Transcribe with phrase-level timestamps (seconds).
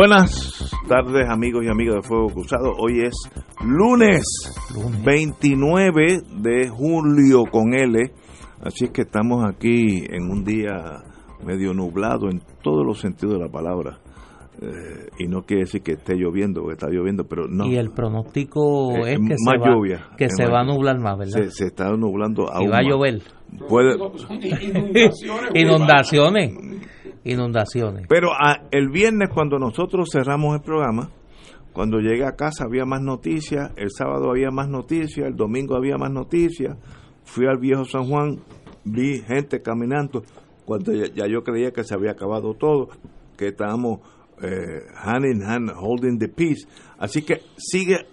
[0.00, 2.74] Buenas tardes amigos y amigas de Fuego Cruzado.
[2.76, 3.14] Hoy es
[3.64, 4.20] lunes,
[5.02, 8.12] 29 de julio con L.
[8.60, 11.02] Así es que estamos aquí en un día
[11.42, 13.98] medio nublado en todos los sentidos de la palabra.
[14.60, 17.64] Eh, y no quiere decir que esté lloviendo, que está lloviendo, pero no.
[17.64, 20.98] Y el pronóstico Eh, es que, más se, va, lluvia, que se va a nublar
[20.98, 21.42] más, ¿verdad?
[21.44, 23.22] Se, se está nublando aún y va a llover.
[23.66, 25.50] Puede- Inundaciones.
[25.54, 26.52] Inundaciones.
[28.08, 31.10] Pero ah, el viernes cuando nosotros cerramos el programa,
[31.72, 35.96] cuando llegué a casa había más noticias, el sábado había más noticias, el domingo había
[35.96, 36.76] más noticias,
[37.24, 38.38] fui al viejo San Juan,
[38.84, 40.22] vi gente caminando,
[40.64, 42.88] cuando ya, ya yo creía que se había acabado todo,
[43.36, 44.00] que estábamos
[44.42, 46.66] eh, hand in hand holding the peace.
[46.98, 48.06] Así que sigue,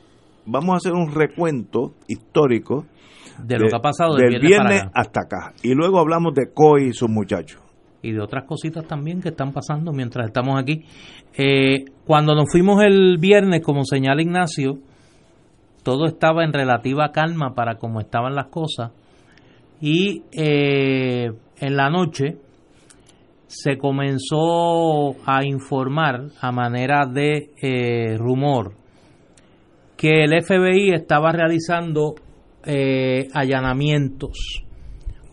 [0.46, 2.86] vamos a hacer un recuento histórico
[3.44, 5.02] De lo que ha pasado del del viernes, para viernes acá.
[5.02, 5.54] hasta acá.
[5.64, 7.63] Y luego hablamos de Coy y sus muchachos.
[8.04, 10.86] Y de otras cositas también que están pasando mientras estamos aquí.
[11.36, 14.78] Eh, cuando nos fuimos el viernes, como señala Ignacio,
[15.84, 18.92] todo estaba en relativa calma para cómo estaban las cosas.
[19.82, 22.38] Y eh, en la noche
[23.48, 28.74] se comenzó a informar a manera de eh, rumor
[29.96, 32.16] que el FBI estaba realizando
[32.66, 34.63] eh, allanamientos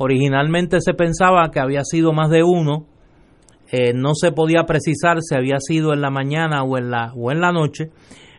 [0.03, 2.87] Originalmente se pensaba que había sido más de uno,
[3.71, 7.31] eh, no se podía precisar si había sido en la mañana o en la, o
[7.31, 7.91] en la noche,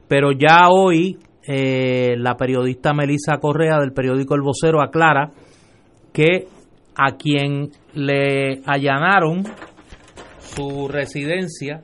[0.07, 5.29] pero ya hoy eh, la periodista Melissa Correa del periódico El Vocero aclara
[6.11, 6.47] que
[6.95, 9.43] a quien le allanaron
[10.39, 11.83] su residencia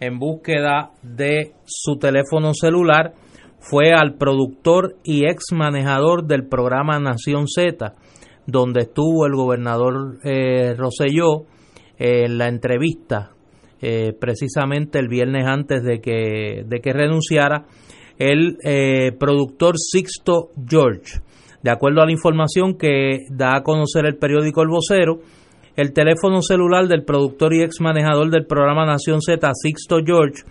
[0.00, 3.12] en búsqueda de su teléfono celular
[3.58, 7.92] fue al productor y ex manejador del programa Nación Z,
[8.50, 13.32] donde estuvo el gobernador eh, eh, en la entrevista
[13.82, 17.64] eh, precisamente el viernes antes de que, de que renunciara,
[18.18, 21.20] el eh, productor Sixto George.
[21.62, 25.20] De acuerdo a la información que da a conocer el periódico El Vocero,
[25.76, 30.42] el teléfono celular del productor y ex manejador del programa Nación Z, Sixto George,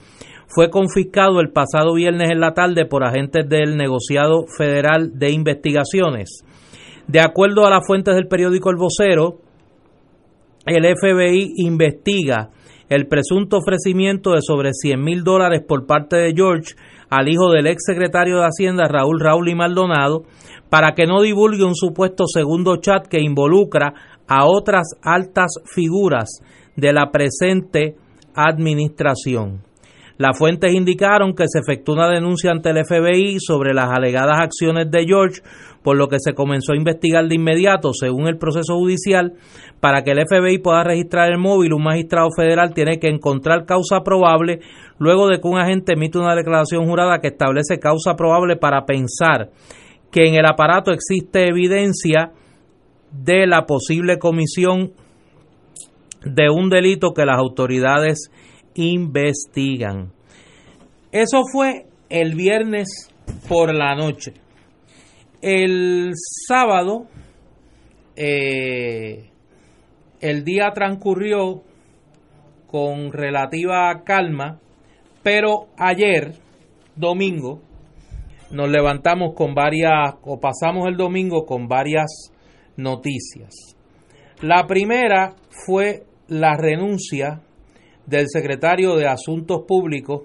[0.47, 6.43] fue confiscado el pasado viernes en la tarde por agentes del negociado federal de investigaciones.
[7.09, 9.39] De acuerdo a las fuentes del periódico El Vocero,
[10.67, 12.51] el FBI investiga
[12.87, 16.75] el presunto ofrecimiento de sobre 100 mil dólares por parte de George
[17.09, 20.25] al hijo del ex secretario de Hacienda Raúl Raúl y Maldonado
[20.69, 23.91] para que no divulgue un supuesto segundo chat que involucra
[24.27, 26.29] a otras altas figuras
[26.75, 27.95] de la presente
[28.35, 29.63] administración.
[30.19, 34.91] Las fuentes indicaron que se efectuó una denuncia ante el FBI sobre las alegadas acciones
[34.91, 35.41] de George,
[35.81, 39.35] por lo que se comenzó a investigar de inmediato, según el proceso judicial,
[39.79, 44.01] para que el FBI pueda registrar el móvil, un magistrado federal tiene que encontrar causa
[44.01, 44.59] probable
[44.97, 49.51] luego de que un agente emite una declaración jurada que establece causa probable para pensar
[50.11, 52.33] que en el aparato existe evidencia
[53.13, 54.91] de la posible comisión
[56.25, 58.29] de un delito que las autoridades
[58.79, 60.11] investigan.
[61.11, 63.09] Eso fue el viernes
[63.47, 64.33] por la noche.
[65.41, 66.11] El
[66.47, 67.07] sábado,
[68.15, 69.29] eh,
[70.21, 71.63] el día transcurrió
[72.67, 74.59] con relativa calma,
[75.23, 76.33] pero ayer,
[76.95, 77.61] domingo,
[78.51, 82.31] nos levantamos con varias, o pasamos el domingo con varias
[82.77, 83.75] noticias.
[84.41, 87.41] La primera fue la renuncia
[88.09, 90.23] del secretario de Asuntos Públicos,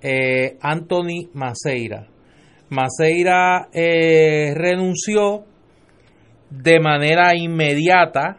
[0.00, 2.06] eh, Anthony Maceira.
[2.70, 5.44] Maceira eh, renunció
[6.50, 8.38] de manera inmediata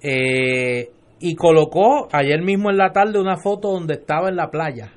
[0.00, 4.92] eh, y colocó ayer mismo en la tarde una foto donde estaba en la playa.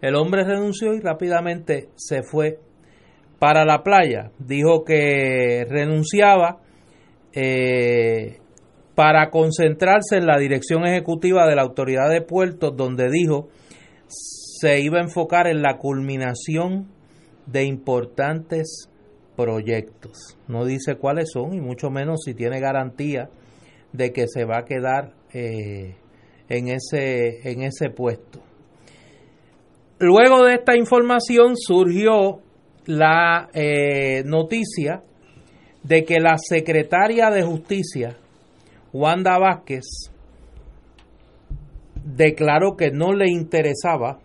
[0.00, 2.60] El hombre renunció y rápidamente se fue
[3.38, 4.30] para la playa.
[4.38, 6.60] Dijo que renunciaba
[8.98, 13.46] para concentrarse en la dirección ejecutiva de la Autoridad de Puertos, donde dijo
[14.08, 16.88] se iba a enfocar en la culminación
[17.46, 18.90] de importantes
[19.36, 20.36] proyectos.
[20.48, 23.30] No dice cuáles son y mucho menos si tiene garantía
[23.92, 25.94] de que se va a quedar eh,
[26.48, 28.40] en, ese, en ese puesto.
[30.00, 32.40] Luego de esta información surgió
[32.86, 35.04] la eh, noticia
[35.84, 38.16] de que la secretaria de Justicia,
[38.92, 40.12] Wanda Vázquez,
[42.04, 44.18] declaró que no le interesaba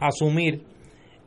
[0.00, 0.62] asumir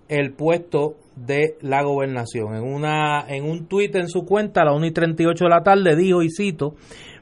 [0.08, 2.56] el puesto de la gobernación.
[2.56, 5.64] En, una, en un tuit en su cuenta a las 1 y 38 de la
[5.64, 6.76] tarde dijo, y cito,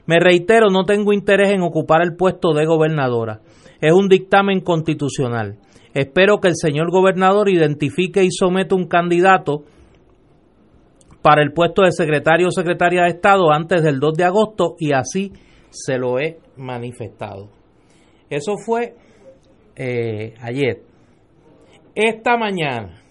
[0.06, 3.42] me reitero, no tengo interés en ocupar el puesto de gobernadora.
[3.82, 5.58] Es un dictamen constitucional.
[5.94, 9.64] Espero que el señor gobernador identifique y someta un candidato
[11.28, 14.94] para el puesto de secretario o secretaria de Estado antes del 2 de agosto y
[14.94, 15.34] así
[15.70, 17.50] se lo he manifestado.
[18.30, 18.96] Eso fue
[19.76, 20.84] eh, ayer.
[21.94, 23.02] Esta mañana,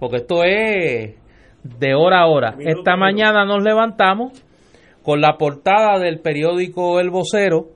[0.00, 1.14] porque esto es
[1.62, 4.32] de hora a hora, esta mañana nos levantamos
[5.04, 7.68] con la portada del periódico El Vocero,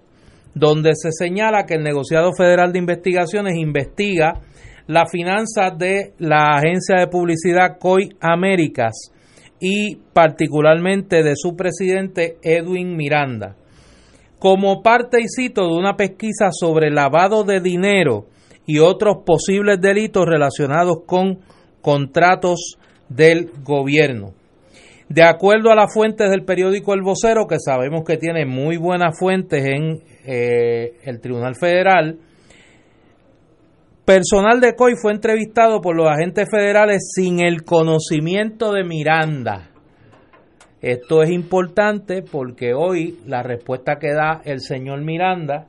[0.53, 4.41] donde se señala que el negociado federal de investigaciones investiga
[4.89, 9.13] las finanzas de la agencia de publicidad COI Américas
[9.61, 13.57] y particularmente de su presidente Edwin Miranda.
[14.39, 18.27] Como parte, y cito, de una pesquisa sobre lavado de dinero
[18.67, 21.41] y otros posibles delitos relacionados con
[21.83, 22.79] contratos
[23.09, 24.33] del gobierno.
[25.11, 29.19] De acuerdo a las fuentes del periódico El Vocero, que sabemos que tiene muy buenas
[29.19, 32.19] fuentes en eh, el Tribunal Federal,
[34.05, 39.71] personal de COI fue entrevistado por los agentes federales sin el conocimiento de Miranda.
[40.81, 45.67] Esto es importante porque hoy la respuesta que da el señor Miranda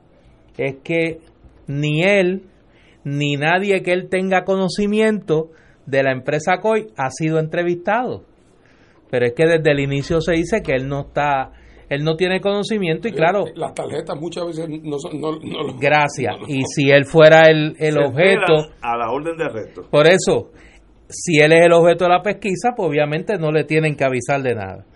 [0.56, 1.20] es que
[1.66, 2.42] ni él
[3.04, 5.50] ni nadie que él tenga conocimiento
[5.86, 8.24] de la empresa COI ha sido entrevistado
[9.12, 11.50] pero es que desde el inicio se dice que él no está
[11.92, 13.44] él no tiene conocimiento y claro.
[13.54, 15.38] las tarjetas muchas veces no son no,
[15.78, 16.34] gracias.
[16.48, 18.70] y si él fuera el, el objeto.
[18.80, 19.82] a la orden de arresto.
[19.90, 20.52] Por eso
[21.08, 24.42] si él es el objeto de la pesquisa pues obviamente no le tienen que avisar
[24.42, 24.86] de nada.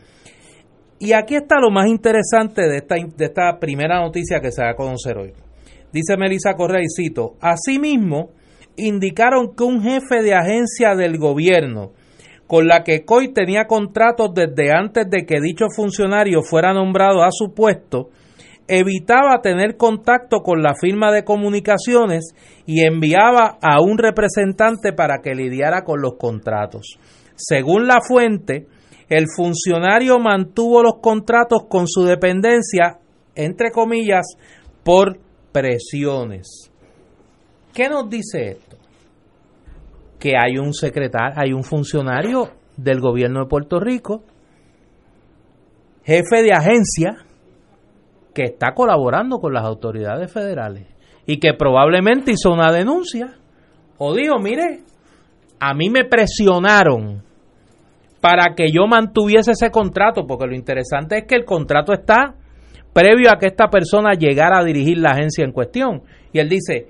[0.98, 4.70] Y aquí está lo más interesante de esta, de esta primera noticia que se va
[4.70, 5.32] a conocer hoy.
[5.93, 8.31] Dice Melissa Correa y cito asimismo
[8.76, 11.93] indicaron que un jefe de agencia del gobierno
[12.46, 17.31] con la que COI tenía contratos desde antes de que dicho funcionario fuera nombrado a
[17.31, 18.10] su puesto,
[18.69, 22.34] evitaba tener contacto con la firma de comunicaciones
[22.66, 26.98] y enviaba a un representante para que lidiara con los contratos.
[27.37, 28.66] Según la fuente,
[29.08, 32.98] el funcionario mantuvo los contratos con su dependencia,
[33.34, 34.26] entre comillas,
[34.82, 35.19] por
[35.52, 36.72] presiones.
[37.72, 38.65] ¿Qué nos dice esto?
[40.18, 44.24] Que hay un secretario, hay un funcionario del gobierno de Puerto Rico,
[46.04, 47.26] jefe de agencia,
[48.34, 50.86] que está colaborando con las autoridades federales
[51.26, 53.34] y que probablemente hizo una denuncia
[53.98, 54.80] o dijo, mire,
[55.58, 57.22] a mí me presionaron
[58.20, 62.34] para que yo mantuviese ese contrato, porque lo interesante es que el contrato está
[62.92, 66.02] previo a que esta persona llegara a dirigir la agencia en cuestión.
[66.32, 66.88] Y él dice,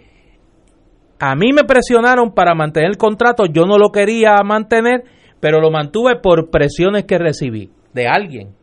[1.19, 5.05] a mí me presionaron para mantener el contrato, yo no lo quería mantener,
[5.41, 8.55] pero lo mantuve por presiones que recibí de alguien.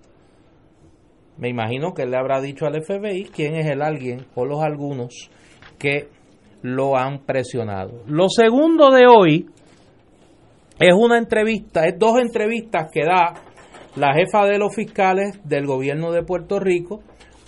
[1.38, 5.31] Me imagino que le habrá dicho al FBI quién es el alguien o los algunos
[5.79, 6.07] que
[6.62, 8.03] lo han presionado.
[8.05, 9.48] Lo segundo de hoy
[10.79, 13.33] es una entrevista, es dos entrevistas que da
[13.95, 17.01] la jefa de los fiscales del gobierno de Puerto Rico,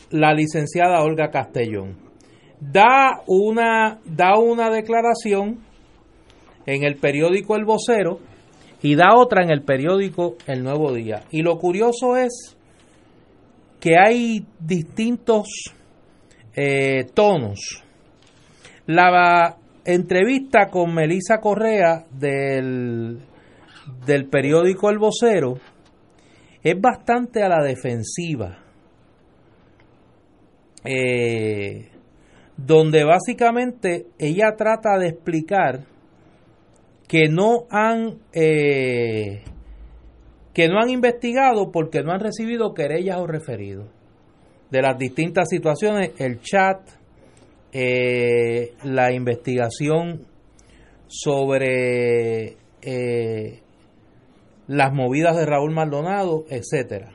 [0.09, 2.04] la licenciada Olga Castellón
[2.59, 5.59] da una, da una declaración
[6.65, 8.19] en el periódico El Vocero
[8.81, 11.23] y da otra en el periódico El Nuevo Día.
[11.31, 12.57] Y lo curioso es
[13.79, 15.47] que hay distintos
[16.55, 17.83] eh, tonos.
[18.87, 23.19] La entrevista con Melisa Correa del,
[24.05, 25.59] del periódico El Vocero
[26.63, 28.57] es bastante a la defensiva.
[30.83, 31.89] Eh,
[32.57, 35.85] donde básicamente ella trata de explicar
[37.07, 39.43] que no han eh,
[40.53, 43.87] que no han investigado porque no han recibido querellas o referidos
[44.71, 46.79] de las distintas situaciones, el chat,
[47.71, 50.25] eh, la investigación
[51.07, 53.61] sobre eh,
[54.67, 57.11] las movidas de Raúl Maldonado, etcétera.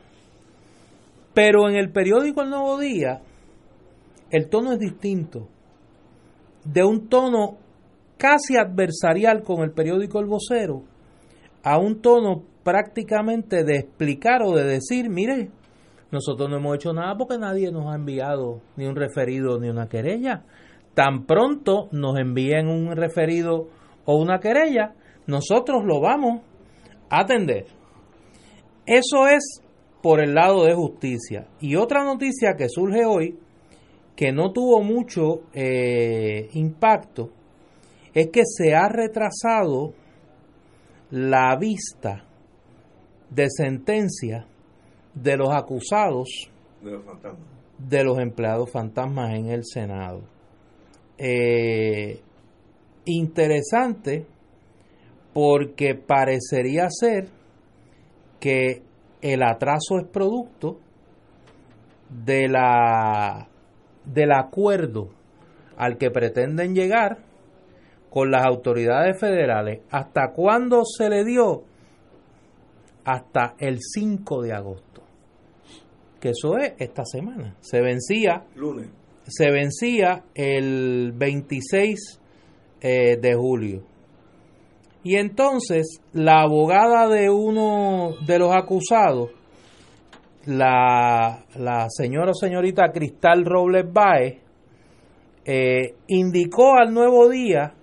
[1.34, 3.20] Pero en el periódico El Nuevo Día,
[4.30, 5.48] el tono es distinto.
[6.64, 7.56] De un tono
[8.16, 10.82] casi adversarial con el periódico El Vocero
[11.62, 15.50] a un tono prácticamente de explicar o de decir, mire,
[16.10, 19.88] nosotros no hemos hecho nada porque nadie nos ha enviado ni un referido ni una
[19.88, 20.44] querella.
[20.94, 23.68] Tan pronto nos envíen un referido
[24.04, 24.94] o una querella,
[25.26, 26.42] nosotros lo vamos
[27.08, 27.66] a atender.
[28.86, 29.62] Eso es
[30.02, 31.46] por el lado de justicia.
[31.60, 33.38] Y otra noticia que surge hoy,
[34.16, 37.30] que no tuvo mucho eh, impacto,
[38.12, 39.94] es que se ha retrasado
[41.10, 42.24] la vista
[43.30, 44.46] de sentencia
[45.14, 46.28] de los acusados
[47.78, 50.22] de los, empleados fantasmas en el Senado.
[51.18, 52.20] Eh,
[53.04, 54.26] interesante
[55.32, 57.28] porque parecería ser
[58.38, 58.82] que
[59.20, 60.78] el atraso es producto
[62.08, 63.48] de la
[64.04, 65.10] del acuerdo
[65.76, 67.18] al que pretenden llegar
[68.10, 69.80] con las autoridades federales.
[69.90, 71.62] ¿Hasta cuándo se le dio?
[73.04, 75.02] Hasta el 5 de agosto.
[76.20, 77.56] Que eso es esta semana.
[77.60, 78.44] Se vencía.
[78.56, 78.88] Lunes.
[79.26, 82.20] Se vencía el 26
[82.82, 83.82] eh, de julio.
[85.02, 89.30] Y entonces la abogada de uno de los acusados,
[90.46, 94.38] la, la señora o señorita Cristal Robles Baez,
[95.44, 97.74] eh, indicó al nuevo día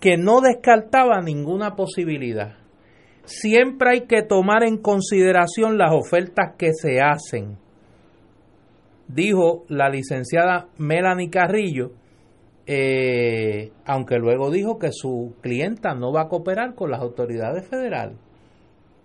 [0.00, 2.56] que no descartaba ninguna posibilidad.
[3.24, 7.56] Siempre hay que tomar en consideración las ofertas que se hacen,
[9.06, 11.92] dijo la licenciada Melanie Carrillo,
[12.66, 18.16] eh, aunque luego dijo que su clienta no va a cooperar con las autoridades federales.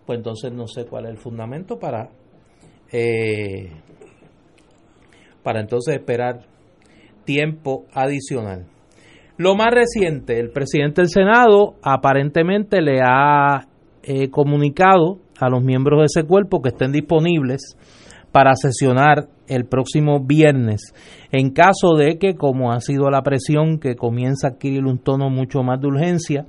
[0.06, 2.10] Pues entonces no sé cuál es el fundamento para,
[2.92, 3.72] eh,
[5.44, 6.42] para entonces esperar
[7.26, 8.66] tiempo adicional.
[9.38, 13.68] Lo más reciente, el presidente del Senado aparentemente le ha
[14.04, 17.78] eh, comunicado a los miembros de ese cuerpo que estén disponibles
[18.32, 20.94] para sesionar el próximo viernes.
[21.32, 25.30] En caso de que, como ha sido la presión que comienza a adquirir un tono
[25.30, 26.46] mucho más de urgencia,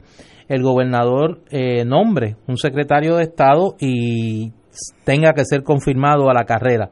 [0.49, 4.52] el gobernador eh, nombre un secretario de Estado y
[5.04, 6.90] tenga que ser confirmado a la carrera.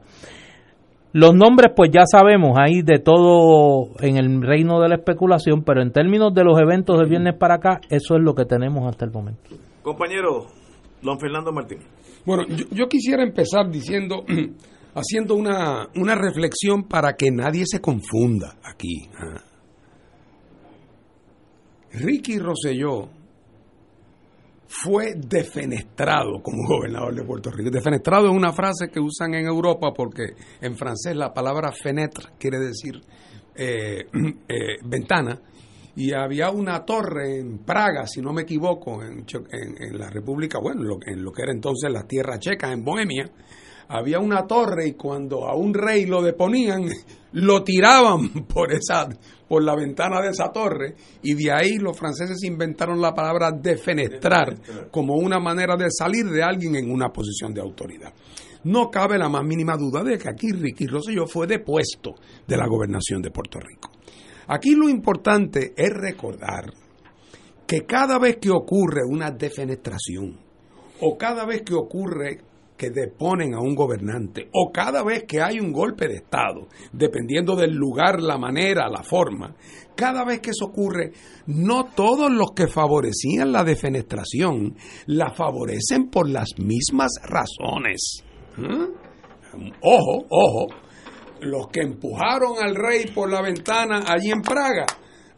[1.13, 5.81] Los nombres, pues ya sabemos, hay de todo en el reino de la especulación, pero
[5.81, 9.05] en términos de los eventos del viernes para acá, eso es lo que tenemos hasta
[9.05, 9.41] el momento.
[9.81, 10.47] Compañero,
[11.01, 11.79] don Fernando Martín.
[12.25, 14.25] Bueno, yo, quisiera empezar diciendo,
[14.93, 19.07] haciendo una, una, reflexión para que nadie se confunda aquí.
[19.17, 19.41] ¿ah?
[21.93, 23.09] Ricky Rosselló
[24.67, 27.69] fue defenestrado como gobernador de Puerto Rico.
[27.71, 32.59] Defenestrado es una frase que usan en Europa porque en francés la palabra fenetre quiere
[32.59, 33.01] decir
[33.55, 34.05] eh,
[34.47, 35.39] eh, ventana.
[35.95, 40.81] Y había una torre en Praga, si no me equivoco, en, en, la República, bueno,
[41.03, 43.31] en lo, que era entonces la tierra checa, en Bohemia,
[43.87, 46.85] había una torre y cuando a un rey lo deponían,
[47.31, 49.09] lo tiraban por esa
[49.47, 54.89] por la ventana de esa torre y de ahí los franceses inventaron la palabra defenestrar
[54.91, 58.13] como una manera de salir de alguien en una posición de autoridad.
[58.63, 62.67] No cabe la más mínima duda de que aquí Ricky Rosselló fue depuesto de la
[62.67, 63.91] gobernación de Puerto Rico.
[64.47, 66.73] Aquí lo importante es recordar
[67.65, 70.39] que cada vez que ocurre una defenestración
[71.01, 72.39] o cada vez que ocurre
[72.77, 77.55] que deponen a un gobernante o cada vez que hay un golpe de Estado, dependiendo
[77.55, 79.55] del lugar, la manera, la forma,
[79.95, 81.11] cada vez que eso ocurre,
[81.47, 84.75] no todos los que favorecían la defenestración
[85.07, 88.23] la favorecen por las mismas razones.
[88.57, 89.07] ¿Mm?
[89.81, 90.67] Ojo, ojo,
[91.41, 94.85] los que empujaron al rey por la ventana allí en Praga,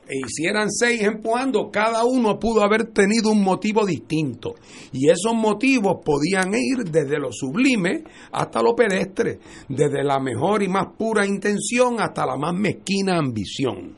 [0.10, 4.56] e hicieran seis empujando, cada uno pudo haber tenido un motivo distinto.
[4.92, 9.38] Y esos motivos podían ir desde lo sublime hasta lo pedestre,
[9.68, 13.98] desde la mejor y más pura intención hasta la más mezquina ambición.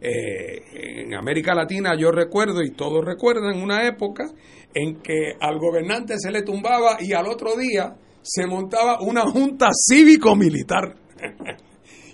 [0.00, 4.30] Eh, en América Latina yo recuerdo, y todos recuerdan, una época
[4.72, 9.70] en que al gobernante se le tumbaba y al otro día se montaba una junta
[9.72, 10.94] cívico-militar.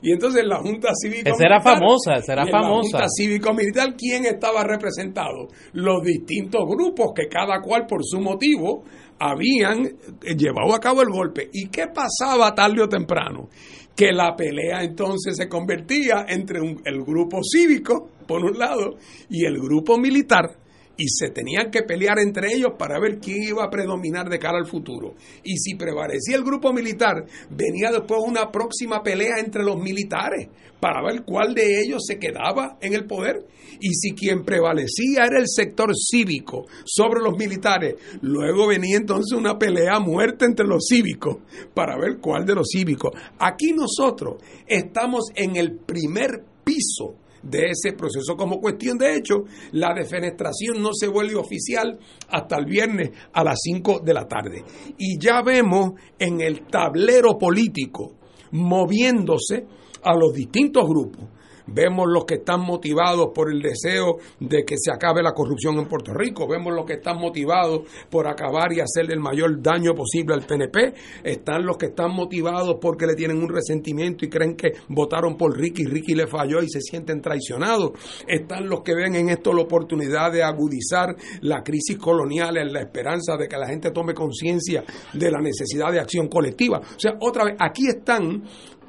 [0.07, 2.99] Y entonces la Junta Cívico era famosa, esa era famosa.
[2.99, 5.49] La Junta Cívico Militar, ¿quién estaba representado?
[5.73, 8.85] Los distintos grupos que cada cual por su motivo
[9.19, 9.83] habían
[10.23, 11.51] llevado a cabo el golpe.
[11.53, 13.49] ¿Y qué pasaba tarde o temprano?
[13.97, 18.99] Que la pelea entonces se convertía entre el grupo cívico, por un lado,
[19.29, 20.57] y el grupo militar
[20.97, 24.59] y se tenían que pelear entre ellos para ver quién iba a predominar de cara
[24.59, 25.15] al futuro.
[25.45, 30.49] Y si prevalecía el grupo militar, venía después una próxima pelea entre los militares
[30.81, 33.47] para ver cuál de ellos se quedaba en el poder.
[33.81, 39.59] Y si quien prevalecía era el sector cívico sobre los militares, luego venía entonces una
[39.59, 41.39] pelea a muerte entre los cívicos
[41.75, 43.13] para ver cuál de los cívicos.
[43.39, 48.37] Aquí nosotros estamos en el primer piso de ese proceso.
[48.37, 53.59] Como cuestión de hecho, la defenestración no se vuelve oficial hasta el viernes a las
[53.63, 54.65] 5 de la tarde.
[54.99, 58.15] Y ya vemos en el tablero político
[58.53, 59.67] moviéndose
[60.03, 61.36] a los distintos grupos
[61.67, 65.87] vemos los que están motivados por el deseo de que se acabe la corrupción en
[65.87, 70.35] Puerto Rico, vemos los que están motivados por acabar y hacer el mayor daño posible
[70.35, 70.95] al PNP,
[71.25, 75.57] están los que están motivados porque le tienen un resentimiento y creen que votaron por
[75.57, 77.93] Ricky, Ricky le falló y se sienten traicionados,
[78.27, 82.81] están los que ven en esto la oportunidad de agudizar la crisis colonial en la
[82.81, 86.79] esperanza de que la gente tome conciencia de la necesidad de acción colectiva.
[86.79, 88.45] O sea, otra vez, aquí están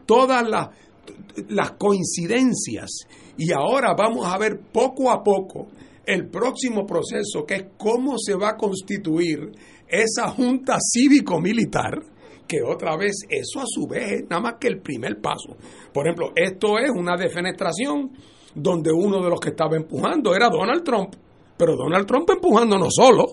[0.06, 0.70] todas las
[1.50, 2.90] las coincidencias.
[3.38, 5.68] Y ahora vamos a ver poco a poco
[6.06, 9.52] el próximo proceso que es cómo se va a constituir
[9.88, 12.02] esa junta cívico-militar
[12.48, 15.58] que otra vez eso a su vez es nada más que el primer paso.
[15.94, 18.12] Por ejemplo, esto es una defenestración
[18.56, 21.14] donde uno de los que estaba empujando era Donald Trump,
[21.58, 23.26] pero Donald Trump empujando no solo,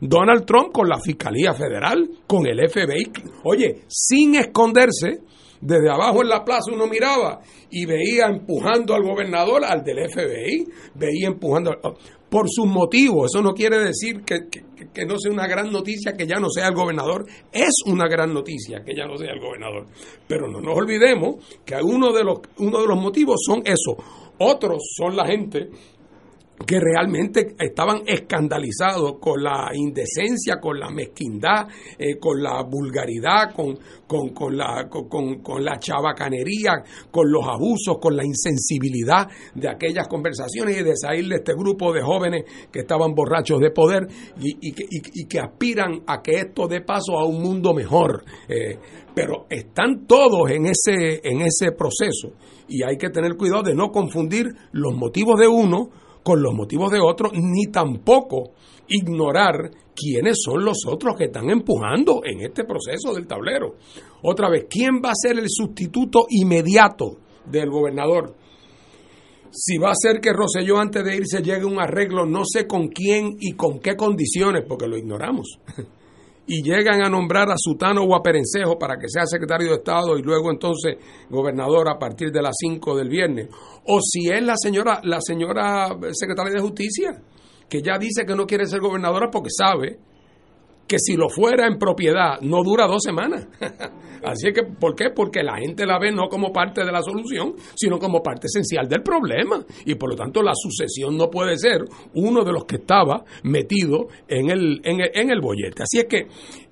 [0.00, 3.12] Donald Trump con la Fiscalía Federal, con el FBI,
[3.44, 5.20] oye, sin esconderse,
[5.60, 10.66] desde abajo en la plaza uno miraba y veía empujando al gobernador, al del FBI,
[10.94, 11.72] veía empujando
[12.28, 13.30] por sus motivos.
[13.32, 16.74] Eso no quiere decir que, no sea una gran noticia que ya no sea el
[16.74, 17.26] gobernador.
[17.52, 19.86] Es una gran noticia que ya no sea el gobernador.
[20.26, 23.96] Pero no nos olvidemos que uno de los, uno de los motivos son eso.
[24.38, 25.70] Otros son la gente
[26.64, 33.78] que realmente estaban escandalizados con la indecencia, con la mezquindad, eh, con la vulgaridad, con,
[34.06, 40.80] con, la, con, con, la chabacanería, con los abusos, con la insensibilidad de aquellas conversaciones
[40.80, 44.06] y de salir de este grupo de jóvenes que estaban borrachos de poder
[44.40, 48.24] y, que, aspiran a que esto dé paso a un mundo mejor.
[48.48, 48.78] Eh,
[49.14, 52.32] pero están todos en ese, en ese proceso
[52.68, 55.90] y hay que tener cuidado de no confundir los motivos de uno
[56.26, 58.54] con los motivos de otros, ni tampoco
[58.88, 63.76] ignorar quiénes son los otros que están empujando en este proceso del tablero.
[64.22, 68.34] Otra vez, ¿quién va a ser el sustituto inmediato del gobernador?
[69.52, 72.66] Si va a ser que Roselló antes de irse llegue a un arreglo, no sé
[72.66, 75.60] con quién y con qué condiciones, porque lo ignoramos.
[76.46, 80.22] Y llegan a nombrar a Sutano o a para que sea secretario de Estado y
[80.22, 80.96] luego entonces
[81.28, 83.48] gobernador a partir de las 5 del viernes.
[83.84, 87.20] O si es la señora, la señora secretaria de Justicia,
[87.68, 89.98] que ya dice que no quiere ser gobernadora porque sabe
[90.86, 93.46] que si lo fuera en propiedad no dura dos semanas.
[94.24, 95.10] Así es que, ¿por qué?
[95.14, 98.88] Porque la gente la ve no como parte de la solución, sino como parte esencial
[98.88, 99.64] del problema.
[99.84, 104.08] Y por lo tanto la sucesión no puede ser uno de los que estaba metido
[104.26, 105.84] en el, en el, en el bollete.
[105.84, 106.26] Así es que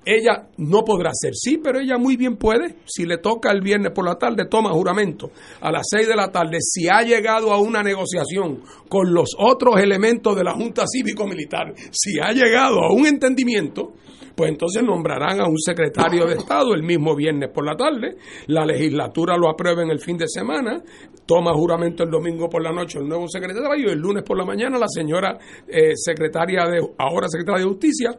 [0.05, 2.75] ella no podrá ser, sí, pero ella muy bien puede.
[2.85, 6.31] Si le toca el viernes por la tarde, toma juramento a las seis de la
[6.31, 6.59] tarde.
[6.61, 12.19] Si ha llegado a una negociación con los otros elementos de la Junta Cívico-Militar, si
[12.19, 13.93] ha llegado a un entendimiento,
[14.35, 18.65] pues entonces nombrarán a un secretario de Estado el mismo viernes por la tarde, la
[18.65, 20.83] legislatura lo aprueba en el fin de semana,
[21.25, 24.45] toma juramento el domingo por la noche el nuevo secretario y el lunes por la
[24.45, 25.37] mañana la señora
[25.67, 28.11] eh, secretaria de, ahora secretaria de Justicia,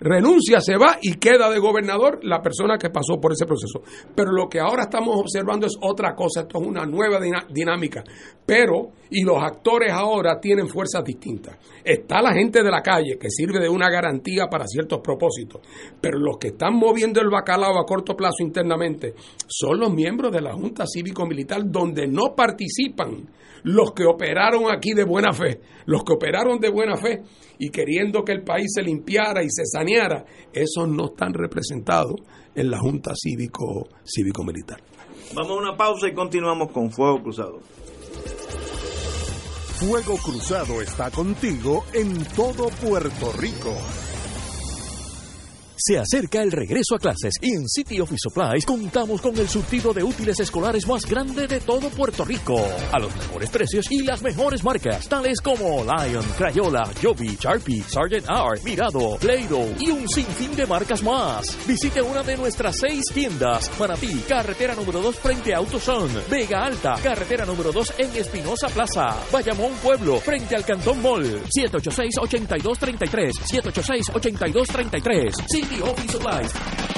[0.00, 3.82] renuncia, se va y queda de gobernador la persona que pasó por ese proceso.
[4.14, 8.04] Pero lo que ahora estamos observando es otra cosa, esto es una nueva dinámica.
[8.46, 11.56] Pero, y los actores ahora tienen fuerzas distintas.
[11.84, 15.60] Está la gente de la calle que sirve de una garantía para ciertos propósitos,
[16.00, 19.14] pero los que están moviendo el bacalao a corto plazo internamente
[19.46, 23.28] son los miembros de la Junta Cívico-Militar donde no participan
[23.64, 27.22] los que operaron aquí de buena fe, los que operaron de buena fe
[27.58, 29.87] y queriendo que el país se limpiara y se saneara,
[30.52, 32.16] esos no están representados
[32.54, 34.80] en la Junta Cívico, Cívico Militar.
[35.34, 37.60] Vamos a una pausa y continuamos con Fuego Cruzado.
[39.78, 43.72] Fuego Cruzado está contigo en todo Puerto Rico.
[45.80, 49.94] Se acerca el regreso a clases y en City Office Supplies contamos con el surtido
[49.94, 52.60] de útiles escolares más grande de todo Puerto Rico.
[52.90, 58.28] A los mejores precios y las mejores marcas, tales como Lion, Crayola, Joby, Sharpie, Sargent
[58.28, 61.56] Art, Mirado, Play-Doh y un sinfín de marcas más.
[61.64, 63.70] Visite una de nuestras seis tiendas.
[63.78, 66.10] Manatí, carretera número 2 frente a Autoson.
[66.28, 69.16] Vega Alta, carretera número 2 en Espinosa Plaza.
[69.30, 71.40] Bayamón Pueblo, frente al Cantón Mall.
[71.56, 73.30] 786-8233.
[73.46, 75.67] 786-8233.
[75.68, 76.97] City Office Supplies.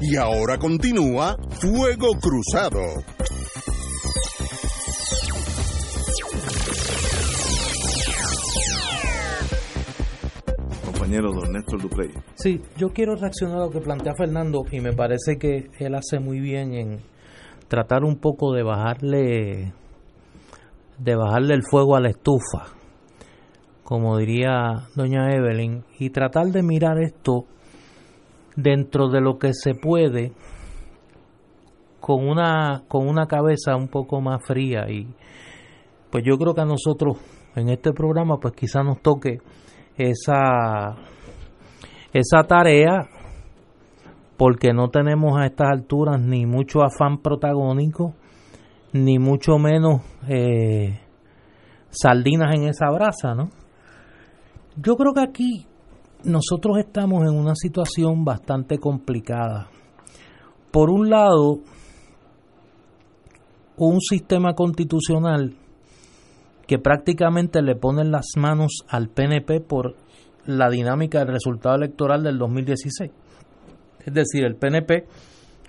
[0.00, 2.80] Y ahora continúa Fuego Cruzado.
[10.96, 12.10] Compañero don Néstor Duprey.
[12.36, 16.20] Sí, yo quiero reaccionar a lo que plantea Fernando y me parece que él hace
[16.20, 17.00] muy bien en
[17.68, 19.74] tratar un poco de bajarle
[20.96, 22.72] de bajarle el fuego a la estufa,
[23.84, 27.44] como diría doña Evelyn, y tratar de mirar esto
[28.56, 30.32] dentro de lo que se puede
[32.00, 35.06] con una con una cabeza un poco más fría y
[36.10, 37.18] pues yo creo que a nosotros
[37.54, 39.40] en este programa pues quizá nos toque
[39.96, 40.96] esa
[42.12, 43.08] esa tarea
[44.36, 48.14] porque no tenemos a estas alturas ni mucho afán protagónico
[48.92, 51.00] ni mucho menos eh,
[51.90, 53.50] sardinas en esa brasa, ¿no?
[54.76, 55.66] Yo creo que aquí
[56.24, 59.68] nosotros estamos en una situación bastante complicada.
[60.70, 61.60] Por un lado,
[63.76, 65.54] un sistema constitucional
[66.66, 69.94] que prácticamente le pone las manos al PNP por
[70.46, 73.10] la dinámica del resultado electoral del 2016.
[74.04, 75.06] Es decir, el PNP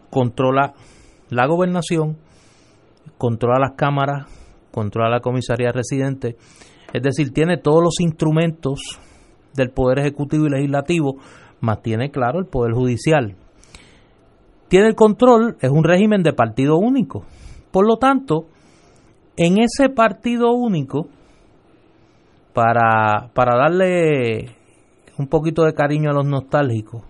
[0.09, 0.73] controla
[1.29, 2.17] la gobernación,
[3.17, 4.27] controla las cámaras,
[4.71, 6.37] controla la comisaría residente,
[6.93, 8.99] es decir, tiene todos los instrumentos
[9.55, 11.17] del Poder Ejecutivo y Legislativo,
[11.59, 13.35] más tiene claro el Poder Judicial.
[14.67, 17.23] Tiene el control, es un régimen de partido único.
[17.71, 18.47] Por lo tanto,
[19.37, 21.07] en ese partido único,
[22.53, 24.55] para, para darle
[25.19, 27.03] un poquito de cariño a los nostálgicos,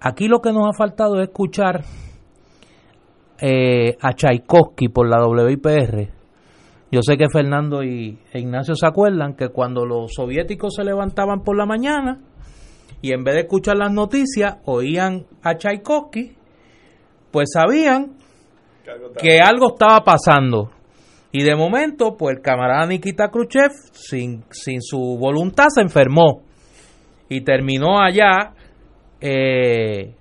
[0.00, 1.84] aquí lo que nos ha faltado es escuchar
[3.40, 6.08] eh, a Tchaikovsky por la WIPR.
[6.90, 11.42] Yo sé que Fernando y e Ignacio se acuerdan que cuando los soviéticos se levantaban
[11.42, 12.20] por la mañana
[13.00, 16.36] y en vez de escuchar las noticias oían a Tchaikovsky,
[17.30, 18.16] pues sabían
[19.16, 20.71] que algo estaba pasando.
[21.32, 26.42] Y de momento, pues el camarada Nikita Khrushchev, sin, sin su voluntad, se enfermó.
[27.30, 28.52] Y terminó allá
[29.18, 30.14] eh,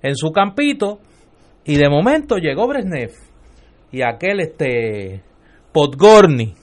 [0.00, 1.00] en su campito.
[1.64, 3.10] Y de momento llegó Brezhnev.
[3.90, 5.22] Y aquel, este,
[5.72, 6.54] Podgorny.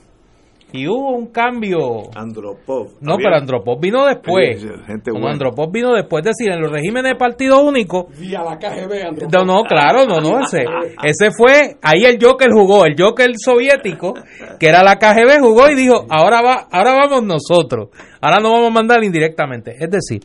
[0.74, 2.04] Y hubo un cambio.
[2.16, 2.94] Andropov.
[3.02, 4.66] No, Había- pero Andropov vino después.
[4.88, 5.32] Gente buena.
[5.32, 8.08] Andropov vino después, es decir, en los regímenes de partido único.
[8.20, 9.32] Vía la KGB, Andropov.
[9.34, 10.64] No, no, claro, no, no, ese,
[11.04, 14.14] ese fue, ahí el Joker jugó, el Joker soviético,
[14.60, 17.90] que era la KGB, jugó y dijo, ahora va, ahora vamos nosotros,
[18.22, 19.76] ahora nos vamos a mandar indirectamente.
[19.80, 20.22] Es decir,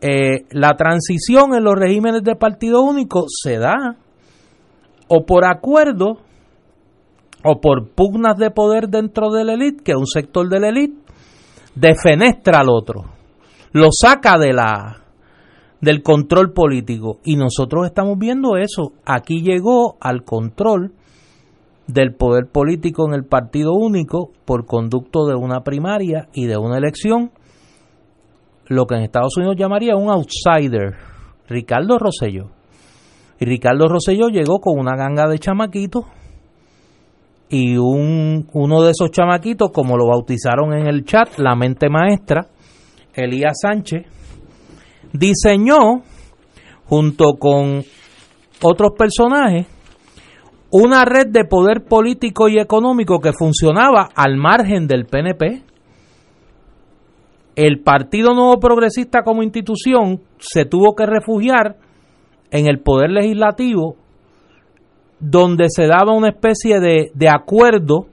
[0.00, 3.96] eh, la transición en los regímenes de partido único se da
[5.08, 6.18] o por acuerdo
[7.46, 10.96] o por pugnas de poder dentro de la élite, que un sector de la élite
[11.74, 13.04] defenestra al otro,
[13.72, 15.02] lo saca de la
[15.80, 18.92] del control político y nosotros estamos viendo eso.
[19.04, 20.92] Aquí llegó al control
[21.86, 26.78] del poder político en el partido único por conducto de una primaria y de una
[26.78, 27.30] elección,
[28.66, 30.94] lo que en Estados Unidos llamaría un outsider,
[31.48, 32.50] Ricardo Rosselló.
[33.38, 36.06] Y Ricardo Rosselló llegó con una ganga de chamaquitos
[37.48, 42.48] y un, uno de esos chamaquitos, como lo bautizaron en el chat, la mente maestra,
[43.14, 44.04] Elías Sánchez,
[45.12, 46.02] diseñó,
[46.86, 47.82] junto con
[48.62, 49.66] otros personajes,
[50.70, 55.62] una red de poder político y económico que funcionaba al margen del PNP.
[57.54, 61.76] El Partido Nuevo Progresista como institución se tuvo que refugiar
[62.50, 63.96] en el poder legislativo,
[65.20, 68.06] donde se daba una especie de, de acuerdo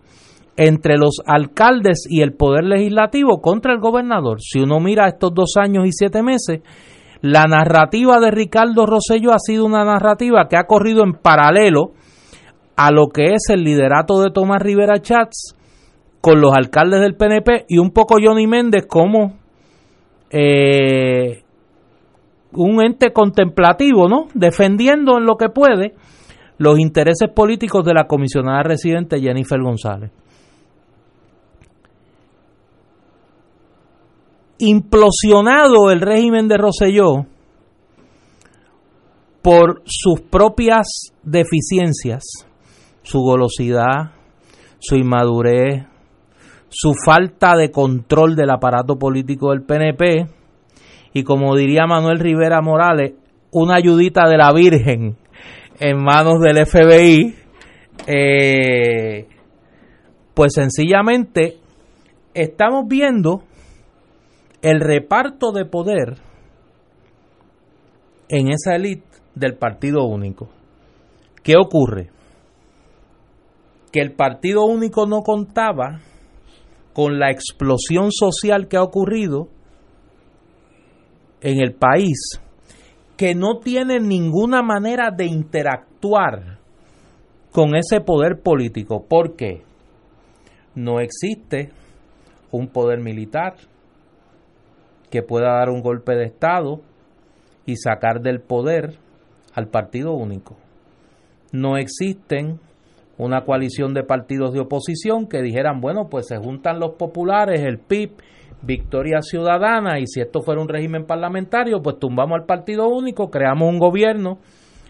[0.56, 4.40] entre los alcaldes y el poder legislativo contra el gobernador.
[4.42, 6.62] Si uno mira estos dos años y siete meses,
[7.22, 11.94] la narrativa de Ricardo Rosello ha sido una narrativa que ha corrido en paralelo
[12.76, 15.56] a lo que es el liderato de Tomás Rivera Chats
[16.22, 19.38] con los alcaldes del PNP y un poco Johnny Méndez como
[20.32, 21.44] eh,
[22.54, 24.28] un ente contemplativo, ¿no?
[24.34, 25.96] Defendiendo en lo que puede
[26.64, 30.12] los intereses políticos de la comisionada residente Jennifer González.
[34.60, 37.26] Implosionado el régimen de Roselló
[39.42, 42.24] por sus propias deficiencias,
[43.02, 44.14] su golosidad,
[44.80, 45.84] su inmadurez,
[46.70, 50.28] su falta de control del aparato político del PNP
[51.14, 53.16] y como diría Manuel Rivera Morales,
[53.52, 55.18] una ayudita de la Virgen
[55.80, 57.36] en manos del FBI,
[58.08, 59.28] eh,
[60.34, 61.58] pues sencillamente
[62.34, 63.44] estamos viendo
[64.62, 66.18] el reparto de poder
[68.30, 69.06] en esa élite
[69.36, 70.50] del partido único.
[71.44, 72.10] ¿Qué ocurre?
[73.92, 76.00] Que el partido único no contaba
[76.94, 79.50] con la explosión social que ha ocurrido
[81.42, 82.40] en el país,
[83.18, 86.58] que no tiene ninguna manera de interactuar
[87.52, 89.06] con ese poder político.
[89.08, 89.62] ¿Por qué?
[90.76, 91.72] No existe
[92.52, 93.56] un poder militar
[95.12, 96.82] que pueda dar un golpe de Estado
[97.66, 98.98] y sacar del poder
[99.54, 100.58] al partido único.
[101.52, 102.60] No existen
[103.20, 107.78] una coalición de partidos de oposición que dijeran, bueno, pues se juntan los populares, el
[107.78, 108.14] PIB,
[108.66, 113.70] Victoria Ciudadana, y si esto fuera un régimen parlamentario, pues tumbamos al partido único, creamos
[113.70, 114.40] un gobierno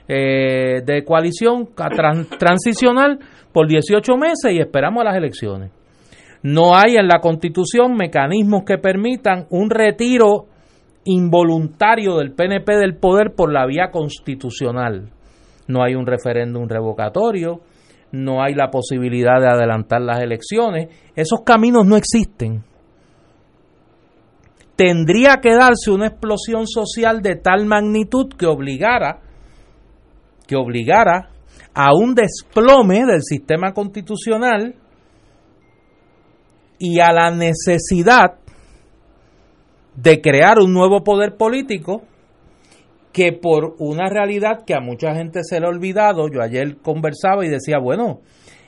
[0.08, 3.20] eh, de coalición tran- transicional
[3.52, 5.72] por 18 meses y esperamos a las elecciones.
[6.44, 10.46] No hay en la Constitución mecanismos que permitan un retiro
[11.06, 15.10] involuntario del PNP del poder por la vía constitucional.
[15.68, 17.62] No hay un referéndum revocatorio,
[18.12, 20.90] no hay la posibilidad de adelantar las elecciones.
[21.16, 22.64] Esos caminos no existen.
[24.76, 29.22] Tendría que darse una explosión social de tal magnitud que obligara
[30.48, 31.30] que obligara
[31.74, 34.76] a un desplome del sistema constitucional
[36.78, 38.36] y a la necesidad
[39.96, 42.04] de crear un nuevo poder político
[43.12, 47.46] que por una realidad que a mucha gente se le ha olvidado, yo ayer conversaba
[47.46, 48.22] y decía, bueno,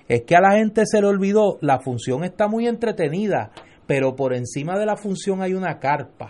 [0.07, 3.51] es que a la gente se le olvidó, la función está muy entretenida,
[3.87, 6.29] pero por encima de la función hay una carpa.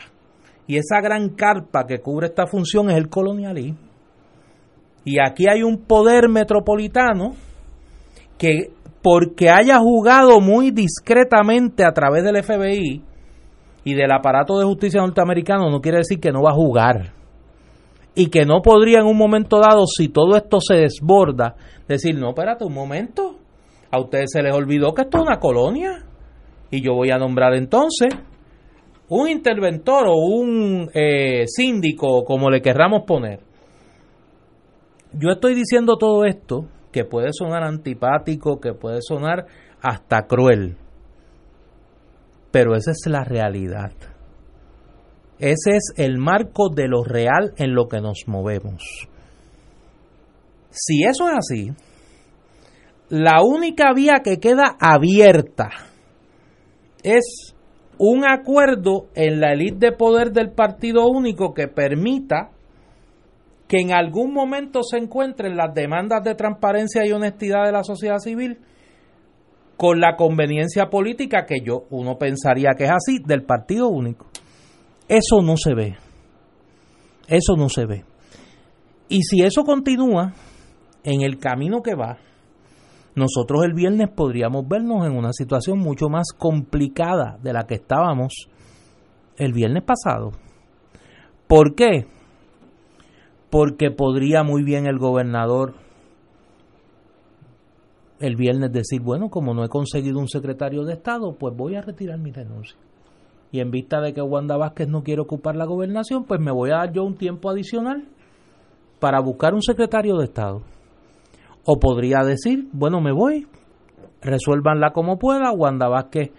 [0.68, 3.80] Y esa gran carpa que cubre esta función es el colonialismo.
[5.04, 7.36] Y aquí hay un poder metropolitano
[8.38, 8.72] que
[9.04, 13.04] porque haya jugado muy discretamente a través del FBI
[13.84, 17.14] y del aparato de justicia norteamericano no quiere decir que no va a jugar.
[18.16, 21.56] Y que no podría en un momento dado, si todo esto se desborda,
[21.88, 23.36] decir, no, espérate un momento,
[23.92, 26.04] a ustedes se les olvidó que esto es una colonia.
[26.72, 28.10] Y yo voy a nombrar entonces
[29.08, 33.40] un interventor o un eh, síndico, como le querramos poner.
[35.14, 39.46] Yo estoy diciendo todo esto que puede sonar antipático, que puede sonar
[39.82, 40.78] hasta cruel.
[42.52, 43.92] pero esa es la realidad.
[45.40, 49.10] Ese es el marco de lo real en lo que nos movemos.
[50.70, 51.72] Si eso es así,
[53.10, 55.70] la única vía que queda abierta
[57.06, 57.56] es
[58.00, 62.50] un acuerdo en la élite de poder del Partido Único que permita
[63.68, 68.18] que en algún momento se encuentren las demandas de transparencia y honestidad de la sociedad
[68.18, 68.60] civil
[69.78, 74.28] con la conveniencia política que yo uno pensaría que es así del Partido Único.
[75.08, 75.96] Eso no se ve.
[77.28, 78.04] Eso no se ve.
[79.10, 80.34] Y si eso continúa
[81.04, 82.18] en el camino que va,
[83.16, 88.50] nosotros el viernes podríamos vernos en una situación mucho más complicada de la que estábamos
[89.38, 90.32] el viernes pasado.
[91.48, 92.08] ¿Por qué?
[93.50, 95.76] Porque podría muy bien el gobernador
[98.20, 101.82] el viernes decir, bueno, como no he conseguido un secretario de Estado, pues voy a
[101.82, 102.78] retirar mi renuncia.
[103.52, 106.72] Y en vista de que Wanda Vázquez no quiere ocupar la gobernación, pues me voy
[106.72, 108.06] a dar yo un tiempo adicional
[109.00, 110.62] para buscar un secretario de Estado.
[111.66, 113.48] O podría decir, bueno, me voy,
[114.22, 116.32] resuélvanla como pueda, Wanda Vázquez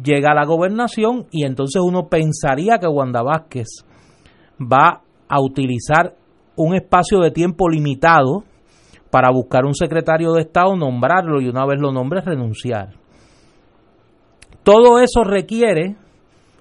[0.00, 3.68] llega a la gobernación y entonces uno pensaría que Wanda Vázquez
[4.60, 6.14] va a utilizar
[6.56, 8.44] un espacio de tiempo limitado
[9.10, 12.94] para buscar un secretario de Estado, nombrarlo y una vez lo nombre renunciar.
[14.62, 15.96] Todo eso requiere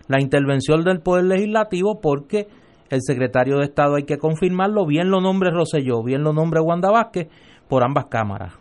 [0.07, 2.47] la intervención del Poder Legislativo porque
[2.89, 6.91] el secretario de Estado hay que confirmarlo, bien lo nombre Roselló, bien lo nombre Wanda
[6.91, 7.29] Vázquez,
[7.71, 8.53] por ambas cámaras.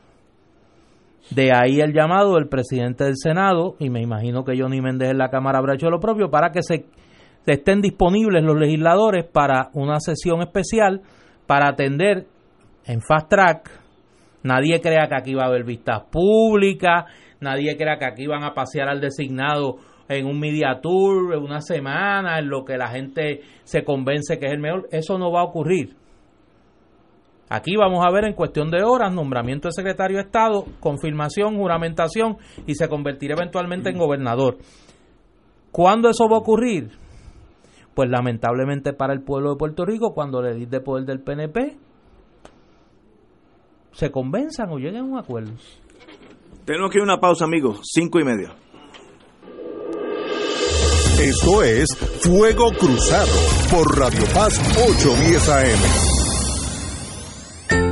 [1.33, 5.19] De ahí el llamado del presidente del Senado, y me imagino que Johnny Méndez en
[5.19, 6.87] la Cámara habrá hecho lo propio, para que se,
[7.45, 11.03] estén disponibles los legisladores para una sesión especial
[11.49, 12.29] para atender
[12.87, 13.71] en fast track.
[14.45, 17.07] Nadie crea que aquí va a haber vistas públicas,
[17.41, 21.63] nadie crea que aquí van a pasear al designado en un media tour, en una
[21.63, 24.87] semana, en lo que la gente se convence que es el mejor.
[24.93, 25.97] Eso no va a ocurrir.
[27.53, 32.37] Aquí vamos a ver en cuestión de horas nombramiento de secretario de Estado, confirmación, juramentación
[32.65, 34.59] y se convertirá eventualmente en gobernador.
[35.73, 36.93] ¿Cuándo eso va a ocurrir?
[37.93, 41.77] Pues lamentablemente para el pueblo de Puerto Rico, cuando le de poder del PNP,
[43.91, 45.51] se convenzan o lleguen a un acuerdo.
[46.65, 48.55] Tenemos que ir a una pausa, amigos, cinco y media.
[51.21, 51.89] Esto es
[52.23, 53.33] Fuego Cruzado
[53.73, 56.20] por Radio Paz 810 AM.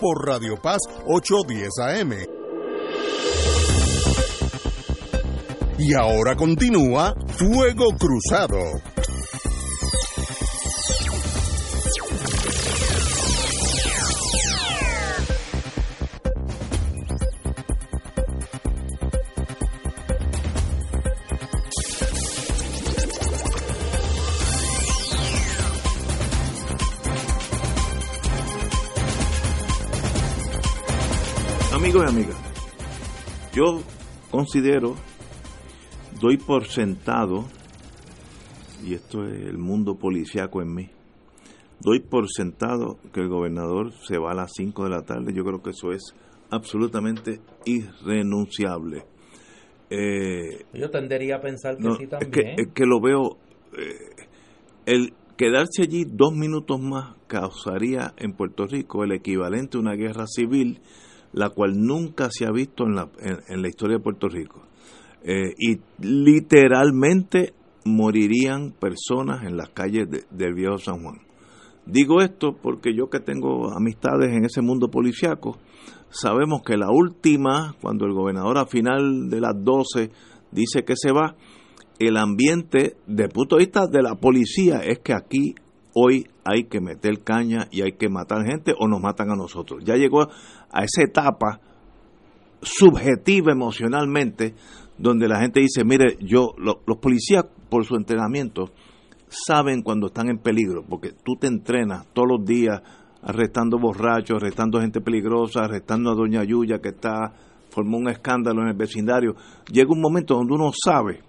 [0.00, 2.12] por Radio Paz 810 AM.
[5.78, 8.58] Y ahora continúa Fuego Cruzado.
[33.56, 33.80] Yo
[34.30, 34.94] considero,
[36.20, 37.46] doy por sentado,
[38.84, 40.90] y esto es el mundo policiaco en mí,
[41.80, 45.32] doy por sentado que el gobernador se va a las 5 de la tarde.
[45.34, 46.14] Yo creo que eso es
[46.50, 49.04] absolutamente irrenunciable.
[49.88, 52.30] Eh, Yo tendería a pensar que no, sí es, también.
[52.30, 53.38] que, es que lo veo.
[53.78, 54.26] eh,
[54.84, 60.26] el quedarse allí dos minutos más causaría en Puerto Rico el equivalente a una guerra
[60.26, 60.80] civil,
[61.36, 64.62] la cual nunca se ha visto en la, en, la historia de Puerto Rico.
[65.22, 67.52] Eh, y literalmente
[67.84, 71.20] morirían personas en las calles de- del viejo San Juan.
[71.84, 75.58] Digo esto porque yo que tengo amistades en ese mundo policiaco,
[76.08, 80.10] sabemos que la última, cuando el gobernador a final de las 12
[80.50, 81.36] dice que se va,
[81.98, 85.54] el ambiente, de punto de vista de la policía, es que aquí
[85.94, 89.82] hoy hay que meter caña y hay que matar gente o nos matan a nosotros.
[89.84, 91.60] Ya llegó a esa etapa
[92.62, 94.54] subjetiva emocionalmente
[94.98, 98.70] donde la gente dice, mire, yo, lo- los policías por su entrenamiento
[99.28, 102.80] saben cuando están en peligro, porque tú te entrenas todos los días
[103.22, 107.32] arrestando borrachos, arrestando gente peligrosa, arrestando a Doña Yuya que está
[107.70, 109.34] formó un escándalo en el vecindario.
[109.70, 111.20] Llega un momento donde uno sabe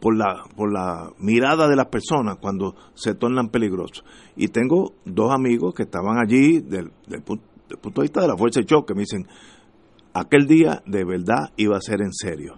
[0.00, 4.04] por la por la mirada de las personas cuando se tornan peligrosos.
[4.36, 8.28] Y tengo dos amigos que estaban allí del, del pu- del punto de vista de
[8.28, 9.26] la fuerza de choque, me dicen,
[10.14, 12.54] aquel día de verdad iba a ser en serio.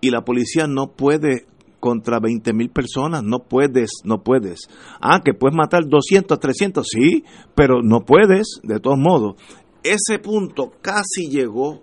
[0.00, 1.46] Y la policía no puede
[1.80, 4.68] contra 20 mil personas, no puedes, no puedes.
[5.00, 7.24] Ah, que puedes matar 200, 300, sí,
[7.54, 9.34] pero no puedes, de todos modos.
[9.82, 11.82] Ese punto casi llegó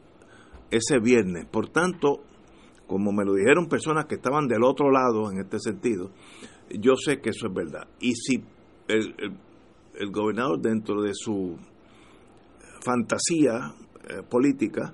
[0.71, 1.45] ese viernes.
[1.51, 2.21] Por tanto,
[2.89, 6.09] como me lo dijeron personas que estaban del otro lado en este sentido,
[6.71, 7.87] yo sé que eso es verdad.
[7.99, 8.43] Y si
[8.87, 11.55] el, gobernador dentro de su
[12.83, 13.73] fantasía
[14.09, 14.93] eh, política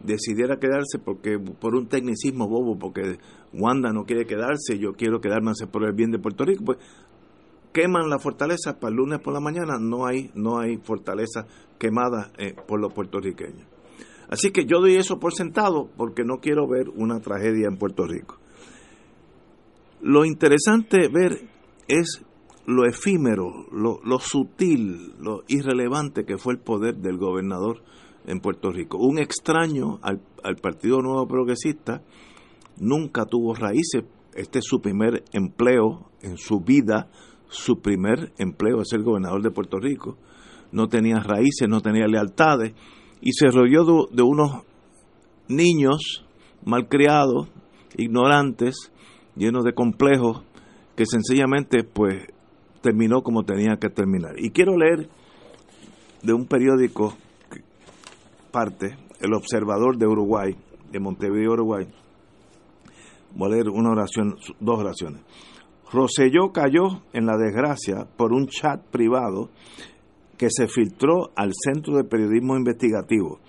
[0.00, 3.18] decidiera quedarse porque por un tecnicismo bobo, porque
[3.52, 6.78] Wanda no quiere quedarse, yo quiero quedarme a por el bien de Puerto Rico, pues
[7.72, 11.46] queman la fortaleza para el lunes por la mañana, no hay no hay fortaleza
[11.78, 13.69] quemada eh, por los puertorriqueños.
[14.30, 18.06] Así que yo doy eso por sentado porque no quiero ver una tragedia en Puerto
[18.06, 18.38] Rico.
[20.00, 21.48] Lo interesante ver
[21.88, 22.24] es
[22.64, 27.82] lo efímero, lo, lo sutil, lo irrelevante que fue el poder del gobernador
[28.24, 28.98] en Puerto Rico.
[28.98, 30.20] Un extraño al,
[30.62, 32.02] Partido Nuevo Progresista,
[32.78, 34.04] nunca tuvo raíces.
[34.34, 37.10] Este es su primer empleo en su vida,
[37.48, 40.16] su primer empleo es ser gobernador de Puerto Rico.
[40.70, 42.74] No tenía raíces, no tenía lealtades
[43.20, 44.62] y se rodeó de, unos
[45.48, 46.24] niños
[46.64, 47.48] malcriados,
[47.96, 48.92] ignorantes,
[49.36, 50.42] llenos de complejos,
[50.96, 52.26] que sencillamente pues
[52.80, 54.34] terminó como tenía que terminar.
[54.38, 55.08] Y quiero leer
[56.22, 57.14] de un periódico
[58.50, 60.56] parte, El Observador de Uruguay,
[60.90, 61.86] de Montevideo, Uruguay.
[63.34, 65.22] Voy a leer una oración, dos oraciones.
[65.92, 69.50] Roselló cayó en la desgracia por un chat privado
[70.40, 73.40] que se filtró al Centro de Periodismo Investigativo.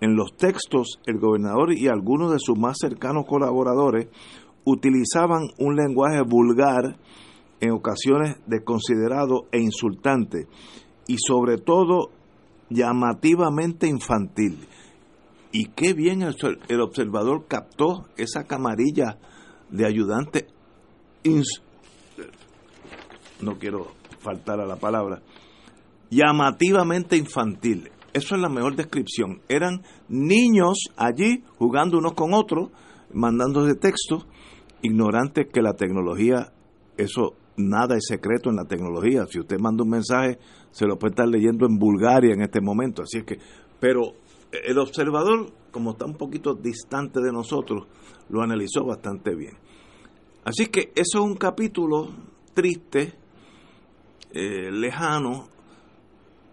[0.00, 4.08] En los textos, el gobernador y algunos de sus más cercanos colaboradores
[4.64, 6.96] utilizaban un lenguaje vulgar,
[7.60, 10.46] en ocasiones desconsiderado e insultante,
[11.06, 12.08] y sobre todo
[12.70, 14.66] llamativamente infantil.
[15.52, 16.34] Y qué bien el,
[16.68, 19.18] el observador captó esa camarilla
[19.68, 20.46] de ayudante,
[21.22, 21.60] ins-
[23.42, 23.88] no quiero
[24.20, 25.20] faltar a la palabra,
[26.10, 27.90] llamativamente infantil.
[28.12, 29.40] Eso es la mejor descripción.
[29.48, 32.70] Eran niños allí jugando unos con otros,
[33.12, 34.26] mandándose textos,
[34.82, 36.52] ignorantes que la tecnología,
[36.96, 39.26] eso nada es secreto en la tecnología.
[39.26, 40.38] Si usted manda un mensaje,
[40.70, 43.02] se lo puede estar leyendo en Bulgaria en este momento.
[43.02, 43.38] Así es que,
[43.78, 44.14] pero
[44.50, 47.86] el observador, como está un poquito distante de nosotros,
[48.28, 49.54] lo analizó bastante bien.
[50.44, 52.08] Así que eso es un capítulo
[52.54, 53.14] triste,
[54.32, 55.48] eh, lejano,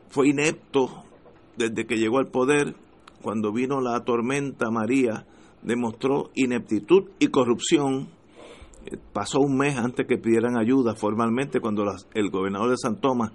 [0.10, 1.04] fue inepto
[1.58, 2.76] desde que llegó al poder,
[3.22, 5.26] cuando vino la tormenta María,
[5.64, 8.10] demostró ineptitud y corrupción.
[8.86, 13.02] Eh, Pasó un mes antes que pidieran ayuda formalmente, cuando las- el gobernador de San
[13.02, 13.32] Tomás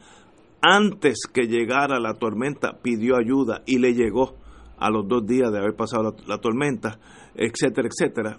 [0.64, 4.36] antes que llegara la tormenta pidió ayuda y le llegó
[4.78, 7.00] a los dos días de haber pasado la, tormenta,
[7.34, 8.38] etcétera, etcétera.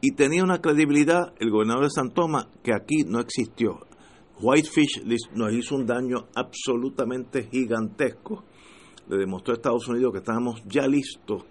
[0.00, 3.78] Y tenía una credibilidad el gobernador de San Tomás que aquí no existió.
[4.40, 5.02] Whitefish
[5.34, 8.44] nos hizo un daño absolutamente gigantesco.
[9.08, 11.44] Le demostró a Estados Unidos que estábamos ya listos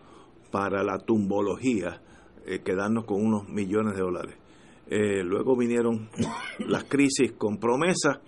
[0.51, 2.01] para la tumbología,
[2.45, 4.35] eh, quedarnos con unos millones de dólares.
[4.87, 6.09] Eh, luego vinieron
[6.67, 8.19] las crisis con promesas,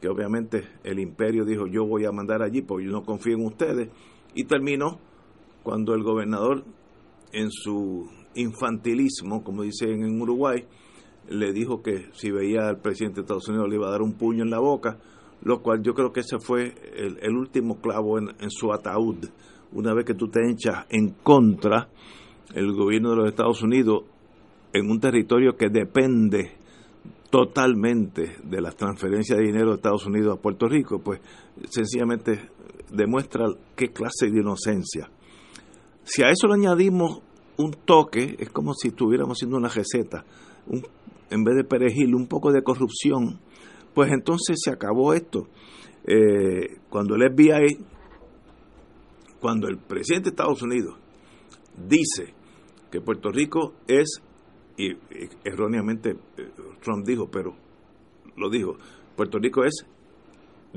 [0.00, 3.46] que obviamente el imperio dijo yo voy a mandar allí porque yo no confío en
[3.46, 3.88] ustedes,
[4.34, 5.00] y terminó
[5.62, 6.64] cuando el gobernador
[7.32, 10.66] en su infantilismo, como dicen en Uruguay,
[11.28, 14.14] le dijo que si veía al presidente de Estados Unidos le iba a dar un
[14.14, 14.98] puño en la boca,
[15.42, 19.16] lo cual yo creo que ese fue el, último clavo en, su ataúd.
[19.72, 21.88] Una vez que tú te echas en contra
[22.54, 24.04] el gobierno de los Estados Unidos
[24.72, 26.52] en un territorio que depende
[27.30, 31.20] totalmente de las transferencias de dinero de Estados Unidos a Puerto Rico, pues
[31.68, 32.48] sencillamente
[32.90, 33.46] demuestra
[33.76, 35.10] qué clase de inocencia.
[36.04, 37.20] Si a eso le añadimos
[37.56, 40.24] un toque, es como si estuviéramos haciendo una receta,
[41.30, 43.40] en vez de perejil, un poco de corrupción,
[43.94, 45.48] pues entonces se acabó esto.
[46.06, 47.78] Eh, cuando el FBI,
[49.40, 50.96] cuando el presidente de Estados Unidos
[51.76, 52.34] dice
[52.90, 54.20] que Puerto Rico es,
[54.76, 54.90] y,
[55.44, 56.50] erróneamente eh,
[56.82, 57.54] Trump dijo, pero
[58.36, 58.76] lo dijo,
[59.16, 59.86] Puerto Rico es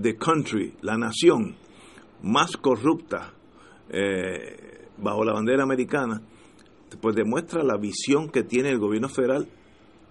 [0.01, 1.55] the country, la nación
[2.23, 3.33] más corrupta
[3.89, 6.21] eh, bajo la bandera americana,
[7.01, 9.47] pues demuestra la visión que tiene el gobierno federal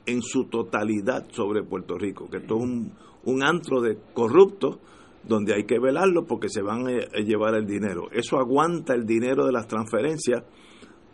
[0.06, 2.92] en su totalidad sobre Puerto Rico, que esto es un,
[3.24, 4.78] un antro de corruptos
[5.26, 8.08] donde hay que velarlo porque se van a llevar el dinero.
[8.12, 10.44] Eso aguanta el dinero de las transferencias,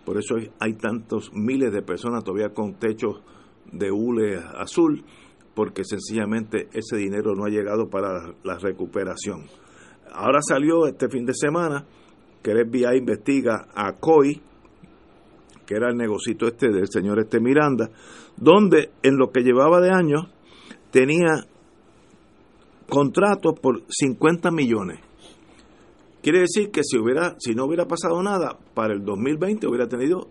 [0.05, 3.23] por eso hay, tantos miles de personas todavía con techos
[3.71, 5.05] de hule azul,
[5.55, 9.47] porque sencillamente ese dinero no ha llegado para la recuperación.
[10.13, 11.87] Ahora salió este fin de semana
[12.43, 14.43] que el FBI investiga a COI,
[15.73, 17.91] que era el negocito este del señor este Miranda,
[18.37, 20.27] donde en lo que llevaba de años
[20.91, 21.47] tenía
[22.89, 25.01] contratos por 50 millones.
[26.23, 30.29] Quiere decir que si hubiera si no hubiera pasado nada, para el 2020 hubiera tenido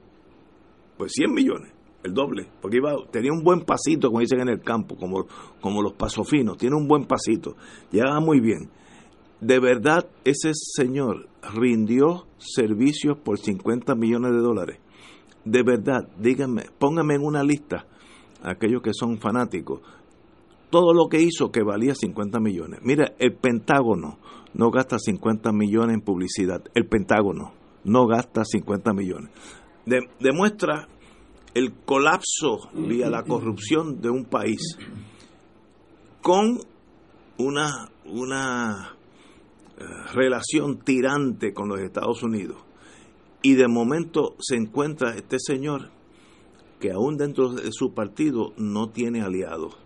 [0.98, 1.74] pues 100 millones,
[2.04, 5.26] el doble, porque iba tenía un buen pasito, como dicen en el campo, como
[5.60, 7.56] como los pasos finos, tiene un buen pasito,
[7.92, 8.70] llegaba muy bien.
[9.40, 14.80] De verdad ese señor rindió servicios por 50 millones de dólares.
[15.46, 17.86] De verdad, díganme, pónganme en una lista
[18.44, 19.82] aquellos que son fanáticos.
[20.70, 22.80] Todo lo que hizo que valía 50 millones.
[22.84, 24.20] Mira, el Pentágono
[24.54, 26.64] no gasta 50 millones en publicidad.
[26.74, 29.32] El Pentágono no gasta 50 millones.
[30.20, 30.88] demuestra
[31.54, 34.78] el colapso vía la corrupción de un país
[36.22, 36.60] con
[37.38, 38.96] una, una
[39.78, 39.84] eh,
[40.14, 42.58] relación tirante con los Estados Unidos.
[43.42, 45.90] Y de momento se encuentra este señor
[46.80, 49.78] que aún dentro de su partido no tiene aliados.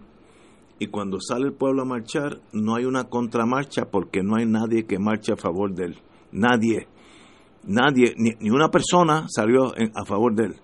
[0.80, 4.86] Y cuando sale el pueblo a marchar, no hay una contramarcha porque no hay nadie
[4.86, 5.98] que marche a favor de él.
[6.32, 6.88] Nadie.
[7.64, 10.56] Nadie, ni, una persona salió a favor de él.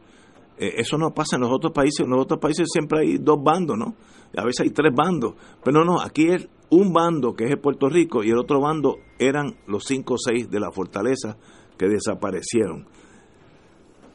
[0.57, 2.01] Eh, eso no pasa en los otros países.
[2.01, 3.95] En los otros países siempre hay dos bandos, ¿no?
[4.35, 5.35] A veces hay tres bandos.
[5.63, 8.97] Pero no, no, aquí es un bando que es Puerto Rico y el otro bando
[9.17, 11.37] eran los cinco o seis de la fortaleza
[11.81, 12.85] que desaparecieron.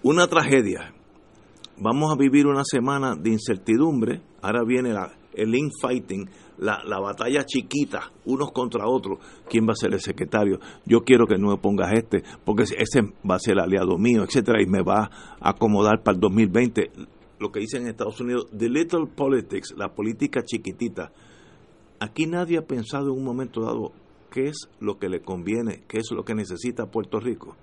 [0.04, 0.94] Una tragedia.
[1.78, 4.22] Vamos a vivir una semana de incertidumbre.
[4.40, 4.94] Ahora viene
[5.34, 9.18] el infighting, la, la, batalla chiquita, unos contra otros.
[9.50, 10.60] ¿Quién va a ser el secretario?
[10.84, 14.22] Yo quiero que no me pongas este, porque ese va a ser el aliado mío,
[14.22, 15.10] etcétera, y me va
[15.40, 16.92] a acomodar para el 2020.
[17.40, 21.10] Lo que dicen en Estados Unidos, the little politics, la política chiquitita
[21.98, 23.92] Aquí nadie ha pensado en un momento dado
[24.36, 27.56] qué es lo que le conviene, qué es lo que necesita Puerto Rico,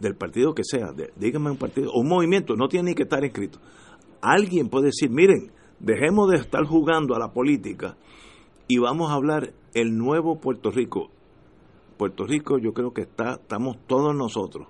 [0.00, 3.22] del partido que sea, dígame un partido, o un movimiento, no tiene ni que estar
[3.22, 3.60] inscrito.
[4.20, 7.96] Alguien puede decir, miren, dejemos de estar jugando a la política
[8.66, 11.08] y vamos a hablar el nuevo Puerto Rico.
[11.98, 14.66] Puerto Rico yo creo que está, estamos todos nosotros,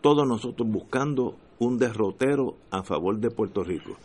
[0.00, 3.98] todos nosotros buscando un derrotero a favor de Puerto Rico.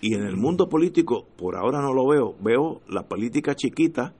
[0.00, 4.14] Y en el mundo político, por ahora no lo veo, veo la política chiquita,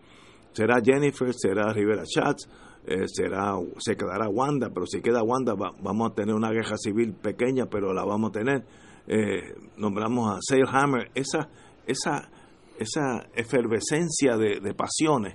[0.57, 2.49] será Jennifer, será Rivera Schatz,
[2.87, 7.13] eh, será, se quedará Wanda, pero si queda Wanda vamos a tener una guerra civil
[7.13, 8.65] pequeña, pero la vamos a tener.
[9.07, 11.51] Eh, nombramos a Sale Hammer, esa,
[11.87, 12.31] esa,
[12.79, 15.35] esa efervescencia de, de pasiones.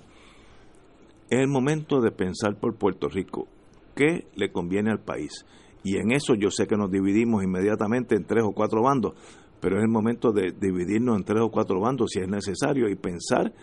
[1.29, 3.47] Es el momento de pensar por Puerto Rico,
[3.95, 5.45] qué le conviene al país.
[5.83, 9.13] Y en eso yo sé que nos dividimos inmediatamente en tres o cuatro bandos,
[9.59, 12.95] pero es el momento de dividirnos en tres o cuatro bandos si es necesario y
[12.95, 13.53] pensar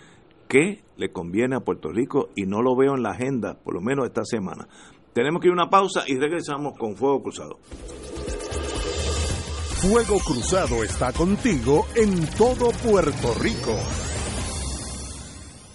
[0.48, 3.80] qué le conviene a Puerto Rico y no lo veo en la agenda, por lo
[3.80, 4.66] menos esta semana.
[5.12, 7.58] Tenemos que ir a una pausa y regresamos con Fuego Cruzado.
[9.80, 13.76] Fuego Cruzado está contigo en todo Puerto Rico.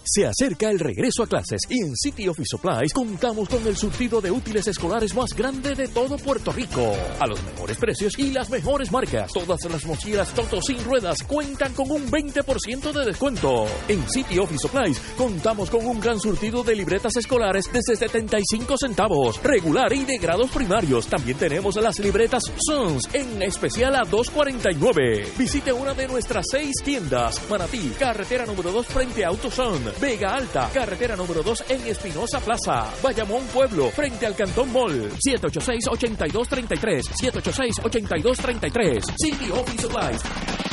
[0.05, 4.19] Se acerca el regreso a clases y en City Office Supplies contamos con el surtido
[4.19, 6.93] de útiles escolares más grande de todo Puerto Rico.
[7.21, 9.31] A los mejores precios y las mejores marcas.
[9.31, 13.65] Todas las mochilas Toto sin ruedas cuentan con un 20% de descuento.
[13.87, 19.41] En City Office Supplies contamos con un gran surtido de libretas escolares desde 75 centavos,
[19.41, 21.07] regular y de grados primarios.
[21.07, 25.37] También tenemos las libretas Sons en especial a 2.49.
[25.37, 27.39] Visite una de nuestras seis tiendas.
[27.49, 29.92] Manatí, carretera número 2 frente a AutoZone.
[29.99, 32.91] Vega Alta, carretera número 2 en Espinosa Plaza.
[33.01, 35.11] Bayamón Pueblo, frente al Cantón Mall.
[35.11, 37.01] 786-8233.
[37.21, 39.01] 786-8233.
[39.17, 40.72] City Office Supplies.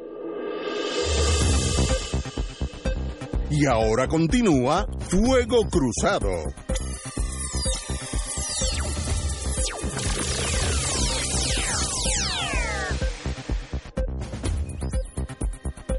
[3.49, 6.29] Y ahora continúa Fuego Cruzado.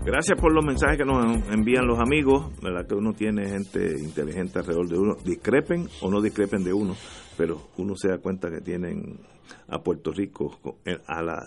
[0.05, 2.87] Gracias por los mensajes que nos envían los amigos, ¿verdad?
[2.87, 6.95] Que uno tiene gente inteligente alrededor de uno, discrepen o no discrepen de uno,
[7.39, 9.19] pero uno se da cuenta que tienen
[9.67, 10.59] a Puerto Rico
[11.07, 11.47] a la,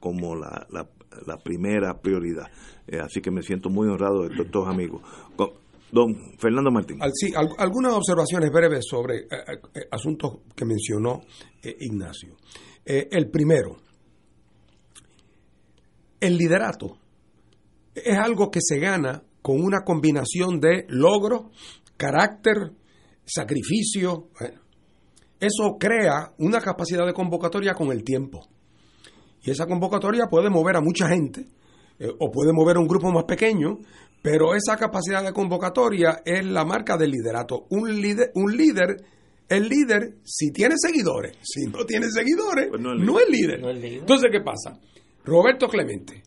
[0.00, 0.88] como la, la,
[1.42, 2.46] primera prioridad.
[2.86, 5.02] Eh, así que me siento muy honrado de estos amigos.
[5.92, 6.98] Don Fernando Martín.
[7.14, 9.26] Sí, algunas observaciones breves sobre eh,
[9.74, 11.22] eh, asuntos que mencionó
[11.62, 12.36] Ignacio.
[12.84, 13.76] el primero,
[16.20, 16.96] el liderato
[17.94, 21.50] es algo que se gana con una combinación de logro,
[21.96, 22.72] carácter,
[23.24, 24.28] sacrificio.
[25.40, 28.46] Eso crea una capacidad de convocatoria con el tiempo.
[29.42, 31.46] Y esa convocatoria puede mover a mucha gente
[31.98, 33.78] eh, o puede mover a un grupo más pequeño,
[34.22, 37.66] pero esa capacidad de convocatoria es la marca del liderato.
[37.70, 38.96] Un líder, un líder
[39.50, 43.60] el líder, si tiene seguidores, si no tiene seguidores, pues no, es líder.
[43.64, 44.78] Entonces, ¿qué pasa?
[45.24, 46.22] Roberto Clemente.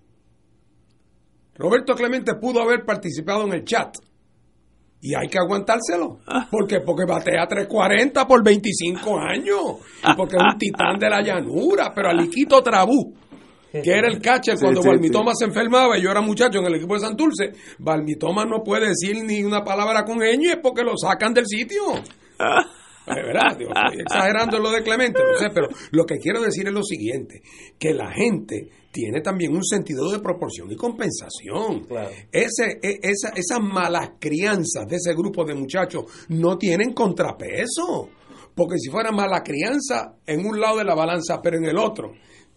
[1.56, 3.96] Roberto Clemente pudo haber participado en el chat.
[5.06, 6.22] Y hay que aguantárselo.
[6.26, 6.48] Ah.
[6.50, 6.80] ¿Por qué?
[6.80, 9.60] Porque batea 340 por 25 años.
[10.02, 11.92] Y porque es un titán de la llanura.
[11.94, 13.14] Pero Aliquito Trabú,
[13.70, 16.94] que era el catcher cuando Balmitoma se enfermaba y yo era muchacho en el equipo
[16.94, 21.34] de Santurce, Balmitoma no puede decir ni una palabra con ñ es porque lo sacan
[21.34, 21.82] del sitio.
[22.40, 22.64] Ah.
[23.06, 23.60] ¿Verdad?
[23.60, 27.42] estoy exagerando lo de Clemente, no sé, pero lo que quiero decir es lo siguiente,
[27.78, 31.88] que la gente tiene también un sentido de proporción y compensación.
[32.32, 38.10] Ese, e, esa, esas malas crianzas de ese grupo de muchachos no tienen contrapeso,
[38.54, 42.14] porque si fuera mala crianza en un lado de la balanza, pero en el otro,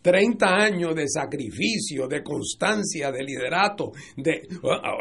[0.06, 4.46] 30 años de sacrificio, de constancia, de liderato, de,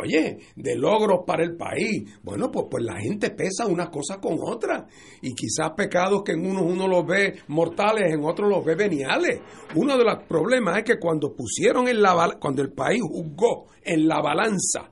[0.01, 2.11] oye, de logros para el país.
[2.23, 4.85] Bueno, pues, pues la gente pesa unas cosas con otras.
[5.21, 9.41] Y quizás pecados que en unos uno los ve mortales, en otros los ve veniales.
[9.75, 14.07] Uno de los problemas es que cuando pusieron en la cuando el país juzgó en
[14.07, 14.89] la balanza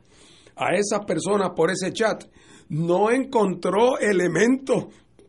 [0.56, 2.24] a esas personas por ese chat,
[2.70, 4.86] no encontró elementos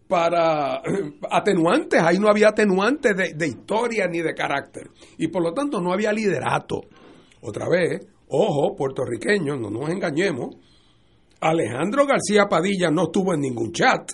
[0.08, 0.82] para
[1.30, 4.90] atenuantes, ahí no había atenuantes de, historia ni de carácter.
[5.18, 6.82] Y por lo tanto no había liderato.
[7.40, 10.56] Otra vez, ojo, puertorriqueños, no nos engañemos,
[11.40, 14.12] Alejandro García Padilla no estuvo en ningún chat.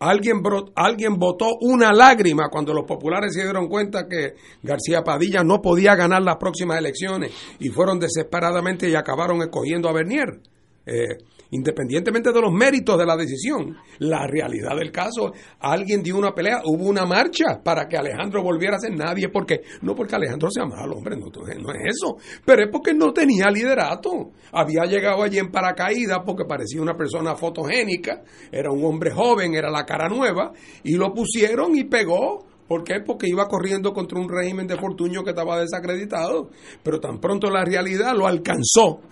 [0.00, 0.42] Alguien,
[0.74, 5.94] alguien votó una lágrima cuando los populares se dieron cuenta que García Padilla no podía
[5.94, 10.40] ganar las próximas elecciones y fueron desesperadamente y acabaron escogiendo a Bernier.
[10.84, 11.16] Eh,
[11.50, 16.62] independientemente de los méritos de la decisión, la realidad del caso, alguien dio una pelea,
[16.64, 20.64] hubo una marcha para que Alejandro volviera a ser nadie, porque no porque Alejandro sea
[20.64, 25.38] malo, hombre, no, no es eso, pero es porque no tenía liderato, había llegado allí
[25.38, 30.52] en paracaídas porque parecía una persona fotogénica, era un hombre joven, era la cara nueva,
[30.82, 33.00] y lo pusieron y pegó, ¿Por qué?
[33.04, 36.48] Porque iba corriendo contra un régimen de Fortuño que estaba desacreditado.
[36.82, 39.02] Pero tan pronto la realidad lo alcanzó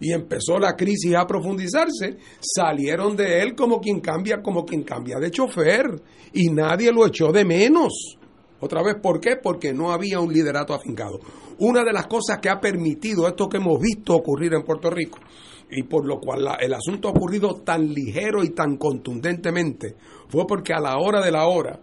[0.00, 5.18] y empezó la crisis a profundizarse, salieron de él como quien cambia, como quien cambia
[5.18, 8.18] de chofer y nadie lo echó de menos.
[8.60, 9.36] Otra vez, ¿por qué?
[9.42, 11.20] Porque no había un liderato afincado.
[11.58, 15.18] Una de las cosas que ha permitido esto que hemos visto ocurrir en Puerto Rico
[15.70, 19.96] y por lo cual el asunto ha ocurrido tan ligero y tan contundentemente
[20.28, 21.80] fue porque a la hora de la hora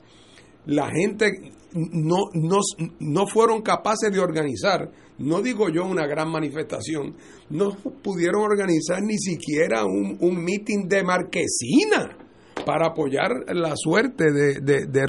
[0.65, 2.59] la gente no, no,
[2.99, 7.15] no fueron capaces de organizar, no digo yo una gran manifestación,
[7.49, 12.17] no pudieron organizar ni siquiera un, un meeting de marquesina
[12.65, 15.05] para apoyar la suerte de, de, de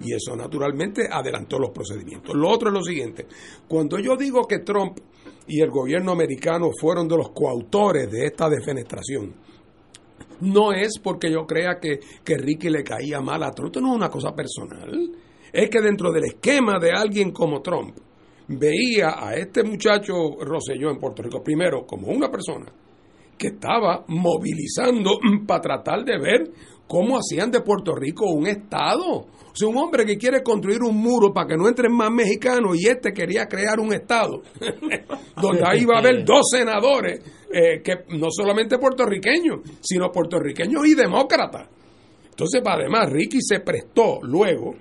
[0.00, 2.34] y eso naturalmente adelantó los procedimientos.
[2.34, 3.26] Lo otro es lo siguiente,
[3.68, 4.98] cuando yo digo que Trump
[5.46, 9.34] y el gobierno americano fueron de los coautores de esta defenestración,
[10.40, 13.96] no es porque yo crea que, que Ricky le caía mal a Trump, no es
[13.96, 15.12] una cosa personal
[15.54, 17.96] es que dentro del esquema de alguien como Trump,
[18.48, 22.66] veía a este muchacho Roselló en Puerto Rico, primero como una persona
[23.38, 26.50] que estaba movilizando para tratar de ver
[26.88, 29.06] cómo hacían de Puerto Rico un Estado.
[29.06, 32.76] O sea, un hombre que quiere construir un muro para que no entren más mexicanos
[32.76, 34.42] y este quería crear un Estado,
[35.40, 37.20] donde ahí va a haber dos senadores,
[37.52, 41.68] eh, que no solamente puertorriqueños, sino puertorriqueños y demócratas.
[42.28, 44.74] Entonces, además, Ricky se prestó luego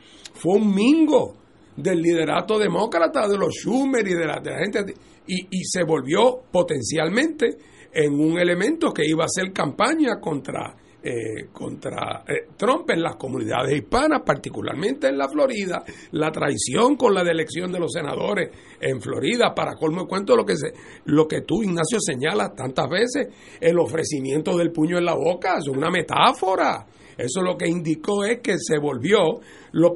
[0.44, 1.38] fue un mingo
[1.78, 4.94] del liderato demócrata, de los Schumer y de la, gente,
[5.26, 7.56] y, se volvió potencialmente
[7.94, 13.16] en un elemento que iba a hacer campaña contra, eh, contra eh, Trump en las
[13.16, 15.82] comunidades hispanas, particularmente en la Florida,
[16.12, 18.50] la traición con la elección de los senadores
[18.82, 20.74] en Florida, para colmo cuento lo que, se,
[21.06, 23.30] lo que tú, Ignacio, señalas tantas veces,
[23.62, 26.86] el ofrecimiento del puño en la boca, es una metáfora.
[27.18, 29.40] Eso lo que indicó es que se volvió,
[29.74, 29.94] lo,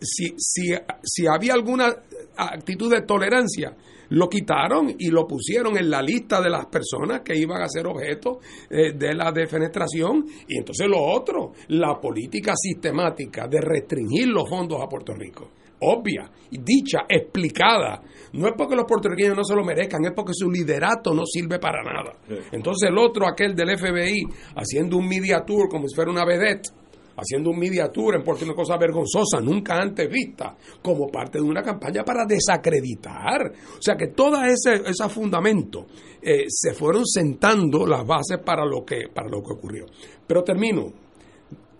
[0.00, 1.94] si, si, si había alguna
[2.36, 3.74] actitud de tolerancia,
[4.10, 7.86] lo quitaron y lo pusieron en la lista de las personas que iban a ser
[7.86, 8.40] objeto
[8.70, 10.24] eh, de la defenestración.
[10.48, 16.30] Y entonces lo otro, la política sistemática de restringir los fondos a Puerto Rico obvia,
[16.50, 18.02] dicha, explicada.
[18.32, 21.58] No es porque los puertorriqueños no se lo merezcan, es porque su liderato no sirve
[21.58, 22.12] para nada.
[22.52, 24.22] Entonces el otro, aquel del FBI,
[24.56, 26.70] haciendo un media tour como si fuera una vedette,
[27.16, 31.38] haciendo un media tour en Puerto Rico, una cosa vergonzosa, nunca antes vista, como parte
[31.38, 33.52] de una campaña para desacreditar.
[33.78, 35.86] O sea que todo ese, ese fundamento
[36.22, 39.86] eh, se fueron sentando las bases para lo, que, para lo que ocurrió.
[40.26, 40.92] Pero termino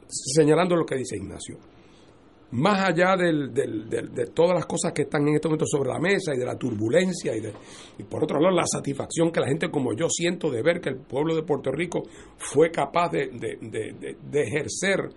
[0.08, 1.58] señalando lo que dice Ignacio
[2.50, 6.38] más allá de todas las cosas que están en este momento sobre la mesa y
[6.38, 7.52] de la turbulencia y, de,
[7.98, 10.88] y por otro lado la satisfacción que la gente como yo siento de ver que
[10.88, 12.02] el pueblo de Puerto Rico
[12.38, 13.58] fue capaz de,
[14.32, 15.10] ejercer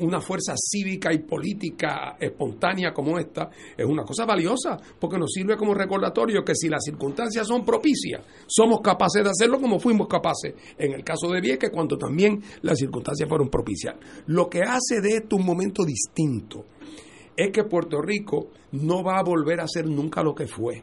[0.00, 5.56] una fuerza cívica y política espontánea como esta es una cosa valiosa porque nos sirve
[5.56, 10.54] como recordatorio que si las circunstancias son propicias, somos capaces de hacerlo como fuimos capaces
[10.78, 13.96] en el caso de Vieques cuando también las circunstancias fueron propicias.
[14.26, 16.66] Lo que hace de esto un momento distinto
[17.36, 20.82] es que Puerto Rico no va a volver a ser nunca lo que fue.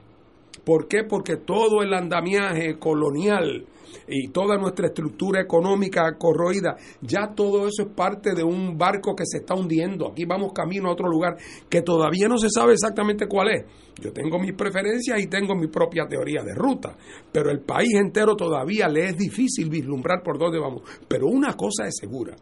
[0.69, 1.03] ¿Por qué?
[1.03, 3.65] Porque todo el andamiaje colonial
[4.07, 9.23] y toda nuestra estructura económica corroída, ya todo eso es parte de un barco que
[9.25, 10.11] se está hundiendo.
[10.11, 13.65] Aquí vamos camino a otro lugar que todavía no se sabe exactamente cuál es.
[13.99, 16.95] Yo tengo mis preferencias y tengo mi propia teoría de ruta,
[17.31, 20.83] pero el país entero todavía le es difícil vislumbrar por dónde vamos.
[21.07, 22.35] Pero una cosa es segura,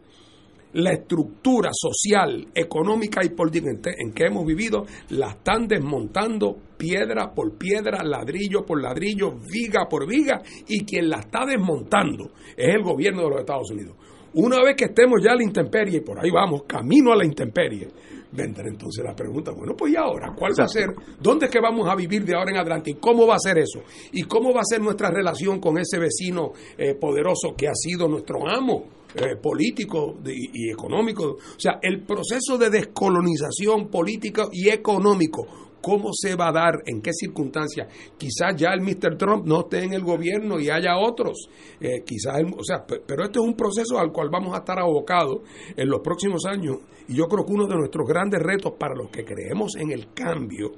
[0.78, 7.58] la estructura social, económica y política en que hemos vivido, la están desmontando piedra por
[7.58, 13.22] piedra, ladrillo por ladrillo, viga por viga, y quien la está desmontando es el gobierno
[13.22, 13.96] de los Estados Unidos.
[14.34, 17.24] Una vez que estemos ya a la intemperie, y por ahí vamos, camino a la
[17.24, 17.88] intemperie,
[18.30, 20.32] vendrá entonces la pregunta, bueno, pues ¿y ahora?
[20.36, 20.90] ¿Cuál va a ser?
[21.20, 22.90] ¿Dónde es que vamos a vivir de ahora en adelante?
[22.90, 23.80] ¿Y cómo va a ser eso?
[24.12, 28.06] ¿Y cómo va a ser nuestra relación con ese vecino eh, poderoso que ha sido
[28.06, 28.97] nuestro amo?
[29.14, 31.24] Eh, político y económico.
[31.24, 35.46] O sea, el proceso de descolonización política y económico,
[35.80, 36.82] ¿cómo se va a dar?
[36.84, 37.88] ¿En qué circunstancias?
[38.18, 39.16] Quizás ya el Mr.
[39.16, 41.48] Trump no esté en el gobierno y haya otros.
[41.80, 45.40] Eh, quizás, o sea, pero este es un proceso al cual vamos a estar abocados
[45.74, 46.76] en los próximos años.
[47.08, 50.12] Y yo creo que uno de nuestros grandes retos para los que creemos en el
[50.12, 50.72] cambio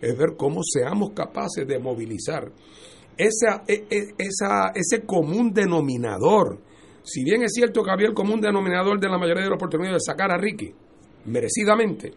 [0.00, 2.52] es ver cómo seamos capaces de movilizar
[3.16, 6.60] esa, e, e, esa, ese común denominador
[7.04, 10.02] si bien es cierto que había el común denominador de la mayoría de los puertorriqueños
[10.02, 10.74] de sacar a Ricky,
[11.26, 12.12] merecidamente,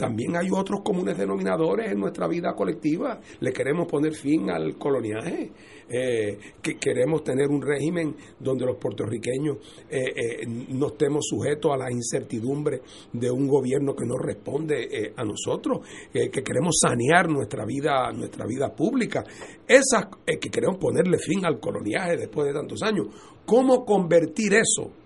[0.00, 3.20] también hay otros comunes denominadores en nuestra vida colectiva.
[3.40, 5.52] Le queremos poner fin al coloniaje,
[5.90, 9.58] eh, que queremos tener un régimen donde los puertorriqueños
[9.90, 12.80] eh, eh, no estemos sujetos a la incertidumbre
[13.12, 18.74] de un gobierno que no responde a nosotros, que queremos sanear nuestra vida, nuestra vida
[18.74, 19.22] pública,
[19.68, 23.08] esas que queremos ponerle fin al coloniaje después de tantos años.
[23.44, 24.99] ¿Cómo convertir eso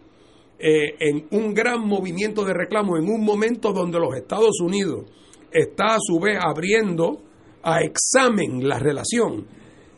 [0.58, 5.04] eh, en un gran movimiento de reclamo en un momento donde los Estados Unidos
[5.50, 7.18] está a su vez abriendo
[7.62, 9.46] a examen la relación?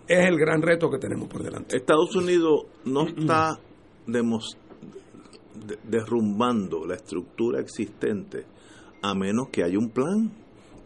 [0.08, 1.76] Es el gran reto que tenemos por delante.
[1.76, 3.58] Estados Unidos no está
[5.84, 8.44] derrumbando la estructura existente
[9.02, 10.32] a menos que haya un plan.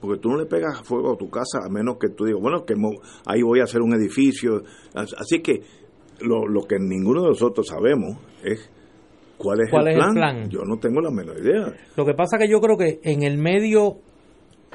[0.01, 2.65] Porque tú no le pegas fuego a tu casa a menos que tú digas, bueno,
[2.65, 2.75] que
[3.27, 4.63] ahí voy a hacer un edificio.
[4.95, 5.63] Así que
[6.21, 8.71] lo, lo que ninguno de nosotros sabemos es
[9.41, 10.51] cuál es, el, plan?
[10.51, 11.73] Yo no tengo la menor idea.
[11.97, 13.99] Lo que pasa que yo creo que en el medio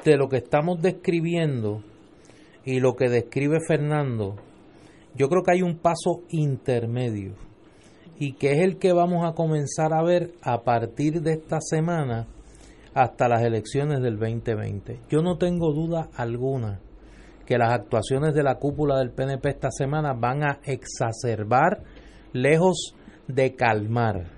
[0.04, 1.82] de lo que estamos describiendo
[2.64, 4.34] y lo que describe Fernando,
[5.14, 7.34] yo creo que hay un paso intermedio
[8.18, 12.26] y que es el que vamos a comenzar a ver a partir de esta semana
[12.92, 15.00] hasta las elecciones del 2020.
[15.08, 16.80] Yo no tengo duda alguna
[17.46, 21.84] que las actuaciones de la cúpula del PNP esta semana van a exacerbar,
[22.32, 22.96] lejos
[23.28, 24.35] de calmar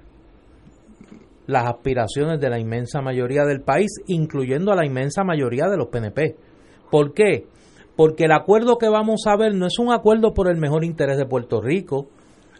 [1.49, 5.89] las aspiraciones de la inmensa mayoría del país, incluyendo a la inmensa mayoría de los
[5.89, 6.37] PNP.
[6.91, 7.47] ¿Por qué?
[7.97, 11.17] Porque el acuerdo que vamos a ver no es un acuerdo por el mejor interés
[11.17, 12.07] de Puerto Rico.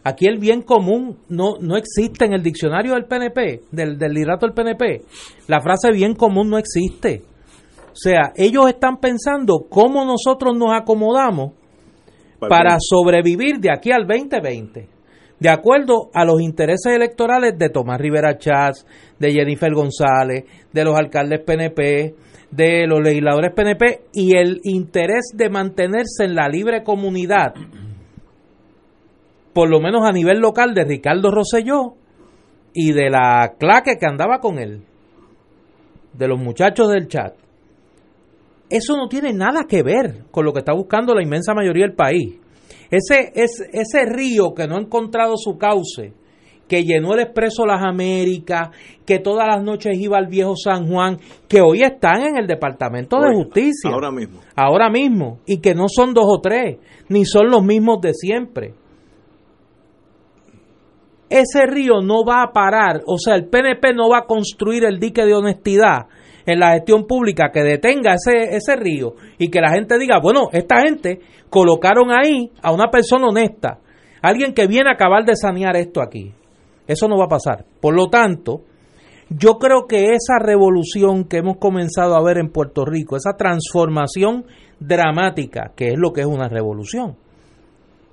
[0.03, 4.47] Aquí el bien común no, no existe en el diccionario del PNP, del, del liderato
[4.47, 5.03] del PNP.
[5.47, 7.21] La frase bien común no existe.
[7.91, 11.51] O sea, ellos están pensando cómo nosotros nos acomodamos
[12.39, 14.87] para sobrevivir de aquí al 2020,
[15.39, 18.85] de acuerdo a los intereses electorales de Tomás Rivera Chávez,
[19.19, 22.15] de Jennifer González, de los alcaldes PNP,
[22.51, 27.53] de los legisladores PNP y el interés de mantenerse en la libre comunidad,
[29.53, 31.95] por lo menos a nivel local, de Ricardo Rosselló
[32.73, 34.83] y de la claque que andaba con él,
[36.13, 37.33] de los muchachos del chat.
[38.69, 41.95] Eso no tiene nada que ver con lo que está buscando la inmensa mayoría del
[41.95, 42.38] país.
[42.91, 46.13] Ese, ese, ese río que no ha encontrado su cauce,
[46.67, 48.69] que llenó el Expreso Las Américas,
[49.05, 51.17] que todas las noches iba al viejo San Juan,
[51.47, 53.91] que hoy están en el Departamento de Justicia.
[53.91, 54.39] Ahora mismo.
[54.55, 55.39] Ahora mismo.
[55.45, 56.77] Y que no son dos o tres,
[57.09, 58.73] ni son los mismos de siempre.
[61.29, 64.99] Ese río no va a parar, o sea, el PNP no va a construir el
[64.99, 66.07] dique de honestidad
[66.45, 70.49] en la gestión pública que detenga ese, ese río y que la gente diga, bueno,
[70.51, 71.19] esta gente
[71.49, 73.79] colocaron ahí a una persona honesta,
[74.21, 76.33] alguien que viene a acabar de sanear esto aquí.
[76.87, 77.65] Eso no va a pasar.
[77.79, 78.63] Por lo tanto,
[79.29, 84.45] yo creo que esa revolución que hemos comenzado a ver en Puerto Rico, esa transformación
[84.79, 87.15] dramática, que es lo que es una revolución,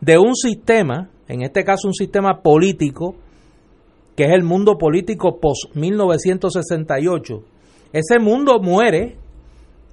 [0.01, 3.15] de un sistema, en este caso un sistema político,
[4.15, 7.43] que es el mundo político post-1968,
[7.93, 9.17] ese mundo muere,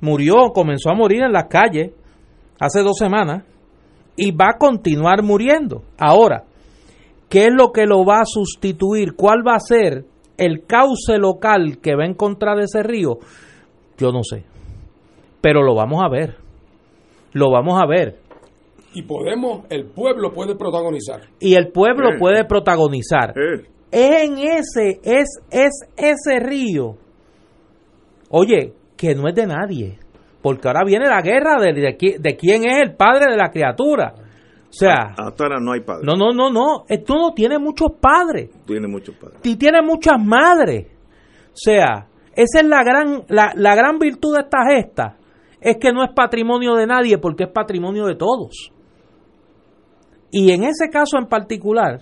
[0.01, 1.91] murió, comenzó a morir en las calles
[2.59, 3.43] hace dos semanas
[4.15, 5.83] y va a continuar muriendo.
[5.97, 6.43] Ahora,
[7.29, 9.15] ¿qué es lo que lo va a sustituir?
[9.15, 10.05] ¿Cuál va a ser
[10.37, 13.19] el cauce local que va a encontrar ese río?
[13.97, 14.43] Yo no sé,
[15.41, 16.37] pero lo vamos a ver.
[17.33, 18.19] Lo vamos a ver.
[18.93, 21.21] Y podemos, el pueblo puede protagonizar.
[21.39, 23.33] Y el pueblo puede protagonizar.
[23.91, 26.97] Es en ese, es, es ese río
[28.35, 29.99] Oye, que no es de nadie,
[30.41, 34.15] porque ahora viene la guerra de, de, quién es el padre de la criatura.
[34.17, 36.03] O sea, hasta ahora no hay padres.
[36.03, 39.39] no, no, no, no, esto no tiene muchos padres Tiene muchos padres.
[39.43, 40.87] y tiene muchas madres.
[41.49, 45.17] O sea, esa es la gran, la, la gran virtud de esta gesta,
[45.61, 48.71] es que no es patrimonio de nadie porque es patrimonio de todos.
[50.31, 51.99] Y en ese caso en particular,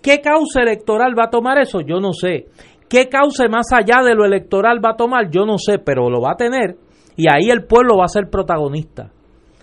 [0.00, 1.80] ¿qué causa electoral va a tomar eso?
[1.80, 2.46] Yo no sé.
[2.88, 5.30] ¿Qué causa más allá de lo electoral va a tomar?
[5.30, 6.76] Yo no sé, pero lo va a tener
[7.18, 9.10] y ahí el pueblo va a ser protagonista.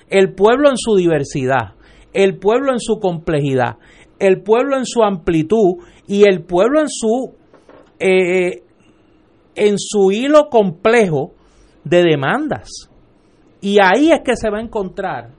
[0.10, 1.74] El pueblo en su diversidad,
[2.14, 3.78] el pueblo en su complejidad,
[4.20, 7.34] el pueblo en su amplitud y el pueblo en su
[7.98, 8.62] eh,
[9.56, 11.32] en su hilo complejo
[11.86, 12.70] de demandas.
[13.62, 15.32] Y ahí es que se va a encontrar,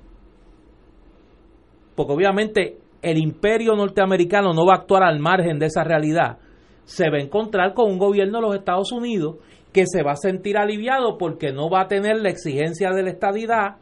[1.94, 6.38] porque obviamente el imperio norteamericano no va a actuar al margen de esa realidad,
[6.86, 9.36] se va a encontrar con un gobierno de los Estados Unidos
[9.72, 13.10] que se va a sentir aliviado porque no va a tener la exigencia de la
[13.10, 13.76] estadidad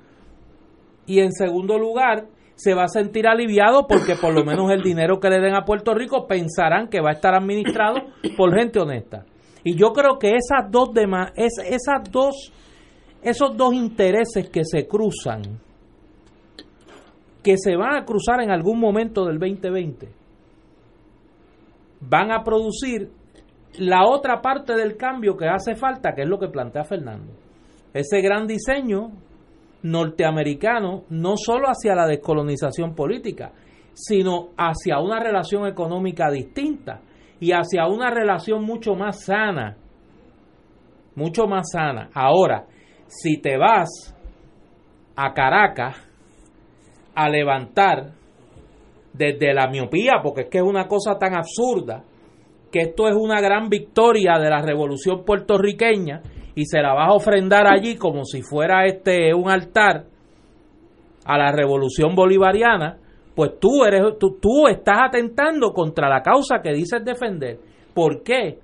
[1.07, 2.26] y en segundo lugar
[2.57, 5.64] se va a sentir aliviado porque por lo menos el dinero que le den a
[5.64, 7.96] Puerto Rico pensarán que va a estar administrado
[8.36, 9.24] por gente honesta.
[9.64, 12.52] Y yo creo que esas dos demás, es, esas dos,
[13.22, 15.42] esos dos intereses que se cruzan,
[17.42, 20.09] que se van a cruzar en algún momento del 2020,
[22.01, 23.11] van a producir
[23.78, 27.32] la otra parte del cambio que hace falta, que es lo que plantea Fernando.
[27.92, 29.11] Ese gran diseño
[29.82, 33.53] norteamericano, no solo hacia la descolonización política,
[33.92, 37.01] sino hacia una relación económica distinta
[37.38, 39.76] y hacia una relación mucho más sana,
[41.14, 42.09] mucho más sana.
[42.14, 42.66] Ahora,
[43.07, 44.16] si te vas
[45.16, 45.97] a Caracas
[47.14, 48.12] a levantar
[49.14, 52.02] desde la miopía, porque es que es una cosa tan absurda,
[52.70, 56.22] que esto es una gran victoria de la revolución puertorriqueña
[56.56, 60.06] y se la vas a ofrendar allí como si fuera este un altar
[61.24, 62.98] a la revolución bolivariana,
[63.34, 67.58] pues tú eres tú, tú estás atentando contra la causa que dices defender.
[67.94, 68.58] ¿Por qué?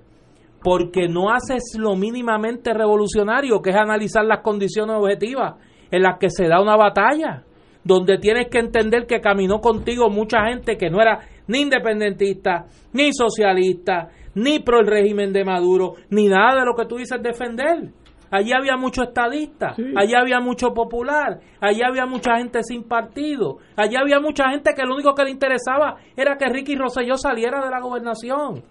[0.61, 5.55] Porque no haces lo mínimamente revolucionario, que es analizar las condiciones objetivas
[5.89, 7.43] en las que se da una batalla,
[7.83, 13.11] donde tienes que entender que caminó contigo mucha gente que no era ni independentista, ni
[13.13, 17.89] socialista, ni pro el régimen de Maduro, ni nada de lo que tú dices defender.
[18.33, 23.97] Allí había mucho estadista, allí había mucho popular, allí había mucha gente sin partido, allí
[23.97, 27.69] había mucha gente que lo único que le interesaba era que Ricky Rosselló saliera de
[27.69, 28.63] la gobernación.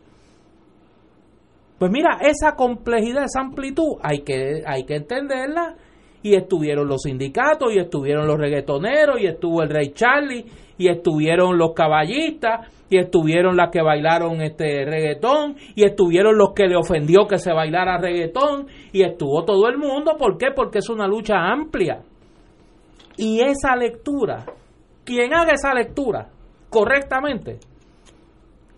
[1.78, 5.76] Pues mira, esa complejidad, esa amplitud, hay que, hay que entenderla.
[6.22, 10.44] Y estuvieron los sindicatos, y estuvieron los reggaetoneros, y estuvo el Rey Charlie,
[10.76, 16.66] y estuvieron los caballistas, y estuvieron las que bailaron este reggaetón, y estuvieron los que
[16.66, 20.16] le ofendió que se bailara reggaetón, y estuvo todo el mundo.
[20.18, 20.48] ¿Por qué?
[20.54, 22.02] Porque es una lucha amplia.
[23.16, 24.44] Y esa lectura,
[25.04, 26.28] quien haga esa lectura
[26.68, 27.58] correctamente,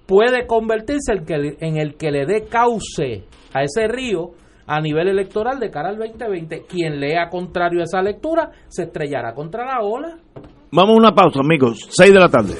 [0.06, 3.24] puede convertirse en, en el que le dé cauce
[3.54, 4.30] a ese río
[4.66, 6.64] a nivel electoral de cara al 2020.
[6.68, 10.18] Quien lea contrario a esa lectura se estrellará contra la ola.
[10.70, 11.88] Vamos a una pausa, amigos.
[11.90, 12.54] 6 de la tarde.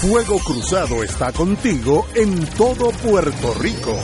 [0.00, 3.94] Fuego Cruzado está contigo en todo Puerto Rico.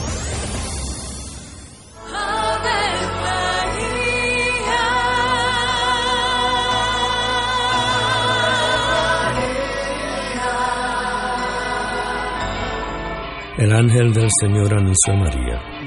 [13.57, 15.76] El ángel del Señor anunció a María.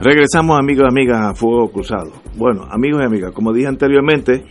[0.00, 2.12] Regresamos amigos y amigas a Fuego Cruzado.
[2.36, 4.44] Bueno, amigos y amigas, como dije anteriormente,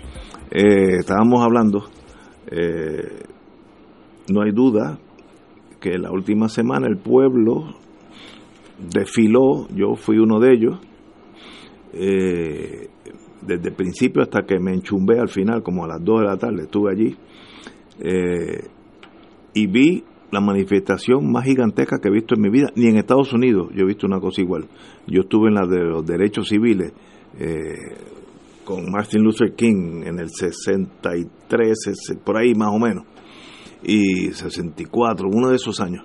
[0.51, 1.85] eh, estábamos hablando,
[2.51, 3.23] eh,
[4.29, 4.99] no hay duda
[5.79, 7.75] que la última semana el pueblo
[8.93, 10.79] desfiló, yo fui uno de ellos,
[11.93, 12.89] eh,
[13.41, 16.35] desde el principio hasta que me enchumbé al final, como a las 2 de la
[16.35, 17.15] tarde, estuve allí,
[19.53, 23.31] y vi la manifestación más gigantesca que he visto en mi vida, ni en Estados
[23.33, 24.65] Unidos yo he visto una cosa igual.
[25.07, 26.91] Yo estuve en la de los derechos civiles
[27.39, 27.73] eh,
[28.65, 33.05] con Martin Luther King en el 63, ese- por ahí más o menos,
[33.83, 36.03] y 64, uno de esos años.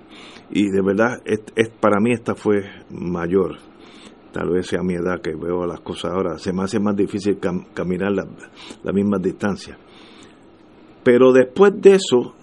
[0.51, 1.41] Y de verdad, es,
[1.79, 2.61] para mí esta fue
[2.91, 3.57] mayor.
[4.31, 7.39] Tal vez sea mi edad que veo las cosas ahora, se me hace más difícil
[7.39, 8.25] cam- caminar la,
[8.83, 9.77] la misma distancia.
[11.03, 12.35] Pero después de eso,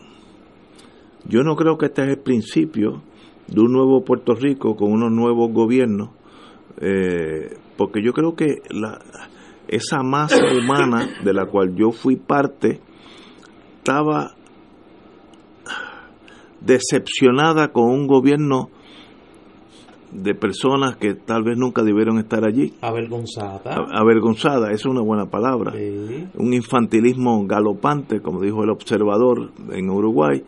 [1.28, 3.02] yo no creo que este es el principio
[3.48, 6.10] de un nuevo Puerto Rico con unos nuevos gobiernos,
[6.80, 8.98] eh, porque yo creo que la,
[9.68, 12.80] esa masa humana de la cual yo fui parte
[13.78, 14.34] estaba
[16.60, 18.68] decepcionada con un gobierno
[20.12, 22.74] de personas que tal vez nunca debieron estar allí.
[22.80, 23.60] Avergonzada.
[23.64, 25.72] A- Avergonzada, es una buena palabra.
[25.72, 26.26] Sí.
[26.36, 30.42] Un infantilismo galopante, como dijo el observador en Uruguay,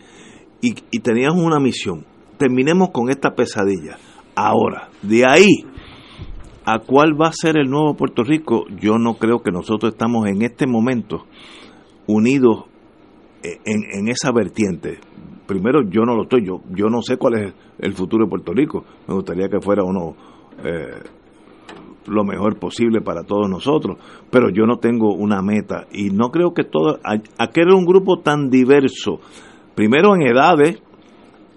[0.62, 2.06] y, y teníamos una misión.
[2.38, 3.98] Terminemos con esta pesadilla.
[4.34, 5.66] Ahora, de ahí
[6.64, 10.26] a cuál va a ser el nuevo Puerto Rico, yo no creo que nosotros estamos
[10.26, 11.26] en este momento
[12.06, 12.64] unidos
[13.42, 14.98] en, en esa vertiente.
[15.46, 18.52] Primero, yo no lo estoy, yo, yo no sé cuál es el futuro de Puerto
[18.52, 18.84] Rico.
[19.06, 20.14] Me gustaría que fuera uno
[20.64, 21.02] eh,
[22.06, 23.98] lo mejor posible para todos nosotros,
[24.30, 26.98] pero yo no tengo una meta y no creo que todo,
[27.38, 29.20] aquel era un grupo tan diverso,
[29.74, 30.82] primero en edades,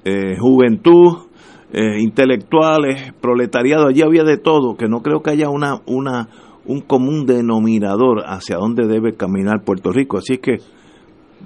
[0.05, 1.27] eh, juventud,
[1.73, 6.29] eh, intelectuales, proletariado, allí había de todo, que no creo que haya una, una,
[6.65, 10.57] un común denominador hacia dónde debe caminar Puerto Rico, así que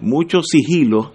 [0.02, 1.12] mucho sigilo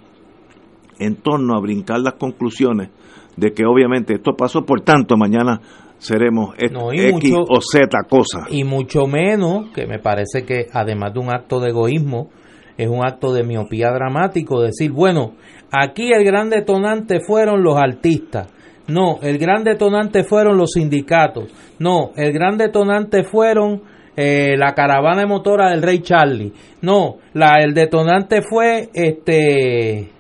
[0.99, 2.91] en torno a brincar las conclusiones
[3.37, 5.61] de que obviamente esto pasó, por tanto mañana
[5.99, 8.45] seremos X No, y X mucho- o Z cosas.
[8.51, 12.31] Y mucho menos, que me parece que además de un acto de egoísmo,
[12.77, 15.35] es un acto de miopía dramático, decir, bueno,
[15.71, 18.53] aquí el gran detonante fueron los artistas.
[18.87, 21.51] No, el gran detonante fueron los sindicatos.
[21.79, 23.83] No, el gran detonante fueron
[24.17, 26.53] eh, la caravana de motora del Rey Charlie.
[26.83, 30.11] No, la, el detonante fue este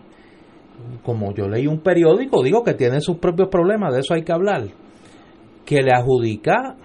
[1.02, 4.32] como yo leí un periódico, digo que tiene sus propios problemas, de eso hay que
[4.32, 4.64] hablar,
[5.64, 6.76] que le adjudica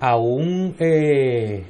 [0.00, 1.64] a un eh,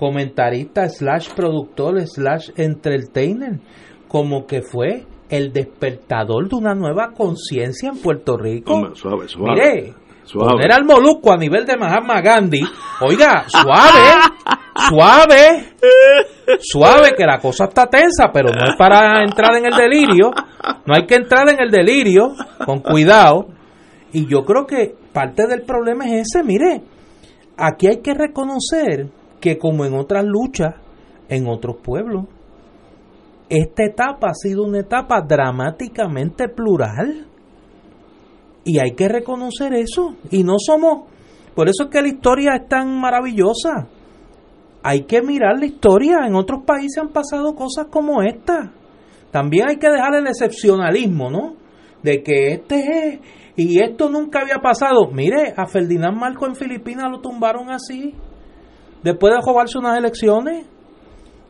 [0.00, 3.60] comentarista slash productor slash entertainer
[4.08, 8.72] como que fue el despertador de una nueva conciencia en Puerto Rico.
[8.72, 9.52] Hombre, suave, suave.
[9.52, 9.94] Mire,
[10.24, 10.52] Suave.
[10.52, 12.62] poner al molusco a nivel de Mahatma Gandhi,
[13.02, 14.22] oiga, suave,
[14.88, 15.74] suave,
[16.60, 20.30] suave, que la cosa está tensa, pero no es para entrar en el delirio,
[20.86, 22.32] no hay que entrar en el delirio,
[22.64, 23.48] con cuidado,
[24.12, 26.80] y yo creo que parte del problema es ese, mire,
[27.56, 30.74] aquí hay que reconocer que como en otras luchas,
[31.28, 32.26] en otros pueblos,
[33.48, 37.26] esta etapa ha sido una etapa dramáticamente plural.
[38.64, 40.14] Y hay que reconocer eso.
[40.30, 41.08] Y no somos...
[41.54, 43.88] Por eso es que la historia es tan maravillosa.
[44.82, 46.18] Hay que mirar la historia.
[46.26, 48.72] En otros países han pasado cosas como esta.
[49.32, 51.54] También hay que dejar el excepcionalismo, ¿no?
[52.02, 53.20] De que este es...
[53.56, 55.10] Y esto nunca había pasado.
[55.12, 58.14] Mire, a Ferdinand Marco en Filipinas lo tumbaron así.
[59.02, 60.66] Después de robarse unas elecciones.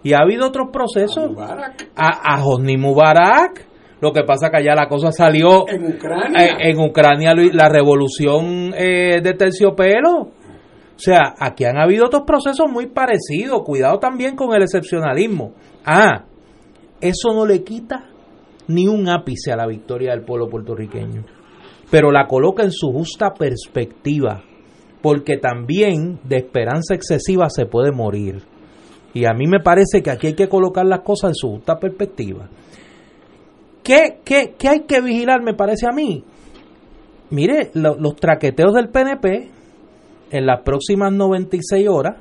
[0.02, 1.30] Y ha habido otros procesos.
[1.96, 3.66] A, a Hosni Mubarak.
[4.00, 6.42] Lo que pasa que allá la cosa salió En Ucrania.
[6.46, 10.20] eh, en Ucrania la revolución eh, de terciopelo.
[10.20, 13.60] O sea, aquí han habido otros procesos muy parecidos.
[13.62, 15.52] Cuidado también con el excepcionalismo.
[15.84, 16.24] Ah,
[17.00, 18.06] eso no le quita
[18.68, 21.24] ni un ápice a la victoria del pueblo puertorriqueño.
[21.90, 24.42] Pero la coloca en su justa perspectiva.
[25.02, 28.42] Porque también de esperanza excesiva se puede morir.
[29.14, 31.78] Y a mí me parece que aquí hay que colocar las cosas en su justa
[31.78, 32.48] perspectiva.
[33.82, 36.22] ¿Qué, qué, qué hay que vigilar, me parece a mí?
[37.30, 39.50] Mire, lo- los traqueteos del PNP
[40.30, 42.16] en las próximas 96 horas,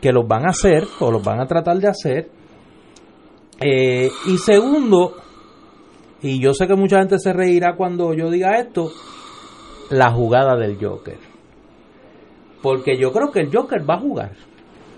[0.00, 2.30] que los van a hacer, o los van a tratar de hacer.
[3.60, 5.14] Eh, y segundo,
[6.22, 8.90] y yo sé que mucha gente se reirá cuando yo diga esto,
[9.90, 11.18] la jugada del Joker.
[12.68, 14.32] Porque yo creo que el Joker va a jugar.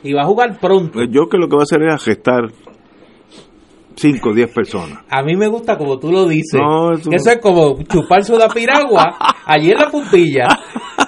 [0.03, 1.01] Y va a jugar pronto.
[1.05, 2.43] Yo que lo que va a hacer es gestar
[3.97, 4.99] 5 o 10 personas.
[5.11, 6.59] A mí me gusta como tú lo dices.
[6.61, 7.31] No, eso- eso...
[7.31, 10.49] es como chuparse una piragua allí en la puntilla.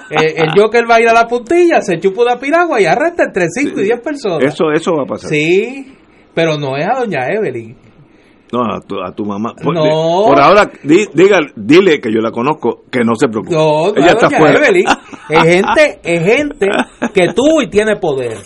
[0.09, 3.23] Eh, el Joker va a ir a la puntilla, se chupa una piragua y arresta
[3.23, 4.43] entre 5 y 10 personas.
[4.43, 5.29] Eso, eso va a pasar.
[5.29, 5.91] Sí,
[6.35, 7.75] pero no es a doña Evelyn.
[8.53, 9.53] No, a tu, a tu mamá.
[9.55, 10.25] Por, No.
[10.27, 13.55] por ahora, di- diga, dile que yo la conozco, que no se preocupe.
[13.55, 14.59] No, Ella es está fuera.
[14.59, 14.85] Evelyn.
[15.29, 16.67] Es gente, es gente
[17.13, 18.37] que tuvo y tiene poder.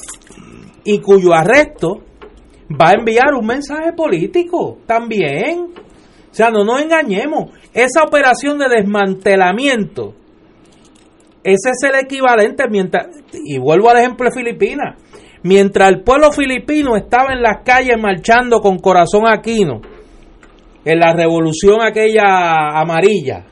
[0.85, 2.03] Y cuyo arresto
[2.79, 5.71] va a enviar un mensaje político también.
[6.31, 7.49] O sea, no nos engañemos.
[7.73, 10.13] Esa operación de desmantelamiento,
[11.43, 13.07] ese es el equivalente mientras,
[13.43, 15.01] y vuelvo al ejemplo de Filipinas,
[15.43, 19.81] mientras el pueblo filipino estaba en las calles marchando con corazón aquino,
[20.91, 23.45] en la revolución aquella amarilla,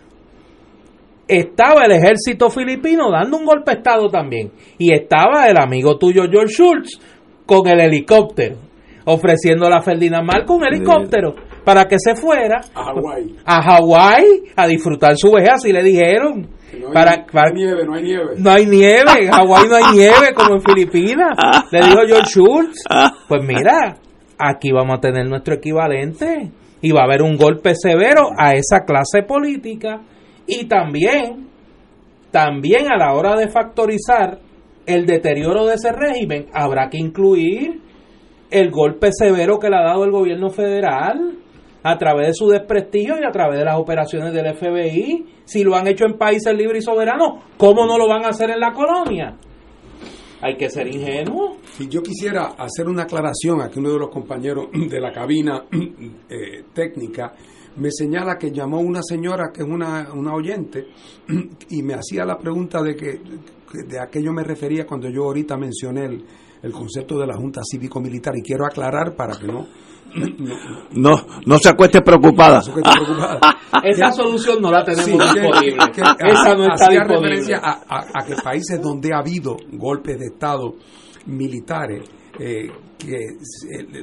[1.28, 4.52] estaba el ejército filipino dando un golpe de estado también.
[4.78, 7.00] Y estaba el amigo tuyo George Schultz
[7.46, 8.58] con el helicóptero,
[9.06, 13.36] ofreciéndole a Ferdinand Marcos un helicóptero para que se fuera A Hawái.
[13.46, 14.26] a Hawái
[14.56, 16.48] a disfrutar su vejez, así le dijeron.
[16.80, 18.26] No hay, para, no para- hay nieve, no hay nieve.
[18.38, 21.38] no hay nieve, en Hawái no hay nieve como en Filipinas.
[21.72, 22.84] Le dijo George Schultz.
[23.28, 23.98] Pues mira,
[24.38, 26.52] aquí vamos a tener nuestro equivalente
[26.86, 30.02] y va a haber un golpe severo a esa clase política
[30.46, 31.48] y también,
[32.30, 34.38] también a la hora de factorizar
[34.86, 37.82] el deterioro de ese régimen, habrá que incluir
[38.52, 41.40] el golpe severo que le ha dado el gobierno federal
[41.82, 45.26] a través de su desprestigio y a través de las operaciones del FBI.
[45.44, 48.52] Si lo han hecho en países libres y soberanos, ¿cómo no lo van a hacer
[48.52, 49.38] en la colonia?
[50.42, 51.58] Hay que ser ingenuo.
[51.78, 55.66] Si yo quisiera hacer una aclaración, aquí uno de los compañeros de la cabina
[56.30, 57.34] eh, técnica
[57.78, 60.88] me señala que llamó una señora que es una, una oyente
[61.70, 63.20] y me hacía la pregunta de que
[63.88, 66.26] de a qué yo me refería cuando yo ahorita mencioné el,
[66.66, 69.68] el concepto de la Junta Cívico-Militar y quiero aclarar para que no,
[70.16, 70.56] no,
[70.92, 71.12] No,
[71.46, 72.62] no se acueste preocupada.
[72.68, 73.40] no que esté preocupada.
[73.84, 75.78] Esa solución no la tenemos Sí, disponible.
[75.94, 77.30] que- Esa no está hacía disponible.
[77.30, 80.74] referencia a, a- a que países donde ha habido golpes de Estado
[81.28, 82.10] militares,
[82.40, 83.38] eh, que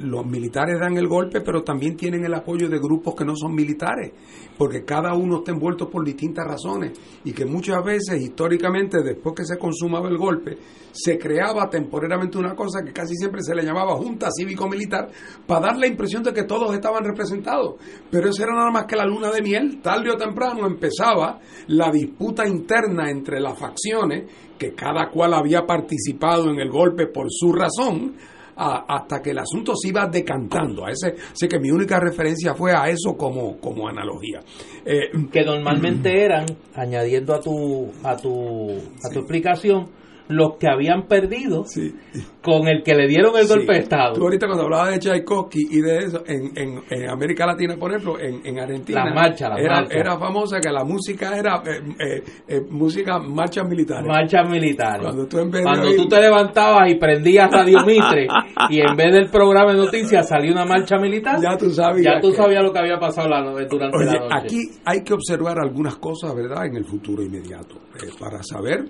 [0.01, 3.55] los militares dan el golpe, pero también tienen el apoyo de grupos que no son
[3.55, 4.13] militares,
[4.57, 6.93] porque cada uno está envuelto por distintas razones
[7.25, 10.57] y que muchas veces, históricamente, después que se consumaba el golpe,
[10.93, 15.11] se creaba temporariamente una cosa que casi siempre se le llamaba Junta Cívico-Militar
[15.47, 17.77] para dar la impresión de que todos estaban representados.
[18.11, 19.81] Pero eso era nada más que la luna de miel.
[19.83, 26.51] Tarde o temprano empezaba la disputa interna entre las facciones, que cada cual había participado
[26.51, 28.15] en el golpe por su razón,
[28.63, 30.85] a- hasta que el asunto se iba decantando.
[30.87, 34.41] A ese, así que mi única referencia fue a eso como, como analogía.
[34.85, 39.89] Eh, que normalmente eran, añadiendo a tu, a tu, a tu explicación,
[40.35, 41.95] los que habían perdido sí.
[42.43, 43.55] con el que le dieron el Sí.
[43.55, 44.15] golpe de Estado.
[44.15, 47.91] Tú ahorita cuando hablabas de Tchaikovsky y de eso, en, en, en América Latina, por
[47.91, 49.97] ejemplo, en, en Argentina, Las marchas, las era, marchas.
[49.97, 54.07] era famosa que la música era eh, eh, eh, música marchas militares.
[54.07, 55.03] Marchas militares.
[55.03, 58.27] Cuando tú en vez de Cuando oír- tú te levantabas y prendías Radio Mitre
[58.71, 62.21] y en vez del programa de noticias salía una marcha militar, ya tú sabías ya
[62.21, 64.35] tú que- sabías lo que había pasado la durante Oye, la noche.
[64.35, 68.85] aquí hay que observar algunas cosas, ¿verdad?, en el futuro inmediato, eh, para saber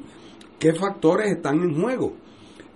[0.62, 2.12] qué factores están en juego.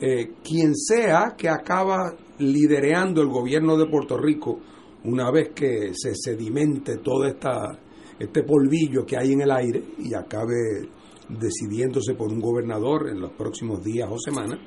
[0.01, 4.59] Eh, quien sea que acaba lidereando el gobierno de Puerto Rico,
[5.05, 7.79] una vez que se sedimente todo esta,
[8.19, 10.89] este polvillo que hay en el aire y acabe
[11.29, 14.59] decidiéndose por un gobernador en los próximos días o semanas,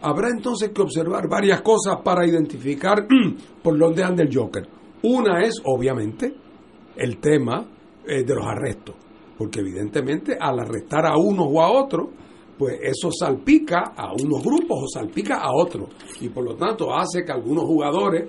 [0.00, 3.06] habrá entonces que observar varias cosas para identificar
[3.62, 4.66] por dónde anda el Joker.
[5.02, 6.34] Una es, obviamente,
[6.96, 7.68] el tema
[8.06, 8.94] eh, de los arrestos,
[9.36, 12.08] porque evidentemente al arrestar a unos o a otros,
[12.58, 15.88] pues eso salpica a unos grupos o salpica a otros,
[16.20, 18.28] y por lo tanto hace que algunos jugadores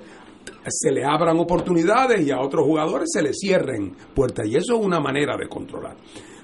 [0.67, 4.47] se le abran oportunidades y a otros jugadores se le cierren puertas.
[4.47, 5.95] Y eso es una manera de controlar.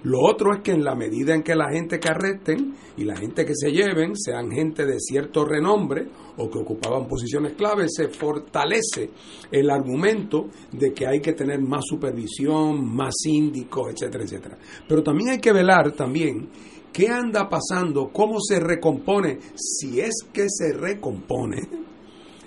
[0.04, 3.16] Lo otro es que en la medida en que la gente que arresten y la
[3.18, 6.08] gente que se lleven sean gente de cierto renombre
[6.38, 9.10] o que ocupaban posiciones claves, se fortalece
[9.52, 14.58] el argumento de que hay que tener más supervisión, más síndicos, etcétera, etcétera.
[14.88, 16.50] Pero también hay que velar también
[16.96, 21.68] qué anda pasando, cómo se recompone, si es que se recompone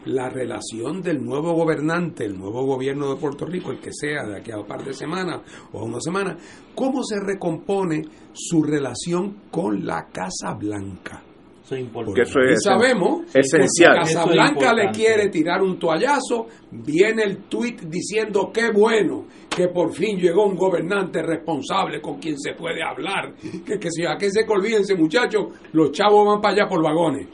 [0.06, 4.38] la relación del nuevo gobernante, el nuevo gobierno de Puerto Rico, el que sea de
[4.38, 5.42] aquí a un par de semanas
[5.72, 6.38] o una semana,
[6.74, 11.27] cómo se recompone su relación con la Casa Blanca.
[11.68, 12.22] Eso es importante.
[12.22, 13.92] Eso es y sabemos esencial.
[13.92, 18.70] que Casa Eso es Blanca le quiere tirar un toallazo, viene el tuit diciendo qué
[18.72, 23.34] bueno que por fin llegó un gobernante responsable con quien se puede hablar,
[23.66, 27.28] que, que si a que se olvídense muchachos, los chavos van para allá por vagones.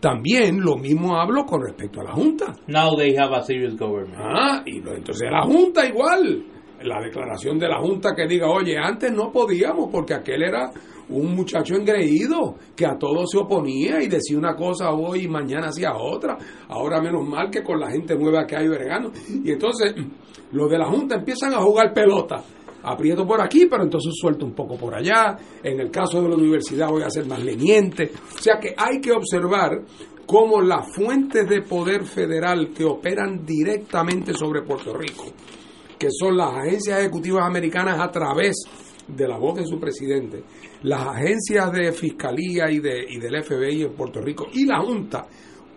[0.00, 2.52] También lo mismo hablo con respecto a la Junta.
[2.66, 4.16] Now they have a serious government.
[4.18, 6.44] Ah, y lo- entonces la Junta igual.
[6.82, 10.68] La declaración de la Junta que diga, oye, antes no podíamos porque aquel era
[11.12, 15.68] un muchacho engreído que a todo se oponía y decía una cosa hoy y mañana
[15.68, 16.36] hacía otra.
[16.68, 19.10] Ahora menos mal que con la gente nueva que hay vergano.
[19.44, 19.94] Y entonces
[20.52, 22.42] los de la Junta empiezan a jugar pelota.
[22.84, 25.36] Aprieto por aquí, pero entonces suelto un poco por allá.
[25.62, 28.10] En el caso de la universidad voy a ser más leniente.
[28.34, 29.82] O sea que hay que observar
[30.26, 35.24] cómo las fuentes de poder federal que operan directamente sobre Puerto Rico,
[35.98, 38.64] que son las agencias ejecutivas americanas a través
[39.16, 40.42] la voz de su presidente,
[40.82, 45.26] las agencias de fiscalía y, de, y del FBI en Puerto Rico y la Junta,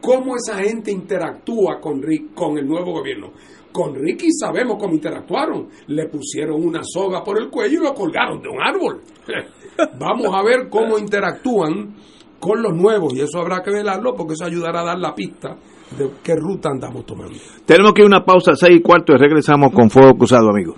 [0.02, 2.02] cómo esa gente interactúa con,
[2.34, 3.32] con el nuevo gobierno.
[3.72, 5.68] Con Ricky sabemos cómo interactuaron.
[5.88, 9.02] Le pusieron una soga por el cuello y lo colgaron de un árbol.
[10.00, 11.94] Vamos a ver cómo interactúan
[12.40, 15.58] con los nuevos y eso habrá que velarlo porque eso ayudará a dar la pista
[15.98, 17.36] de qué ruta andamos tomando.
[17.66, 20.78] Tenemos que ir a una pausa, seis y cuarto, y regresamos con Fuego Cruzado, amigos.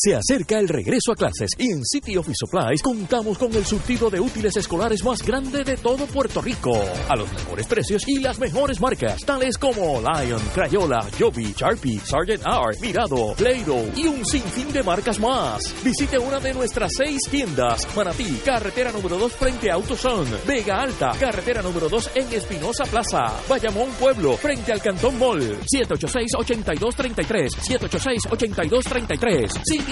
[0.00, 4.08] Se acerca el regreso a clases y en City Office Supplies contamos con el surtido
[4.08, 6.80] de útiles escolares más grande de todo Puerto Rico.
[7.08, 12.46] A los mejores precios y las mejores marcas, tales como Lion, Crayola, Joby, Sharpie, Sargent
[12.46, 15.74] Art, Mirado, Play-Doh y un sinfín de marcas más.
[15.82, 17.84] Visite una de nuestras seis tiendas.
[17.96, 20.30] Manatí, carretera número 2 frente a AutoZone.
[20.46, 23.34] Vega Alta, carretera número 2 en Espinosa Plaza.
[23.48, 25.58] Bayamón Pueblo, frente al Cantón Mall.
[25.62, 27.48] 786-8233.
[27.66, 29.87] 786-8233.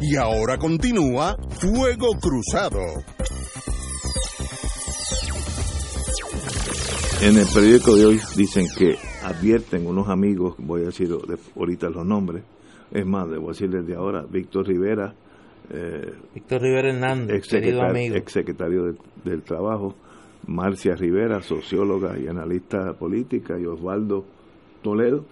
[0.00, 2.78] Y ahora continúa Fuego Cruzado.
[7.20, 11.08] En el periódico de hoy dicen que advierten unos amigos, voy a decir
[11.56, 12.44] ahorita los nombres,
[12.92, 15.14] es más, debo decir desde ahora, Víctor Rivera,
[15.70, 18.14] eh, Víctor Rivera Hernández, ex querido amigo.
[18.14, 18.94] Ex secretario
[19.24, 19.96] del Trabajo,
[20.46, 24.24] Marcia Rivera, socióloga y analista política, y Osvaldo
[24.82, 25.24] Toledo,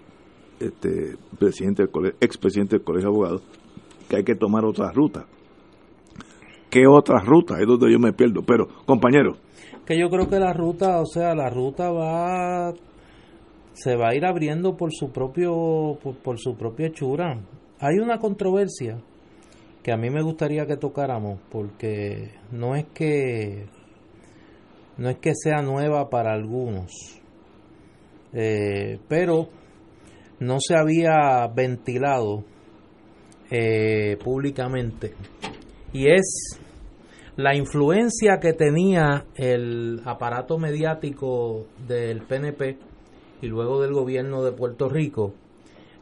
[0.59, 3.43] este presidente del ex presidente del Colegio de Abogados,
[4.07, 5.25] que hay que tomar otra ruta.
[6.69, 7.55] ¿Qué otra ruta?
[7.59, 8.41] Es donde yo me pierdo.
[8.43, 9.37] Pero, compañero.
[9.85, 12.73] Que yo creo que la ruta, o sea, la ruta va
[13.77, 17.39] se va a ir abriendo por su propio por, su propia hechura.
[17.79, 18.97] Hay una controversia
[19.83, 23.67] que a mí me gustaría que tocáramos porque no es que
[24.97, 26.91] no es que sea nueva para algunos,
[28.33, 29.49] eh, pero
[30.39, 32.45] no se había ventilado
[33.49, 35.13] eh, públicamente
[35.93, 36.59] y es
[37.37, 42.77] la influencia que tenía el aparato mediático del PNP
[43.41, 45.33] y luego del gobierno de Puerto Rico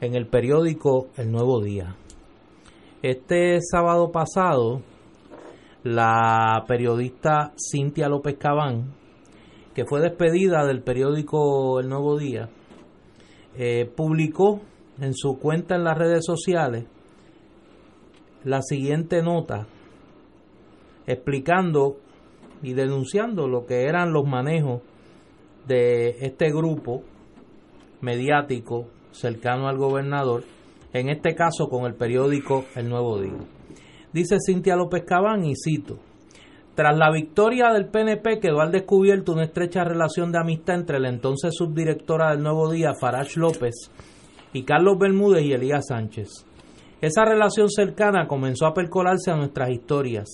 [0.01, 1.95] en el periódico El Nuevo Día.
[3.01, 4.81] Este sábado pasado,
[5.83, 8.93] la periodista Cintia López Cabán,
[9.73, 12.49] que fue despedida del periódico El Nuevo Día,
[13.57, 14.61] eh, publicó
[14.99, 16.85] en su cuenta en las redes sociales
[18.45, 19.67] la siguiente nota
[21.07, 21.97] explicando
[22.61, 24.81] y denunciando lo que eran los manejos
[25.67, 27.03] de este grupo
[28.01, 30.43] mediático cercano al gobernador,
[30.93, 33.33] en este caso con el periódico El Nuevo Día.
[34.13, 35.97] Dice Cintia López Cabán, y cito,
[36.75, 41.09] tras la victoria del PNP quedó al descubierto una estrecha relación de amistad entre la
[41.09, 43.91] entonces subdirectora del Nuevo Día, Farage López,
[44.53, 46.45] y Carlos Bermúdez y Elías Sánchez.
[47.01, 50.29] Esa relación cercana comenzó a percolarse a nuestras historias.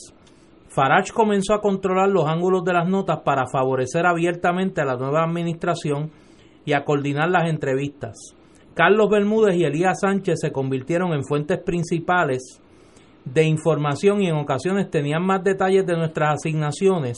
[0.70, 5.24] Farage comenzó a controlar los ángulos de las notas para favorecer abiertamente a la nueva
[5.24, 6.12] administración
[6.64, 8.18] y a coordinar las entrevistas.
[8.74, 12.62] Carlos Bermúdez y Elías Sánchez se convirtieron en fuentes principales
[13.26, 17.18] de información y en ocasiones tenían más detalles de nuestras asignaciones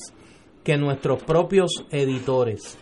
[0.64, 2.80] que nuestros propios editores.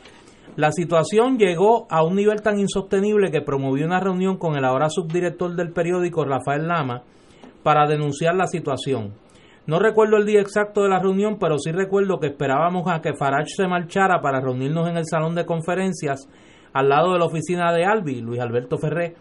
[0.58, 4.90] La situación llegó a un nivel tan insostenible que promovió una reunión con el ahora
[4.90, 7.04] subdirector del periódico Rafael Lama
[7.64, 9.14] para denunciar la situación.
[9.66, 13.14] No recuerdo el día exacto de la reunión, pero sí recuerdo que esperábamos a que
[13.14, 16.28] Farage se marchara para reunirnos en el salón de conferencias
[16.74, 19.16] al lado de la oficina de Albi, Luis Alberto Ferré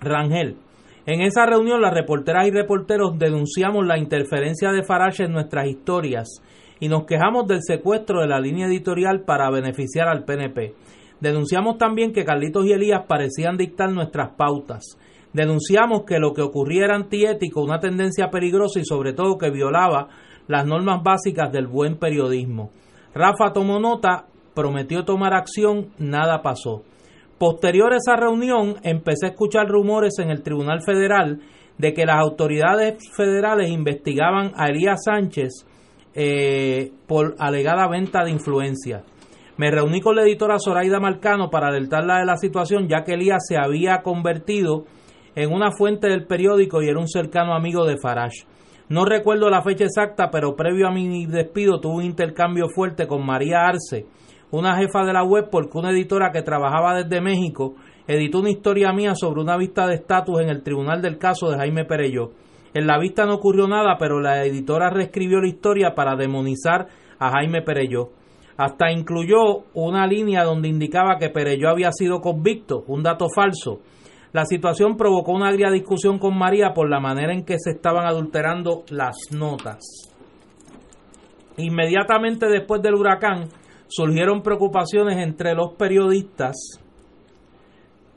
[0.00, 0.58] Rangel.
[1.06, 6.42] En esa reunión, las reporteras y reporteros denunciamos la interferencia de Farage en nuestras historias
[6.82, 10.74] y nos quejamos del secuestro de la línea editorial para beneficiar al PNP.
[11.20, 14.98] Denunciamos también que Carlitos y Elías parecían dictar nuestras pautas.
[15.32, 20.08] Denunciamos que lo que ocurría era antiético, una tendencia peligrosa y sobre todo que violaba
[20.48, 22.72] las normas básicas del buen periodismo.
[23.14, 26.82] Rafa tomó nota prometió tomar acción, nada pasó.
[27.38, 31.42] Posterior a esa reunión, empecé a escuchar rumores en el Tribunal Federal
[31.78, 35.64] de que las autoridades federales investigaban a Elías Sánchez
[36.14, 39.02] eh, por alegada venta de influencia.
[39.56, 43.44] Me reuní con la editora Zoraida Marcano para alertarla de la situación, ya que Elías
[43.46, 44.84] se había convertido
[45.34, 48.44] en una fuente del periódico y era un cercano amigo de Farage.
[48.88, 53.24] No recuerdo la fecha exacta, pero previo a mi despido tuve un intercambio fuerte con
[53.24, 54.06] María Arce,
[54.50, 57.74] una jefa de la web porque una editora que trabajaba desde México
[58.06, 61.56] editó una historia mía sobre una vista de estatus en el tribunal del caso de
[61.56, 62.32] Jaime Perello.
[62.74, 66.88] En la vista no ocurrió nada, pero la editora reescribió la historia para demonizar
[67.18, 68.10] a Jaime Perello.
[68.56, 73.80] Hasta incluyó una línea donde indicaba que Perello había sido convicto, un dato falso.
[74.32, 78.06] La situación provocó una agria discusión con María por la manera en que se estaban
[78.06, 79.80] adulterando las notas.
[81.58, 83.48] Inmediatamente después del huracán,
[83.88, 86.80] surgieron preocupaciones entre los periodistas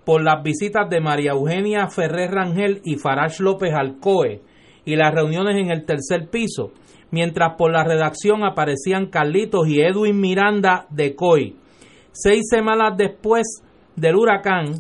[0.06, 4.41] por las visitas de María Eugenia Ferrer Rangel y Farage López Alcoe
[4.86, 6.72] y las reuniones en el tercer piso,
[7.11, 11.56] mientras por la redacción aparecían Carlitos y Edwin Miranda de COI.
[12.11, 13.64] Seis semanas después
[13.95, 14.73] del huracán,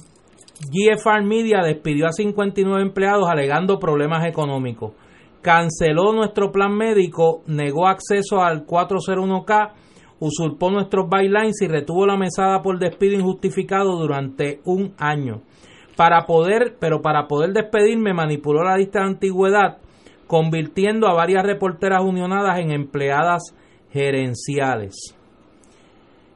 [0.71, 4.93] GFR Media despidió a 59 empleados alegando problemas económicos.
[5.41, 9.73] Canceló nuestro plan médico, negó acceso al 401k
[10.19, 15.41] usurpó nuestros bylines y retuvo la mesada por despido injustificado durante un año.
[15.95, 19.77] Para poder, pero para poder despedirme manipuló la lista de antigüedad,
[20.27, 23.55] convirtiendo a varias reporteras unionadas en empleadas
[23.91, 25.15] gerenciales.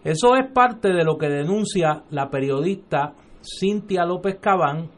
[0.04, 4.90] Eso es parte de lo que denuncia la periodista Cintia López Cabán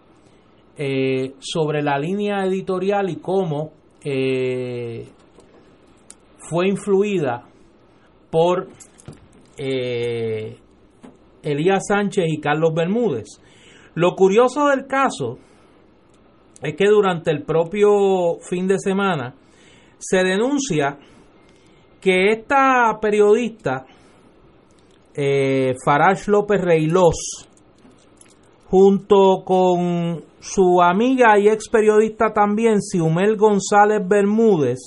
[0.78, 3.72] eh, sobre la línea editorial y cómo
[4.04, 5.08] eh,
[6.38, 7.51] fue influida
[8.32, 8.70] por
[9.58, 10.58] eh,
[11.44, 13.28] Elías Sánchez y Carlos Bermúdez.
[13.94, 15.38] Lo curioso del caso
[16.62, 19.36] es que durante el propio fin de semana
[19.98, 20.98] se denuncia
[22.00, 23.86] que esta periodista,
[25.14, 27.48] eh, Farage López Reilós,
[28.66, 34.80] junto con su amiga y ex periodista también, Siumel González Bermúdez,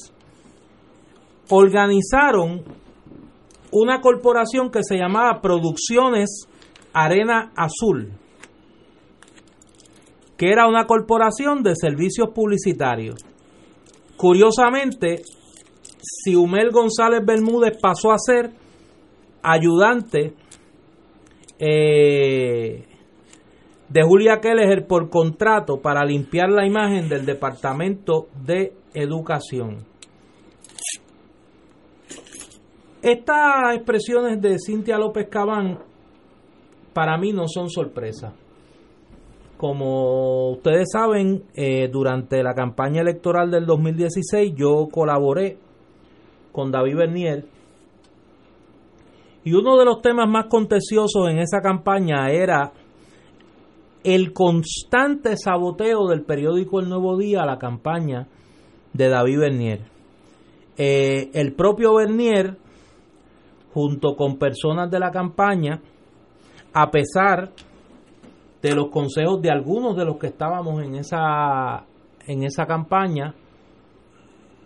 [1.50, 2.64] organizaron
[3.74, 6.46] una corporación que se llamaba Producciones
[6.92, 8.12] Arena Azul,
[10.36, 13.16] que era una corporación de servicios publicitarios.
[14.16, 15.22] Curiosamente,
[16.00, 18.52] Siumel González Bermúdez pasó a ser
[19.42, 20.34] ayudante
[21.58, 22.84] eh,
[23.88, 29.93] de Julia Keller por contrato para limpiar la imagen del Departamento de Educación.
[33.04, 35.78] Estas expresiones de Cintia López Cabán
[36.94, 38.32] para mí no son sorpresa.
[39.58, 45.58] Como ustedes saben, eh, durante la campaña electoral del 2016 yo colaboré
[46.50, 47.44] con David Bernier
[49.44, 52.72] y uno de los temas más contenciosos en esa campaña era
[54.02, 58.28] el constante saboteo del periódico El Nuevo Día a la campaña
[58.94, 59.80] de David Bernier.
[60.78, 62.63] Eh, el propio Bernier
[63.74, 65.80] junto con personas de la campaña,
[66.72, 67.50] a pesar
[68.62, 71.84] de los consejos de algunos de los que estábamos en esa,
[72.26, 73.34] en esa campaña,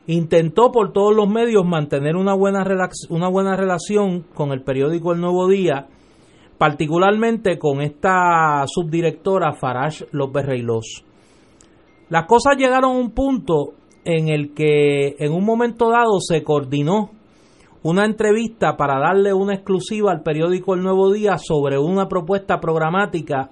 [0.07, 2.65] intentó por todos los medios mantener una buena,
[3.09, 5.87] una buena relación con el periódico El Nuevo Día,
[6.59, 11.05] particularmente con esta subdirectora Farage López Reilós.
[12.11, 13.73] Las cosas llegaron a un punto
[14.05, 17.18] en el que en un momento dado se coordinó
[17.83, 23.51] una entrevista para darle una exclusiva al periódico El Nuevo Día sobre una propuesta programática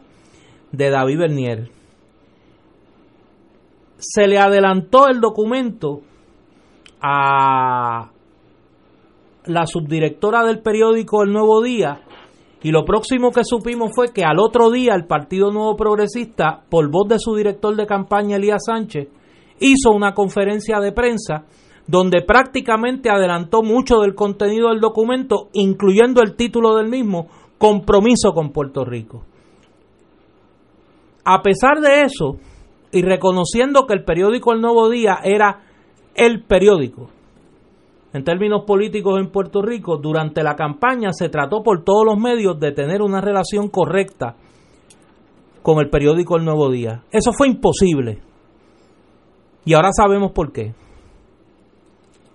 [0.73, 1.71] de David Bernier.
[3.99, 6.01] Se le adelantó el documento
[7.01, 8.11] a
[9.45, 12.03] la subdirectora del periódico El Nuevo Día
[12.63, 16.91] y lo próximo que supimos fue que al otro día el Partido Nuevo Progresista, por
[16.91, 19.09] voz de su director de campaña Elías Sánchez,
[19.61, 21.45] hizo una conferencia de prensa
[21.87, 28.51] donde prácticamente adelantó mucho del contenido del documento, incluyendo el título del mismo, Compromiso con
[28.51, 29.23] Puerto Rico.
[31.25, 32.37] A pesar de eso,
[32.93, 35.61] y reconociendo que el periódico El Nuevo Día era
[36.15, 37.11] el periódico,
[38.17, 42.59] en términos políticos en Puerto Rico, durante la campaña se trató por todos los medios
[42.59, 44.37] de tener una relación correcta
[45.63, 47.03] con el periódico El Nuevo Día.
[47.11, 48.21] Eso fue imposible.
[49.67, 50.73] Y ahora sabemos por qué.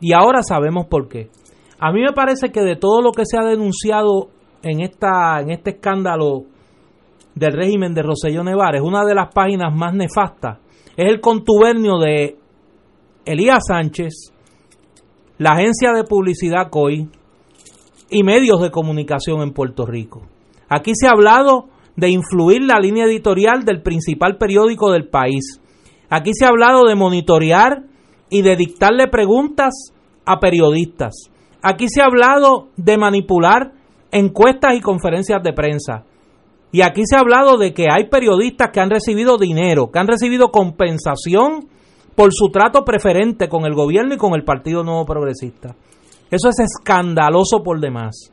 [0.01, 1.29] Y ahora sabemos por qué.
[1.79, 4.29] A mí me parece que de todo lo que se ha denunciado
[4.61, 6.43] en, esta, en este escándalo
[7.35, 10.59] del régimen de Roselló Nevares, una de las páginas más nefastas
[10.97, 12.37] es el contubernio de
[13.25, 14.33] Elías Sánchez,
[15.37, 17.09] la agencia de publicidad COI
[18.09, 20.23] y medios de comunicación en Puerto Rico.
[20.69, 25.61] Aquí se ha hablado de influir la línea editorial del principal periódico del país.
[26.09, 27.83] Aquí se ha hablado de monitorear
[28.31, 29.93] y de dictarle preguntas
[30.25, 31.29] a periodistas.
[31.61, 33.73] Aquí se ha hablado de manipular
[34.11, 36.05] encuestas y conferencias de prensa.
[36.71, 40.07] Y aquí se ha hablado de que hay periodistas que han recibido dinero, que han
[40.07, 41.67] recibido compensación
[42.15, 45.75] por su trato preferente con el gobierno y con el Partido Nuevo Progresista.
[46.31, 48.31] Eso es escandaloso por demás.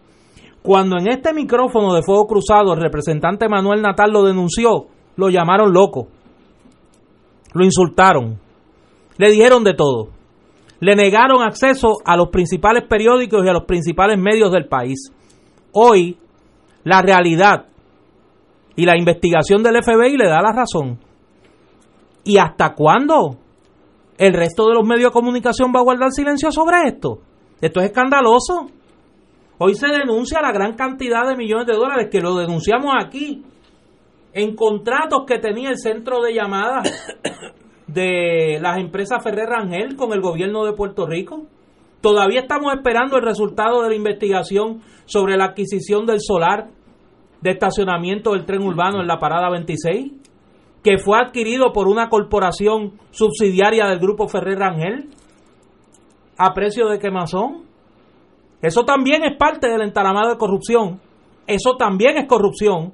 [0.62, 5.73] Cuando en este micrófono de Fuego Cruzado el representante Manuel Natal lo denunció, lo llamaron
[5.73, 6.07] loco,
[7.55, 8.39] lo insultaron,
[9.19, 10.09] le dijeron de todo.
[10.81, 15.12] Le negaron acceso a los principales periódicos y a los principales medios del país.
[15.73, 16.16] Hoy,
[16.85, 17.66] la realidad
[18.77, 20.99] y la investigación del FBI le da la razón.
[22.24, 23.36] ¿Y hasta cuándo
[24.16, 27.19] el resto de los medios de comunicación va a guardar silencio sobre esto?
[27.61, 28.69] Esto es escandaloso.
[29.59, 33.43] Hoy se denuncia la gran cantidad de millones de dólares que lo denunciamos aquí
[34.32, 36.89] en contratos que tenía el centro de llamadas
[37.89, 41.47] de las empresas Ferrer Rangel con el gobierno de Puerto Rico.
[42.01, 46.69] Todavía estamos esperando el resultado de la investigación sobre la adquisición del solar
[47.40, 50.12] de estacionamiento del tren urbano en la parada 26,
[50.82, 55.09] que fue adquirido por una corporación subsidiaria del grupo Ferrer Rangel
[56.36, 57.65] a precio de quemazón.
[58.60, 61.01] Eso también es parte del entalamado de corrupción.
[61.47, 62.93] Eso también es corrupción.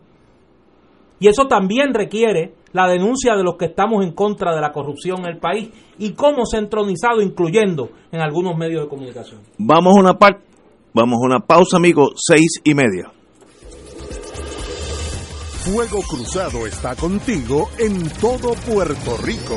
[1.18, 5.20] Y eso también requiere la denuncia de los que estamos en contra de la corrupción
[5.20, 9.40] en el país y cómo se ha entronizado, incluyendo en algunos medios de comunicación.
[9.56, 10.18] Vamos a una
[10.92, 13.10] vamos a una pausa, amigos, seis y media.
[15.64, 19.56] Fuego Cruzado está contigo en todo Puerto Rico.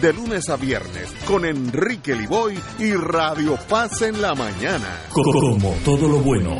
[0.00, 5.02] de lunes a viernes con Enrique Liboy y Radio Paz en la mañana.
[5.12, 6.56] Como todo lo bueno,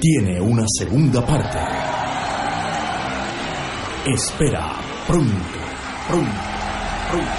[0.00, 1.58] tiene una segunda parte.
[4.06, 4.76] Espera
[5.06, 5.34] pronto,
[6.08, 6.30] pronto,
[7.10, 7.32] pronto.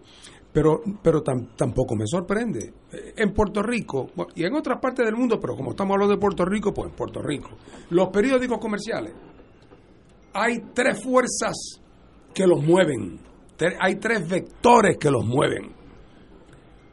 [0.56, 2.72] pero, pero tam- tampoco me sorprende.
[2.90, 6.18] Eh, En Puerto Rico y en otras partes del mundo, pero como estamos hablando de
[6.20, 7.50] Puerto Rico, pues en Puerto Rico,
[7.90, 9.12] los periódicos comerciales,
[10.32, 11.82] hay tres fuerzas
[12.32, 13.18] que los mueven,
[13.80, 15.72] hay tres vectores que los mueven.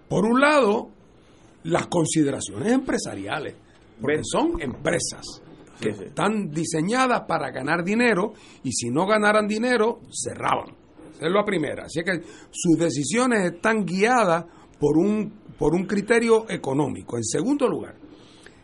[0.10, 0.90] Por un lado,
[1.64, 3.56] las consideraciones empresariales,
[4.02, 5.42] porque son empresas
[5.80, 8.34] que están diseñadas para ganar dinero
[8.64, 10.76] y si no ganaran dinero, cerraban.
[11.24, 11.86] Es la primera.
[11.86, 12.22] Así que
[12.52, 14.46] sus decisiones están guiadas
[14.80, 17.18] por un, por un criterio económico.
[17.18, 17.96] En segundo lugar,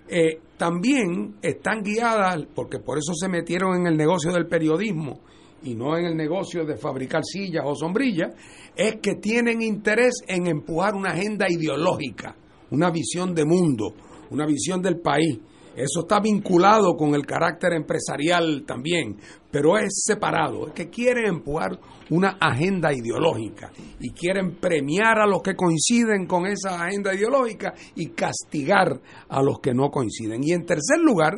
[0.07, 5.21] eh, también están guiadas, porque por eso se metieron en el negocio del periodismo
[5.63, 8.33] y no en el negocio de fabricar sillas o sombrillas,
[8.75, 12.35] es que tienen interés en empujar una agenda ideológica,
[12.71, 13.93] una visión de mundo,
[14.31, 15.39] una visión del país.
[15.79, 19.15] Eso está vinculado con el carácter empresarial también,
[19.49, 20.67] pero es separado.
[20.67, 21.79] Es que quieren empujar
[22.09, 28.07] una agenda ideológica y quieren premiar a los que coinciden con esa agenda ideológica y
[28.09, 28.99] castigar
[29.29, 30.43] a los que no coinciden.
[30.43, 31.33] Y en tercer lugar,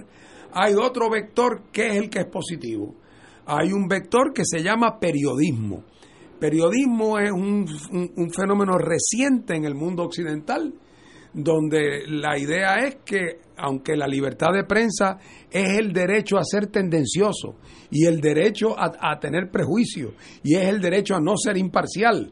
[0.54, 2.96] hay otro vector que es el que es positivo.
[3.46, 5.84] Hay un vector que se llama periodismo.
[6.40, 7.68] Periodismo es un,
[8.18, 10.74] un- fenómeno reciente en el mundo occidental
[11.34, 15.18] donde la idea es que, aunque la libertad de prensa
[15.50, 17.56] es el derecho a ser tendencioso
[17.90, 20.14] y el derecho a, tener prejuicio
[20.44, 22.32] y es el derecho a no ser imparcial,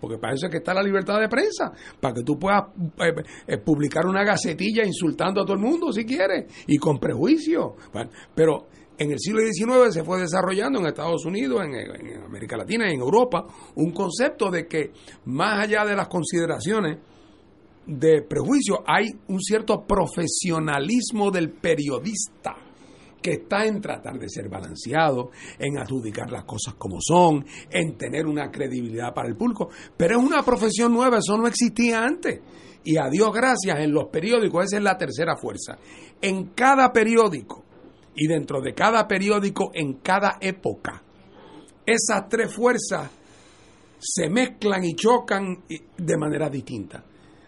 [0.00, 2.64] porque para eso es que está la libertad de prensa, para que tú puedas
[2.98, 3.14] eh,
[3.46, 7.76] eh, publicar una gacetilla insultando a todo el mundo si quieres y con prejuicio.
[8.34, 8.68] pero
[8.98, 13.00] en el siglo XIX se fue desarrollando en Estados Unidos, en, en América Latina en
[13.00, 14.92] Europa un concepto de que
[15.26, 16.98] más allá de las consideraciones
[17.86, 22.56] de prejuicio, hay un cierto profesionalismo del periodista
[23.22, 28.26] que está en tratar de ser balanceado, en adjudicar las cosas como son, en tener
[28.26, 29.68] una credibilidad para el público.
[29.96, 32.40] Pero es una profesión nueva, eso no existía antes.
[32.84, 35.76] Y a Dios gracias, en los periódicos, esa es la tercera fuerza.
[36.20, 37.64] En cada periódico
[38.14, 41.02] y dentro de cada periódico, en cada época,
[41.84, 43.10] esas tres fuerzas
[43.98, 45.64] se mezclan y chocan
[45.96, 47.02] de manera distinta.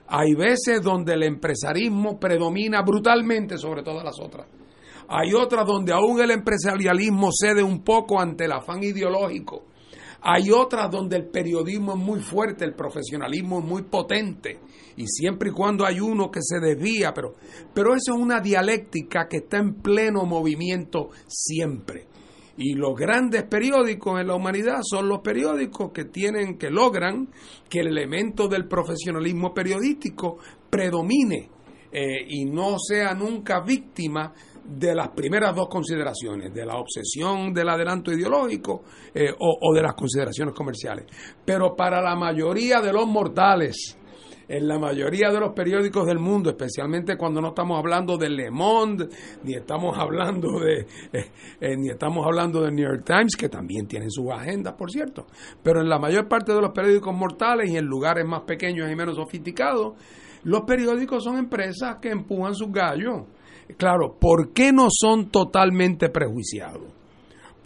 [0.09, 4.47] Hay veces donde el empresarismo predomina brutalmente sobre todas las otras.
[5.09, 9.65] Hay otras donde aún el empresarialismo cede un poco ante el afán ideológico.
[10.21, 14.59] Hay otras donde el periodismo es muy fuerte, el profesionalismo es muy potente.
[14.97, 17.35] Y siempre y cuando hay uno que se desvía, pero,
[17.73, 22.09] pero eso es una dialéctica que está en pleno movimiento siempre.
[22.59, 27.29] Y los grandes periódicos en la humanidad son los periódicos que tienen, que logran
[27.69, 31.51] que el elemento del profesionalismo periodístico predomine
[31.93, 37.69] eh, y no sea nunca víctima de las primeras dos consideraciones, de la obsesión del
[37.69, 38.83] adelanto ideológico
[39.15, 41.07] eh, o, o de las consideraciones comerciales.
[41.45, 43.98] Pero para la mayoría de los mortales,
[44.49, 48.51] en la mayoría de los periódicos del mundo, especialmente cuando no estamos hablando de Le
[48.51, 49.09] Monde,
[49.45, 51.31] ni estamos hablando de eh,
[51.61, 55.27] eh, ni estamos hablando de New York Times, que también tienen sus agendas, por cierto,
[55.63, 58.97] pero en la mayor parte de los periódicos mortales y en lugares más pequeños y
[58.97, 59.95] menos sofisticados,
[60.45, 63.27] los periódicos son empresas que empujan sus gallos.
[63.77, 66.98] Claro, ¿por qué no son totalmente prejuiciados?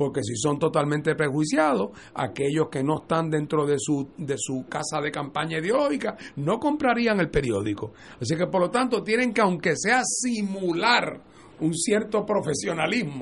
[0.02, 5.00] Porque si son totalmente prejuiciados, aquellos que no están dentro de su, de su casa
[5.00, 7.92] de campaña ideológica no comprarían el periódico.
[8.20, 11.20] Así que por lo tanto tienen que, aunque sea simular
[11.60, 13.20] un cierto profesionalismo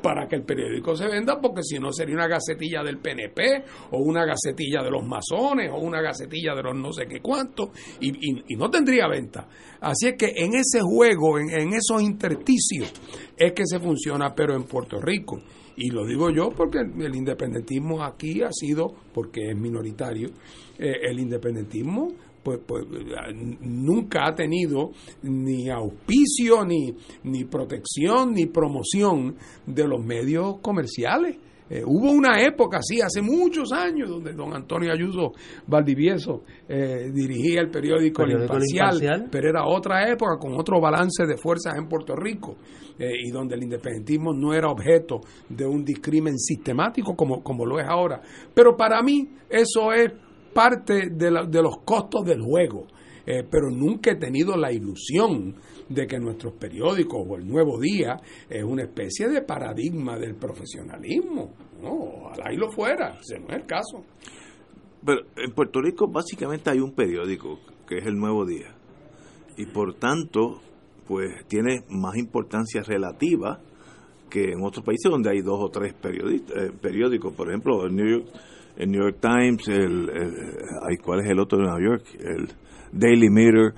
[0.00, 3.98] para que el periódico se venda, porque si no sería una gacetilla del PNP o
[3.98, 7.68] una gacetilla de los masones o una gacetilla de los no sé qué cuántos
[8.00, 9.46] y, no tendría venta.
[9.82, 12.90] Así es que en ese juego, en, en esos intersticios,
[13.36, 15.42] es que se funciona, pero en Puerto Rico
[15.76, 20.30] y lo digo yo porque el independentismo aquí ha sido, porque es minoritario,
[20.78, 22.08] eh, el independentismo
[22.42, 22.84] pues, pues
[23.60, 24.90] nunca ha tenido
[25.22, 26.94] ni auspicio, ni,
[27.24, 29.36] ni protección, ni promoción
[29.66, 31.36] de los medios comerciales.
[31.72, 35.32] Eh, hubo una época, sí, hace muchos años, donde don Antonio Ayuso
[35.66, 41.38] Valdivieso eh, dirigía el periódico, el, Imparcial, pero era otra época con otro balance de
[41.38, 42.56] fuerzas en Puerto Rico
[42.98, 47.80] eh, y donde el independentismo no era objeto de un discrimen sistemático como, como lo
[47.80, 48.20] es ahora.
[48.52, 50.12] Pero para mí eso es
[50.52, 52.86] parte de, de los costos del juego.
[53.24, 55.54] pero nunca he tenido la ilusión
[55.94, 58.16] de que nuestros periódicos o el Nuevo Día
[58.48, 61.52] es una especie de paradigma del profesionalismo.
[61.82, 64.04] No, ojalá y lo fuera, ese no es el caso.
[65.04, 68.74] Pero en Puerto Rico básicamente hay un periódico que es el Nuevo Día
[69.56, 70.60] y por tanto
[71.06, 73.60] pues tiene más importancia relativa
[74.30, 78.08] que en otros países donde hay dos o tres eh, periódicos, por ejemplo, el New
[78.08, 78.28] York,
[78.76, 80.10] el New York Times, el,
[81.04, 82.06] ¿cuál es el otro de Nueva York?
[82.18, 82.48] El
[82.92, 83.74] Daily Mirror,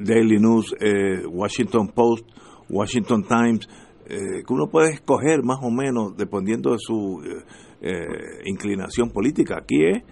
[0.00, 2.26] Daily eh, News, eh, Washington Post,
[2.68, 3.68] Washington Times,
[4.06, 7.20] eh, que uno puede escoger más o menos dependiendo de su
[8.44, 9.58] inclinación política.
[9.58, 10.02] Aquí es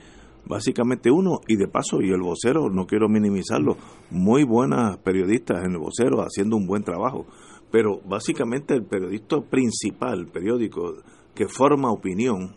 [0.45, 3.77] básicamente uno, y de paso, y el vocero, no quiero minimizarlo,
[4.11, 7.27] muy buenas periodistas en el vocero haciendo un buen trabajo,
[7.73, 10.95] pero básicamente el periodista principal, el periódico
[11.35, 12.55] que forma opinión,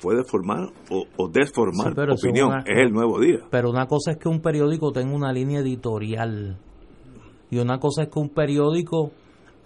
[0.00, 2.58] puede formar o, desformar opinión.
[2.66, 3.40] es el nuevo día.
[3.50, 6.58] Pero una cosa es que un periódico tenga una línea editorial
[7.50, 9.12] y una cosa es que un periódico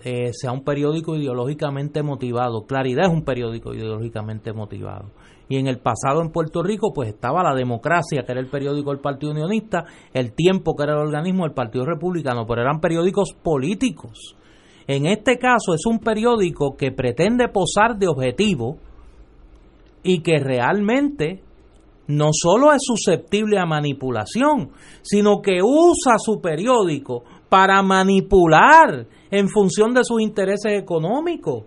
[0.02, 2.64] eh, sea un periódico ideológicamente motivado.
[2.66, 5.10] Claridad es un periódico ideológicamente motivado.
[5.48, 8.90] Y en el pasado en Puerto Rico pues estaba la democracia, que era el periódico
[8.90, 9.84] del Partido Unionista,
[10.14, 14.36] el tiempo, que era el organismo del Partido Republicano, pero eran periódicos políticos.
[14.86, 18.78] En este caso es un periódico que pretende posar de objetivo,
[20.02, 21.42] y que realmente
[22.10, 24.70] no solo es susceptible a manipulación,
[25.02, 31.64] sino que usa su periódico para manipular en función de sus intereses económicos,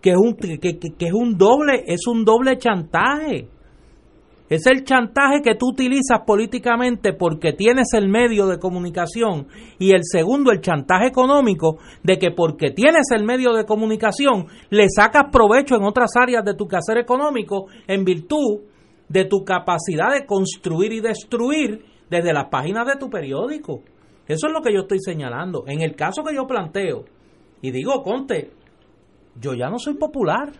[0.00, 3.48] que es un, que, es un doble, es un doble chantaje.
[4.48, 9.48] Es el chantaje que tú utilizas políticamente porque tienes el medio de comunicación.
[9.78, 14.86] Y el segundo, el chantaje económico de que porque tienes el medio de comunicación le
[14.90, 18.60] sacas provecho en otras áreas de tu quehacer económico en virtud
[19.08, 23.82] de tu capacidad de construir y destruir desde las páginas de tu periódico.
[24.26, 25.64] Eso es lo que yo estoy señalando.
[25.66, 27.04] En el caso que yo planteo,
[27.62, 28.50] y digo, Conte,
[29.40, 30.52] yo ya no soy popular.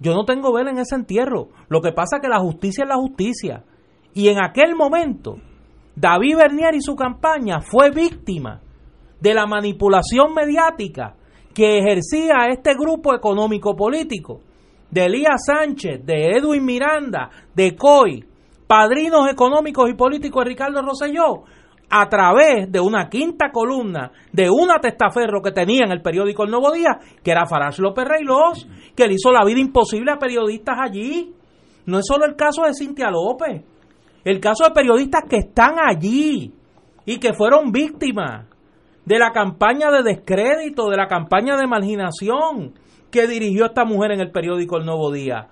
[0.00, 1.48] Yo no tengo vela en ese entierro.
[1.68, 3.64] Lo que pasa es que la justicia es la justicia.
[4.14, 5.36] Y en aquel momento,
[5.94, 8.60] David Bernier y su campaña fue víctima
[9.20, 11.14] de la manipulación mediática
[11.54, 14.40] que ejercía este grupo económico político
[14.90, 18.24] de Elías Sánchez, de Edwin Miranda, de COI,
[18.66, 21.44] padrinos económicos y políticos de Ricardo Rosselló,
[21.90, 26.52] a través de una quinta columna de una testaferro que tenía en el periódico El
[26.52, 30.76] Nuevo Día, que era Farash López Reylos, que le hizo la vida imposible a periodistas
[30.80, 31.34] allí.
[31.86, 33.64] No es solo el caso de Cintia López,
[34.24, 36.54] el caso de periodistas que están allí
[37.04, 38.46] y que fueron víctimas
[39.04, 42.74] de la campaña de descrédito, de la campaña de marginación
[43.10, 45.48] que dirigió esta mujer en el periódico El Nuevo Día,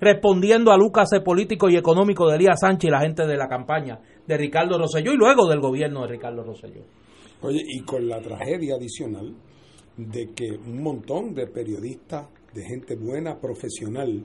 [0.00, 3.98] respondiendo a Lucas político y económico de Elías Sánchez y la gente de la campaña
[4.26, 6.82] de Ricardo Rosselló y luego del gobierno de Ricardo Rosselló.
[7.42, 9.34] Oye, y con la tragedia adicional
[9.96, 14.24] de que un montón de periodistas, de gente buena, profesional,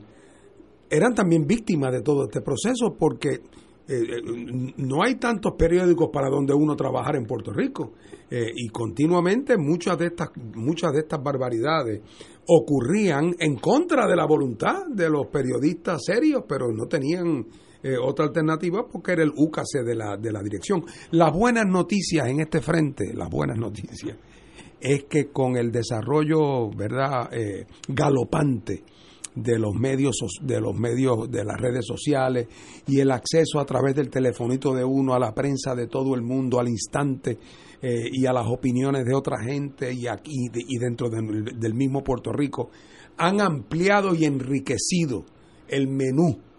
[0.90, 3.40] eran también víctimas de todo este proceso porque
[3.88, 4.22] eh,
[4.76, 7.92] no hay tantos periódicos para donde uno trabajar en Puerto Rico
[8.30, 12.00] eh, y continuamente muchas de estas muchas de estas barbaridades
[12.46, 17.46] ocurrían en contra de la voluntad de los periodistas serios pero no tenían
[17.82, 20.84] eh, otra alternativa porque era el úcase de la, de la dirección.
[21.12, 24.16] Las buenas noticias en este frente, las buenas noticias,
[24.80, 28.84] es que con el desarrollo, ¿verdad?, eh, galopante
[29.34, 32.48] de los medios de los medios de las redes sociales
[32.88, 36.22] y el acceso a través del telefonito de uno a la prensa de todo el
[36.22, 37.38] mundo al instante
[37.80, 42.32] eh, y a las opiniones de otra gente y aquí y dentro del mismo Puerto
[42.32, 42.70] Rico
[43.16, 45.24] han ampliado y enriquecido
[45.68, 46.49] el menú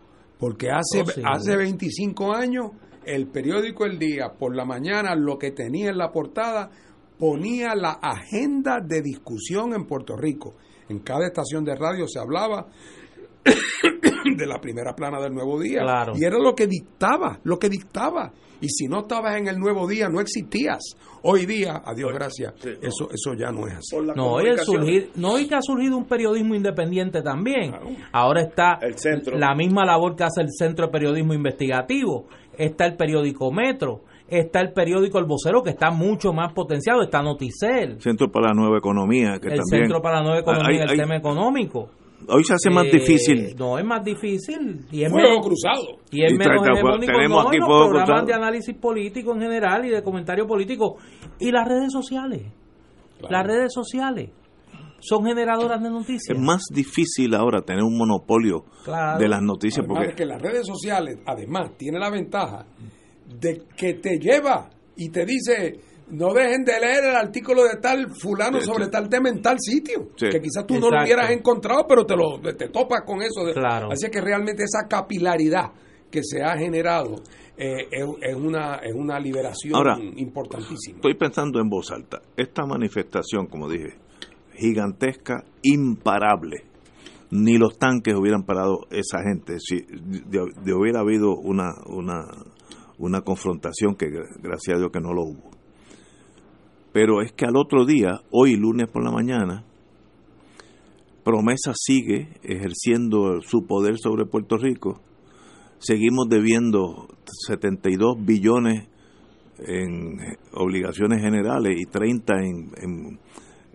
[0.41, 2.71] porque hace, oh, hace 25 años
[3.05, 6.71] el periódico El Día, por la mañana, lo que tenía en la portada,
[7.19, 10.55] ponía la agenda de discusión en Puerto Rico.
[10.89, 12.65] En cada estación de radio se hablaba
[14.35, 15.83] de la primera plana del Nuevo Día.
[16.15, 18.33] Y era lo que dictaba, lo que dictaba.
[18.61, 20.79] Y si no estabas en el Nuevo Día, no existías.
[21.23, 23.95] Hoy día, a Dios gracias, eso, eso ya no es así.
[24.15, 27.73] No, y, surgir, no, y que ha surgido un periodismo independiente también.
[28.11, 28.79] Ahora está
[29.33, 32.27] la misma labor que hace el Centro de Periodismo Investigativo.
[32.57, 37.21] Está el periódico Metro está el periódico El Vocero, que está mucho más potenciado, está
[37.21, 38.01] Noticel.
[38.01, 41.89] Centro para la Nueva Economía, que el Centro para la Nueva Economía, el tema económico.
[42.27, 43.55] Hoy se hace más eh, difícil.
[43.57, 44.85] No, es más difícil.
[44.91, 45.99] Y es menos, cruzado.
[46.11, 47.11] Y es menos hegemónico.
[47.11, 50.97] Tenemos aquí los programas de análisis político en general y de comentario político.
[51.39, 52.43] Y las redes sociales.
[53.29, 54.29] Las redes sociales
[54.99, 56.37] son generadoras de noticias.
[56.37, 58.65] Es más difícil ahora tener un monopolio
[59.17, 59.85] de las noticias.
[59.85, 62.65] porque que las redes sociales, además, tiene la ventaja
[63.39, 65.79] de que te lleva y te dice
[66.11, 70.09] no dejen de leer el artículo de tal fulano sobre tal tema en tal sitio,
[70.17, 73.41] que quizás tú no lo hubieras encontrado, pero te lo te topas con eso.
[73.89, 75.71] Así que realmente esa capilaridad
[76.09, 77.15] que se ha generado
[77.57, 77.87] eh,
[78.21, 79.73] es, una, es una liberación
[80.17, 80.97] importantísima.
[80.97, 82.21] Estoy pensando en voz alta.
[82.35, 83.97] Esta manifestación, como dije,
[84.55, 86.65] gigantesca, imparable.
[87.29, 92.25] Ni los tanques hubieran parado esa gente si de, hubiera habido una, una,
[92.97, 95.60] una confrontación que gracias a Dios que no lo hubo.
[96.91, 99.63] Pero es que al otro día, hoy lunes por la mañana,
[101.23, 104.99] Promesa sigue ejerciendo su poder sobre Puerto Rico.
[105.79, 107.07] Seguimos debiendo
[107.47, 108.87] 72 billones
[109.59, 110.17] en
[110.53, 113.19] obligaciones generales y 30 en,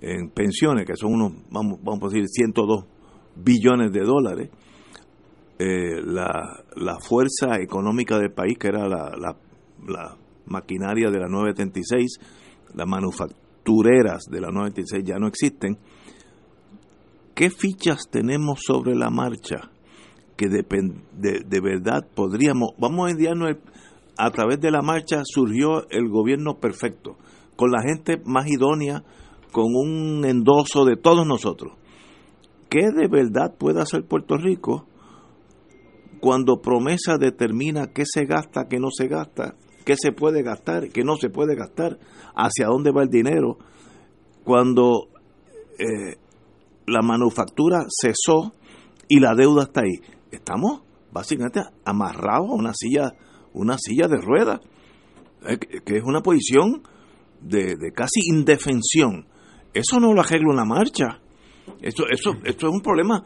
[0.00, 2.84] en, pensiones, que son unos, vamos, vamos a decir, 102
[3.36, 4.50] billones de dólares.
[5.58, 9.36] Eh, la, la, fuerza económica del país, que era la, la,
[9.86, 10.16] la
[10.46, 12.18] maquinaria de la 976,
[12.74, 15.78] las manufactureras de la 96 ya no existen,
[17.34, 19.70] ¿qué fichas tenemos sobre la marcha
[20.36, 20.64] que de,
[21.12, 23.56] de verdad podríamos, vamos a enviarnos,
[24.18, 27.16] a través de la marcha surgió el gobierno perfecto,
[27.56, 29.02] con la gente más idónea,
[29.52, 31.72] con un endoso de todos nosotros.
[32.68, 34.86] ¿Qué de verdad puede hacer Puerto Rico
[36.20, 39.54] cuando promesa determina qué se gasta, qué no se gasta,
[39.86, 41.98] qué se puede gastar, qué no se puede gastar,
[42.34, 43.56] hacia dónde va el dinero,
[44.44, 45.08] cuando
[45.78, 46.16] eh,
[46.86, 48.52] la manufactura cesó
[49.08, 50.00] y la deuda está ahí.
[50.32, 50.82] Estamos
[51.12, 53.12] básicamente amarrado a una silla,
[53.54, 54.60] una silla de ruedas,
[55.48, 56.82] eh, que es una posición
[57.40, 59.28] de, casi indefensión.
[59.72, 61.20] Eso no lo arregla una marcha.
[61.80, 63.22] Eso, eso, esto es un problema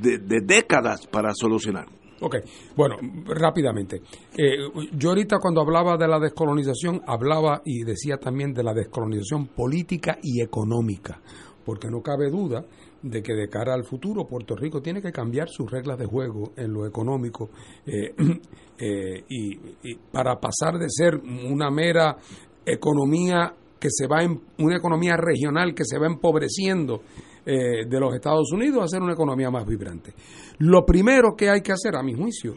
[0.00, 1.86] de, de décadas para solucionar.
[2.20, 2.36] Ok,
[2.74, 4.00] bueno, rápidamente.
[4.36, 4.56] Eh,
[4.92, 10.18] yo ahorita cuando hablaba de la descolonización, hablaba y decía también de la descolonización política
[10.22, 11.20] y económica,
[11.64, 12.64] porque no cabe duda
[13.02, 16.52] de que de cara al futuro Puerto Rico tiene que cambiar sus reglas de juego
[16.56, 17.50] en lo económico
[17.86, 18.14] eh,
[18.78, 22.16] eh, y, para pasar de ser una mera
[22.64, 27.02] economía que se va en una economía regional que se va empobreciendo
[27.46, 30.12] eh, de los Estados Unidos a ser una economía más vibrante.
[30.58, 32.56] Lo primero que hay que hacer, a mi juicio,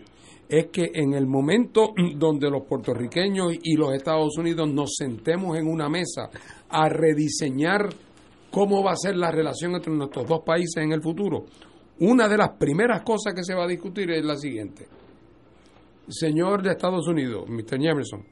[0.49, 5.67] es que en el momento donde los puertorriqueños y los Estados Unidos nos sentemos en
[5.67, 6.29] una mesa
[6.69, 7.89] a rediseñar
[8.49, 11.45] cómo va a ser la relación entre nuestros dos países en el futuro,
[11.99, 14.87] una de las primeras cosas que se va a discutir es la siguiente.
[16.07, 17.79] Señor de Estados Unidos, Mr.
[17.79, 18.25] Jamerson,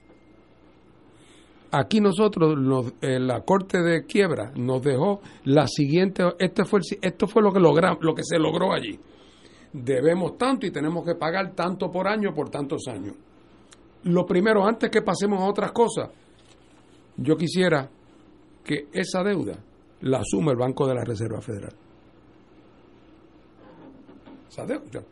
[1.80, 2.58] aquí nosotros,
[3.02, 7.60] en la Corte de Quiebra, nos dejó la siguiente, este fue esto fue lo que,
[7.60, 9.00] lo que se logró allí.
[9.74, 13.16] Debemos tanto y tenemos que pagar tanto por año por tantos años.
[14.04, 16.10] Lo primero, antes que pasemos a otras cosas,
[17.18, 17.90] yo quisiera
[18.64, 19.58] que esa deuda
[20.02, 21.74] la asume el Banco de la Reserva Federal.
[24.50, 25.04] Esa deuda.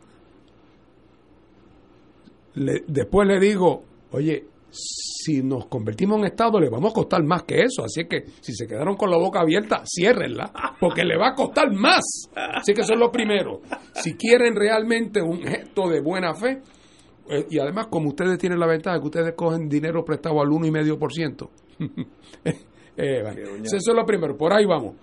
[2.88, 7.61] después le digo, oye, si nos convertimos en Estado le vamos a costar más que
[7.61, 7.84] eso.
[7.84, 11.72] Así que si se quedaron con la boca abierta, ciérrenla, porque le va a costar
[11.72, 12.30] más.
[12.35, 13.61] Así que eso es lo primero.
[13.93, 16.61] Si quieren realmente un gesto de buena fe,
[17.30, 21.49] eh, y además como ustedes tienen la ventaja que ustedes cogen dinero prestado al 1,5%,
[22.97, 23.23] eh,
[23.64, 24.95] eso es lo primero, por ahí vamos.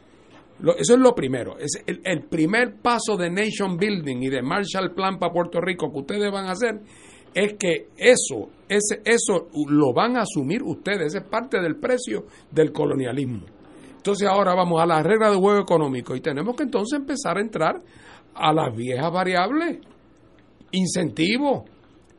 [0.78, 1.58] eso es lo primero.
[1.58, 5.90] Es el, el primer paso de nation building y de Marshall Plan para Puerto Rico
[5.90, 6.80] que ustedes van a hacer
[7.34, 12.72] es que eso, ese, eso lo van a asumir ustedes, es parte del precio del
[12.72, 13.42] colonialismo.
[13.96, 17.40] Entonces ahora vamos a la regla de juego económico y tenemos que entonces empezar a
[17.40, 17.80] entrar
[18.34, 19.78] a las viejas variables,
[20.72, 21.62] incentivos,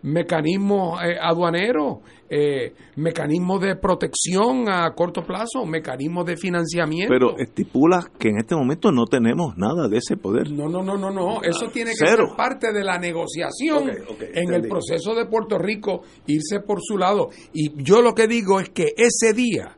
[0.03, 1.99] mecanismos eh, aduaneros,
[2.29, 7.13] eh, mecanismos de protección a corto plazo, mecanismos de financiamiento.
[7.13, 10.51] Pero estipula que en este momento no tenemos nada de ese poder.
[10.51, 11.41] No, no, no, no, no.
[11.41, 13.89] Eso tiene que ser parte de la negociación
[14.19, 17.29] en el proceso de Puerto Rico, irse por su lado.
[17.53, 19.75] Y yo lo que digo es que ese día,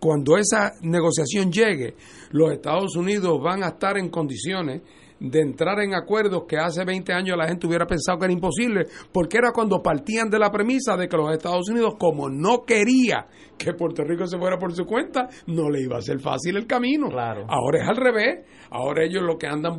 [0.00, 1.94] cuando esa negociación llegue,
[2.32, 4.82] los Estados Unidos van a estar en condiciones
[5.18, 8.86] de entrar en acuerdos que hace 20 años la gente hubiera pensado que era imposible,
[9.12, 13.26] porque era cuando partían de la premisa de que los Estados Unidos, como no quería
[13.56, 16.66] que Puerto Rico se fuera por su cuenta, no le iba a ser fácil el
[16.66, 17.08] camino.
[17.08, 17.46] Claro.
[17.48, 18.46] Ahora es al revés.
[18.70, 19.76] Ahora ellos lo que andan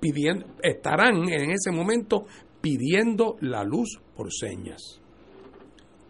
[0.00, 2.24] pidiendo, estarán en ese momento
[2.60, 5.00] pidiendo la luz por señas.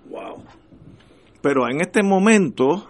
[0.09, 0.43] Wow.
[1.43, 2.89] Pero en este momento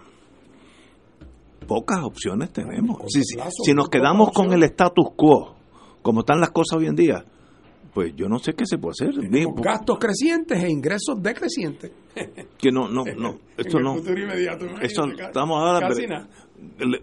[1.69, 2.97] pocas opciones tenemos.
[3.63, 5.55] Si, nos quedamos con el status quo,
[6.01, 7.23] como están las cosas hoy en día,
[7.93, 9.13] pues yo no sé qué se puede hacer.
[9.61, 11.91] gastos crecientes e ingresos decrecientes.
[12.57, 13.95] Que no, no, no, esto no.
[14.81, 15.87] Eso, estamos ahora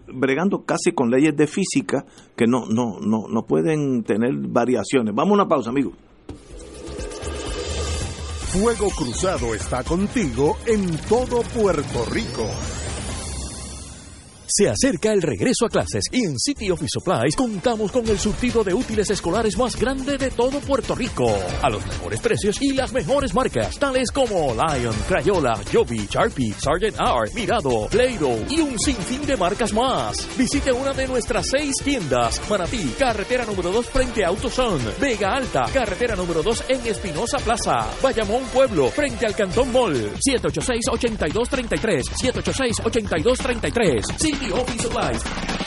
[0.07, 5.15] bregando casi con leyes de física que no, no, no, no pueden tener variaciones.
[5.15, 5.93] Vamos a una pausa, amigo.
[8.51, 12.45] Fuego Cruzado está contigo en todo Puerto Rico.
[14.49, 18.63] Se acerca el regreso a clases y en City Office Supplies contamos con el surtido
[18.63, 21.37] de útiles escolares más grande de todo Puerto Rico.
[21.61, 26.95] A los mejores precios y las mejores marcas, tales como Lion, Crayola, Joby, Sharpie, Sargent
[26.97, 30.25] Art, Mirado, Play-Doh y un sinfín de marcas más.
[30.37, 32.41] Visite una de nuestras seis tiendas.
[32.49, 34.93] Manatí, carretera número 2 frente a AutoZone.
[35.01, 37.85] Vega Alta, carretera número 2 en Espinosa Plaza.
[38.01, 40.13] Bayamón Pueblo, frente al Cantón Mall.
[40.25, 42.03] 786-8233.
[42.15, 44.36] 786-8233.
[44.37, 45.66] GP Home Supplies.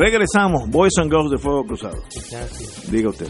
[0.00, 1.98] Regresamos, Boys and Girls de Fuego Cruzado.
[2.90, 3.28] Diga usted.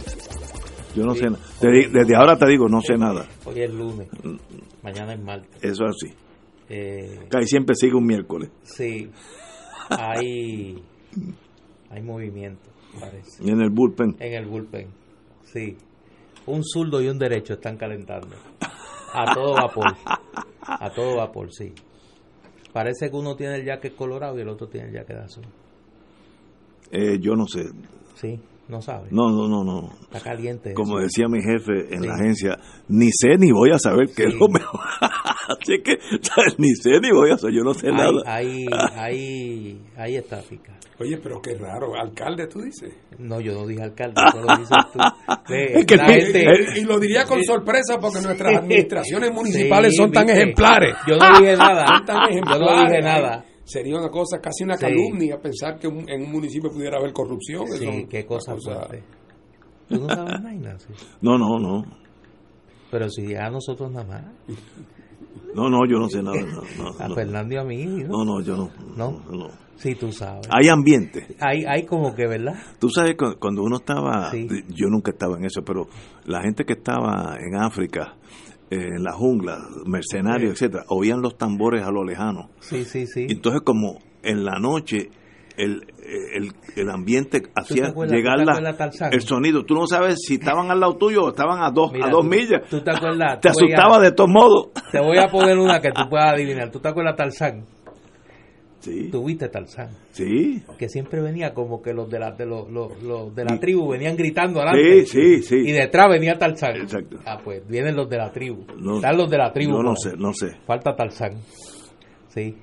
[0.94, 1.40] Yo no sé nada.
[1.60, 3.26] Desde ahora te digo, no sé nada.
[3.44, 4.08] Hoy es lunes,
[4.80, 5.64] mañana es martes.
[5.64, 6.14] Eso es así.
[6.68, 8.50] Eh, Casi siempre sigue un miércoles.
[8.62, 9.10] sí,
[9.88, 10.80] hay,
[11.90, 12.70] hay movimiento,
[13.00, 13.42] parece.
[13.44, 14.14] Y en el bullpen.
[14.20, 14.86] En el bullpen,
[15.52, 15.76] sí.
[16.46, 18.36] Un zurdo y un derecho están calentando.
[19.12, 19.92] A todo vapor.
[20.62, 21.72] A todo vapor, sí.
[22.72, 25.44] Parece que uno tiene el jacket colorado y el otro tiene el jacket azul.
[26.90, 27.66] Eh, yo no sé.
[28.14, 28.38] Sí,
[28.68, 29.08] no sabe.
[29.10, 29.90] No, no, no, no.
[30.02, 30.74] Está caliente.
[30.74, 31.04] Como eso.
[31.04, 32.06] decía mi jefe en Sí.
[32.08, 32.58] la agencia,
[32.88, 34.80] ni sé ni voy a saber qué es lo mejor.
[35.48, 35.98] Así que
[36.58, 38.22] ni sé ni voy a saber, yo no sé Ahí, nada.
[38.26, 40.76] ahí, ahí, ahí está pica.
[40.98, 42.92] Oye, pero qué raro, alcalde, tú dices.
[43.18, 44.98] No, yo no dije alcalde, eso lo dices tú.
[45.54, 49.92] Es que la el- gente- el- y lo diría con sorpresa porque nuestras administraciones municipales
[49.92, 50.94] Sí, son tan ejemplares.
[51.08, 51.86] Yo no dije nada.
[51.86, 53.44] Son tan Yo no dije nada.
[53.70, 54.80] Sería una cosa, casi una Sí.
[54.86, 57.66] calumnia pensar que un- en un municipio pudiera haber corrupción.
[57.68, 59.02] Sí, Eso- qué cosa fuerte.
[59.88, 60.94] Tú no sabes nada, Ignacio.
[61.20, 61.84] No, no, no.
[62.90, 64.24] Pero si a nosotros nada más.
[65.54, 66.40] No, no, yo no sé nada.
[66.40, 67.14] No, no, A no.
[67.14, 68.08] Fernando y a mí, ¿no?
[68.08, 68.70] No, no, yo no.
[68.96, 69.10] ¿No?
[69.30, 69.48] no.
[69.76, 70.46] Sí, tú sabes.
[70.50, 71.26] Hay ambiente.
[71.40, 72.54] Hay, hay como que, ¿verdad?
[72.78, 74.46] Tú sabes, cu- cuando uno estaba, Sí.
[74.68, 75.86] yo nunca estaba en eso, pero
[76.26, 78.14] la gente que estaba en África,
[78.70, 82.50] eh, en la jungla, mercenarios, etcétera, oían los tambores a lo lejano.
[82.60, 83.26] Sí, sí, sí.
[83.28, 85.10] Entonces como en la noche
[85.56, 85.82] el,
[86.34, 89.64] el, el ambiente hacía acuerdas- llegar la- el sonido.
[89.66, 92.22] Tú no sabes si estaban al lado tuyo o estaban a dos, Mira, a dos
[92.22, 92.62] tú- millas.
[92.70, 93.40] ¿Tú te acuerdas?
[93.40, 94.68] Te asustaba de todos modos.
[94.90, 96.70] Te voy a poner una que tú puedas adivinar.
[96.70, 97.64] ¿Tú te acuerdas Tarzán?
[98.80, 99.08] Sí.
[99.12, 99.90] ¿Tú viste Tarzán?
[100.12, 100.62] Sí.
[100.78, 103.88] Que siempre venía como que los de la, de los, los- los de la tribu
[103.90, 105.04] venían gritando adelante.
[105.06, 105.56] Sí, sí, sí.
[105.68, 106.76] Y detrás venía Tarzán.
[106.76, 107.18] Exacto.
[107.26, 108.64] Ah, pues vienen los de la tribu.
[108.78, 108.96] No.
[108.96, 109.82] Están los de la tribu.
[109.82, 110.48] No, sé, no sé.
[110.66, 111.34] Falta Tarzán.
[112.28, 112.56] Sí.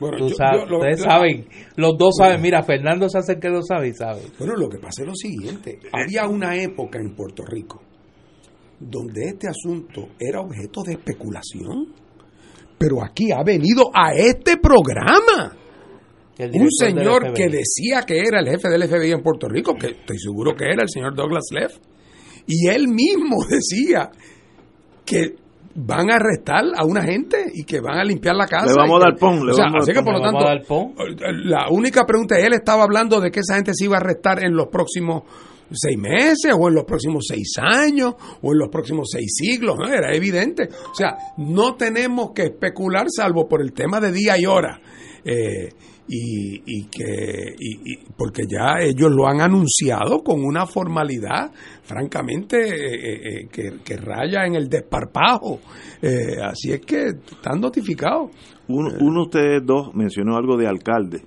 [0.00, 1.46] Bueno, Tú yo- sabes, yo lo- ustedes saben,
[1.76, 4.22] los dos saben, mira, Fernando se hace que lo sabe y sabe.
[4.38, 5.78] Bueno, lo que pasa es lo siguiente.
[5.92, 7.82] Había una época en Puerto Rico
[8.78, 11.92] donde este asunto era objeto de especulación.
[12.80, 15.54] Pero aquí ha venido a este programa
[16.38, 19.88] El un señor que decía que era el jefe del FBI en Puerto Rico, que
[19.88, 21.76] estoy seguro que era el señor Douglas Leff,
[22.46, 24.10] y él mismo decía
[25.04, 25.36] que
[25.74, 28.68] van a arrestar a una gente y que van a limpiar la casa.
[28.68, 30.22] Le vamos a dar pon, le o sea, vamos a así dar que por lo
[30.22, 33.72] tanto, vamos a dar la única pregunta es, él estaba hablando de que esa gente
[33.74, 35.24] se iba a arrestar en los próximos
[35.72, 39.76] seis meses o en los próximos seis años o en los próximos seis siglos.
[39.88, 40.68] Era evidente.
[40.90, 44.80] O sea, no tenemos que especular salvo por el tema de día y hora.
[45.24, 45.68] Eh,
[46.12, 51.52] y, y que y- porque ya ellos lo han anunciado con una formalidad
[51.84, 53.48] francamente eh, eh,
[53.84, 55.60] que, raya en el desparpajo
[56.42, 58.30] así es que están notificados
[58.66, 61.22] Uno, uno de ustedes dos mencionó algo de alcalde.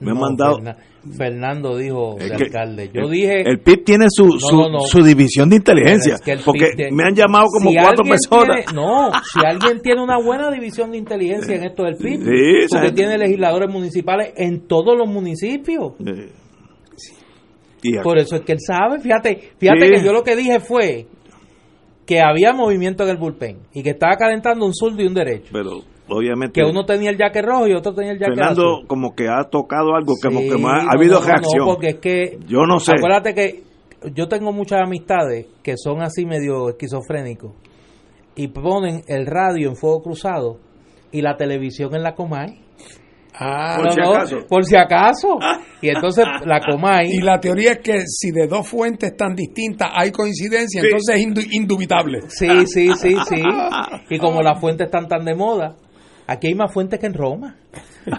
[0.00, 0.56] Me han No, mandado.
[0.58, 0.76] Ferna-
[1.16, 2.90] Fernando dijo que alcalde.
[2.92, 3.42] Yo el, dije.
[3.48, 4.80] El PIB tiene su, No, su, no, no.
[4.80, 6.16] su división de inteligencia.
[6.16, 8.64] Pero es que el porque me han llamado como si cuatro personas.
[8.64, 12.66] tiene- no, si alguien tiene una buena división de inteligencia en esto del PIB, Sí,
[12.70, 15.92] porque tiene legisladores municipales en todos los municipios.
[18.02, 19.00] Por eso es que él sabe.
[19.00, 21.06] Fíjate, fíjate que yo lo que dije fue
[22.06, 25.50] que había movimiento en el bullpen y que estaba calentando un zurdo y un derecho.
[25.52, 26.60] pero obviamente.
[26.60, 28.86] Que uno tenía el jaque rojo y otro tenía el jaque Fernando azul.
[28.86, 31.58] como que ha tocado algo, como Sí, que me ha, no, habido no, reacción.
[31.58, 32.38] No, porque es que.
[32.46, 32.92] Yo no sé.
[32.98, 33.62] Acuérdate que
[34.14, 37.52] yo tengo muchas amistades que son así medio esquizofrénicos
[38.36, 40.58] y ponen el radio en fuego cruzado
[41.12, 42.60] y la televisión en la Comay
[43.36, 45.38] Ah, No, no, por si acaso.
[45.82, 47.08] Y entonces la Comay.
[47.10, 50.86] Y la teoría es que si de dos fuentes tan distintas hay coincidencia, Sí.
[50.86, 52.20] entonces es indu- indubitable.
[52.28, 53.42] Sí, sí, sí, sí.
[54.10, 55.74] Y como las fuentes están tan de moda,
[56.26, 57.56] aquí hay más fuentes que en Roma.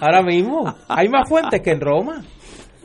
[0.02, 2.24] Ahora mismo, hay más fuentes que en Roma.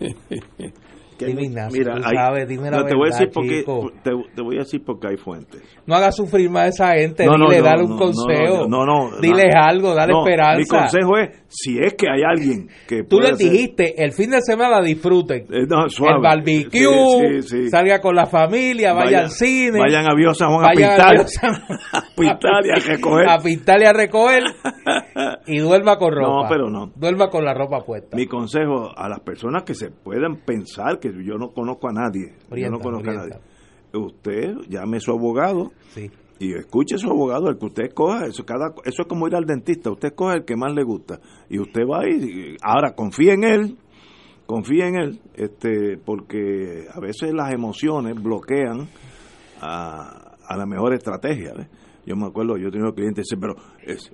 [1.27, 3.65] Mira, tú hay- sabes, dime la no, te voy a verdad, decir porque
[4.03, 5.63] te, te voy a decir porque hay fuentes.
[5.87, 8.67] No hagas sufrir más a esa gente, No, dile, no, dale un consejo.
[8.69, 10.59] No, no, Diles algo, dale esperanza.
[10.59, 14.31] Mi consejo es, si es que hay alguien que Tú les hacer- dijiste, el fin
[14.31, 15.47] de semana disfruten.
[15.51, 16.17] Eh, suave.
[16.17, 17.69] el barbecue, Sí, sí, sí.
[17.71, 19.79] salga con la familia, vaya Vayan- al cine.
[19.79, 21.17] vayan a Viejo San Juan a pintar.
[21.93, 23.29] A pintar y a recoger.
[23.29, 24.43] A pintar y a recoger.
[25.47, 26.43] y duerma con ropa.
[26.43, 26.93] No, pero no.
[26.97, 28.17] Duerma con la ropa puesta.
[28.17, 32.35] Mi consejo a las personas que se puedan pensar que yo no conozco a nadie,
[32.57, 33.37] yo no conozco orienta.
[33.37, 33.41] a nadie.
[33.93, 36.11] Usted llame a su abogado Sí.
[36.39, 39.35] y escuche a su abogado, el que usted escoja, eso cada eso es como ir
[39.35, 41.19] al dentista, usted escoge el que más le gusta
[41.49, 43.79] y usted va y ahora confía en él,
[44.47, 48.89] confía en él, este porque a veces las emociones bloquean
[49.61, 51.53] a, a la mejor estrategia.
[51.57, 51.69] ¿ves?
[52.07, 53.55] Yo me acuerdo, yo tenía clientes que dicen, pero
[53.85, 54.13] es,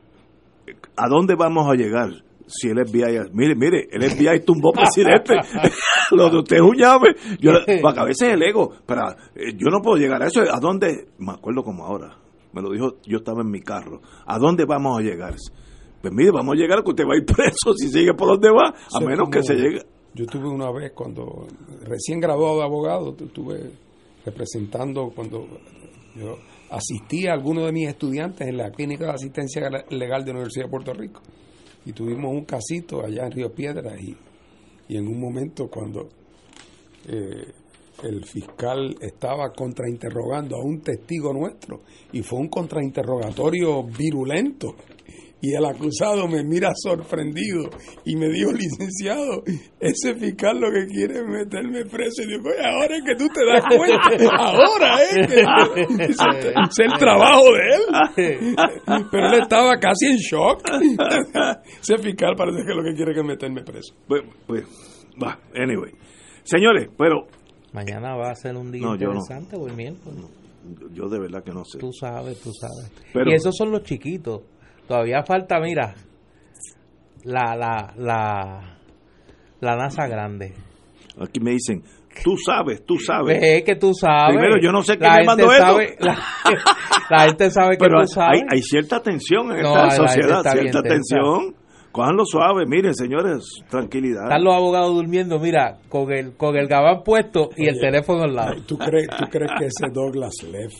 [0.97, 2.11] ¿a dónde vamos a llegar?
[2.47, 5.35] Si el FBI, mire, mire, el FBI tumbó presidente,
[6.13, 7.51] lo de usted es un llave, yo,
[7.83, 9.03] porque a veces el ego, pero
[9.35, 11.09] eh, yo no puedo llegar a eso, ¿a dónde?
[11.19, 12.17] Me acuerdo como ahora,
[12.53, 15.35] me lo dijo, yo estaba en mi carro, ¿a dónde vamos a llegar?
[16.01, 18.51] Pues mire, vamos a llegar que usted va a ir preso si sigue por donde
[18.51, 19.81] va, a menos que se llegue.
[20.15, 21.47] Yo tuve una vez cuando
[21.85, 23.71] recién graduado de abogado, tu- estuve
[24.25, 25.47] representando cuando
[26.15, 26.37] yo
[26.71, 30.65] asistí a algunos de mis estudiantes en la clínica de asistencia legal de la Universidad
[30.67, 31.21] de Puerto Rico
[31.87, 34.15] y tuvimos un casito allá en Río Piedras y,
[34.89, 36.09] y en un momento cuando
[37.09, 37.53] eh,
[38.03, 41.81] el fiscal estaba contrainterrogando a un testigo nuestro
[42.13, 44.75] y fue un contrainterrogatorio virulento
[45.51, 47.69] y el acusado me mira sorprendido
[48.05, 49.43] y me dijo, licenciado,
[49.81, 52.23] ese fiscal lo que quiere es meterme preso.
[52.23, 55.41] Y digo, ahora es que tú te das cuenta, ahora es que
[56.05, 58.57] ese es el trabajo de él.
[59.11, 60.63] Pero él estaba casi en shock.
[61.81, 63.95] Ese fiscal parece que lo que quiere es meterme preso.
[64.07, 64.65] Pues, pues,
[65.23, 65.93] va, anyway.
[66.45, 67.27] Señores, pero
[67.73, 69.15] Mañana va a ser un día No, yo no.
[69.21, 70.25] interesante o el miércoles.
[70.93, 71.79] yo de verdad que no sé.
[71.79, 72.91] Tú sabes, tú sabes.
[73.13, 74.43] Pero- y esos son los chiquitos.
[74.87, 75.95] Todavía falta, mira,
[77.25, 78.79] la, la, la,
[79.61, 80.55] la NASA grande.
[81.21, 81.83] Aquí me dicen,
[82.23, 83.41] tú sabes, tú sabes.
[83.41, 84.37] Ve que tú sabes.
[84.37, 85.65] Primero, yo no sé quién me mandó esto.
[85.67, 86.19] sabe- La,
[87.11, 88.43] la gente sabe que Pero tú sabes.
[88.43, 91.55] hay, hay cierta tensión en No, esta sociedad, cierta tensión.
[91.91, 94.25] Cójanlo suave, miren, señores, tranquilidad.
[94.25, 98.35] Están los abogados durmiendo, mira, con el, con el gabán puesto y el teléfono al
[98.35, 98.63] lado.
[98.67, 100.75] ¿Tú crees, tú crees que ese Douglas Leff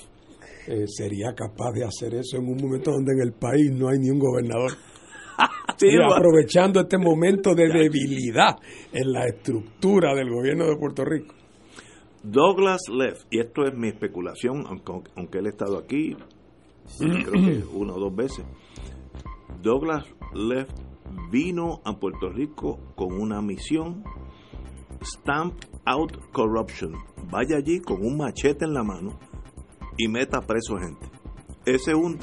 [0.67, 3.99] eh, sería capaz de hacer eso en un momento donde en el país no hay
[3.99, 4.73] ni un gobernador?
[5.79, 8.57] Sí, aprovechando este momento de debilidad
[8.93, 11.35] en la estructura del gobierno de Puerto Rico.
[12.23, 16.17] Douglas Leff, y esto es mi especulación, aunque, aunque él ha estado aquí,
[16.99, 18.47] creo que una o dos veces.
[19.63, 20.71] Douglas Leff
[21.31, 24.03] vino a Puerto Rico con una misión,
[25.03, 26.95] Stamp Out Corruption.
[27.31, 29.19] Vaya allí con un machete en la mano
[29.97, 31.07] y meta preso gente.
[31.65, 32.19] Ese es un,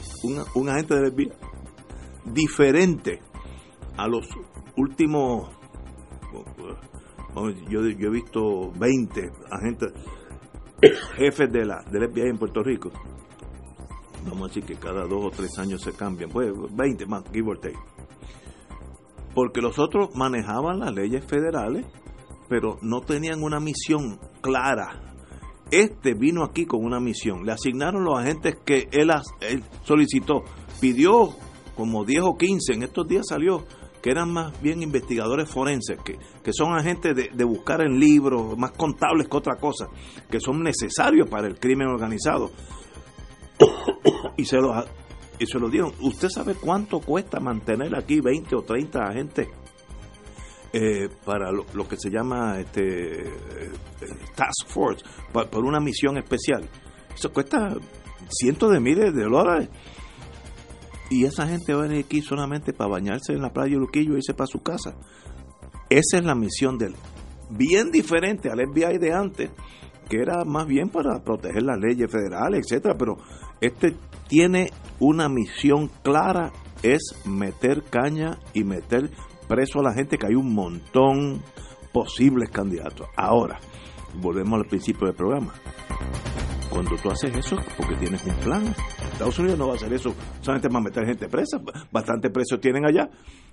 [0.56, 1.32] un, agente del FBI
[2.26, 3.20] diferente
[3.98, 4.26] a los
[4.78, 5.50] últimos
[7.70, 9.91] yo, yo he visto 20 agentes,
[11.18, 12.91] jefes de la, del FBI en Puerto Rico.
[14.26, 17.50] Vamos a decir que cada dos o tres años se cambian, pues 20 más, give
[17.50, 17.78] or take.
[19.34, 21.86] Porque los otros manejaban las leyes federales,
[22.48, 25.12] pero no tenían una misión clara.
[25.74, 27.48] Este vino aquí con una misión.
[27.48, 29.10] Le asignaron los agentes que él,
[29.84, 30.44] solicitó.
[30.80, 31.32] Pidió
[31.76, 33.66] como 10 o 15, en estos días salió,
[34.00, 38.56] que eran más bien investigadores forenses, que, que son agentes de, de buscar en libros,
[38.56, 39.88] más contables que otra cosa,
[40.30, 42.52] que son necesarios para el crimen organizado.
[44.38, 44.86] y se los
[45.40, 45.91] y se lo dieron.
[46.02, 49.48] ¿Usted sabe cuánto cuesta mantener aquí 20 o 30 agentes
[50.74, 53.72] eh, para lo, que se llama este eh,
[54.36, 56.68] Task Force, pa- por una misión especial?
[57.16, 57.76] Eso cuesta
[58.30, 59.70] cientos de miles de dólares.
[61.10, 64.14] Y esa gente va a venir aquí solamente para bañarse en la playa de Luquillo
[64.14, 64.95] y irse para su casa.
[65.90, 66.95] Esa es la misión del
[67.52, 69.52] bien diferente al FBI de antes,
[70.10, 73.18] que era más bien para proteger las leyes federales, etcétera, pero
[73.62, 73.95] este
[74.28, 76.52] tiene una misión clara,
[76.82, 79.12] es meter caña y meter
[79.54, 81.40] preso a la gente, que hay un montón
[81.92, 83.08] posibles candidatos.
[83.16, 83.60] Ahora,
[84.16, 85.54] volvemos al principio del programa.
[86.72, 88.76] cuando tú haces eso es porque tienes un plan.
[89.12, 91.62] Estados Unidos no va a hacer eso solamente para meter gente presa,
[91.92, 93.08] bastante presos tienen allá.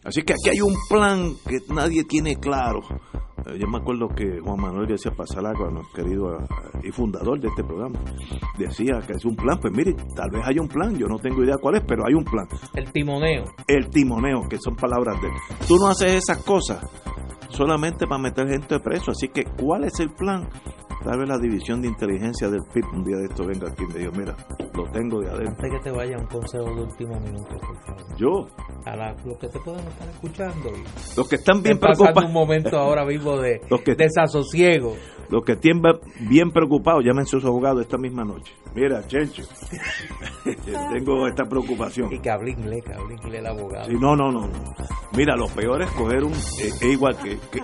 [0.04, 2.80] Así que aquí hay un plan que nadie tiene claro.
[3.46, 6.46] Eh, Yo me acuerdo que Juan Manuel García Pasalagua, nuestro querido eh,
[6.84, 7.98] y fundador de este programa,
[8.58, 9.58] decía que es un plan.
[9.60, 12.14] Pues mire, tal vez haya un plan, yo no tengo idea cuál es, pero hay
[12.14, 12.46] un plan.
[12.74, 13.44] El timoneo.
[13.66, 15.34] El timoneo, que son palabras de él.
[15.68, 16.82] Tú no haces esas cosas
[17.50, 19.10] solamente para meter gente preso.
[19.10, 20.48] Así que, ¿cuál es el plan?
[21.02, 23.86] Tal vez la división de inteligencia del PIB un día de esto venga aquí y
[23.86, 24.36] me diga, mira,
[24.74, 25.48] lo tengo de adentro.
[25.64, 28.16] Antes que te vaya un consejo de último minuto, por favor.
[28.18, 28.46] Yo,
[28.84, 29.58] A la- los que te
[29.90, 30.68] estar escuchando.
[30.70, 34.96] y los que están bien preocupados, un momento ahora mismo de Los que- desasosiego.
[35.28, 35.80] los que estén
[36.28, 38.52] bien preocupados, llamen a sus abogados esta misma noche.
[38.74, 39.42] Mira, Chencho,
[40.92, 42.12] tengo esta preocupación.
[42.12, 43.84] Y que hable inglés, que hable inglés el abogado.
[43.86, 44.48] Sí, no, no, no.
[45.16, 46.32] Mira, lo peor es coger un.
[46.32, 46.36] eh,
[46.68, 47.62] Es igual que, que-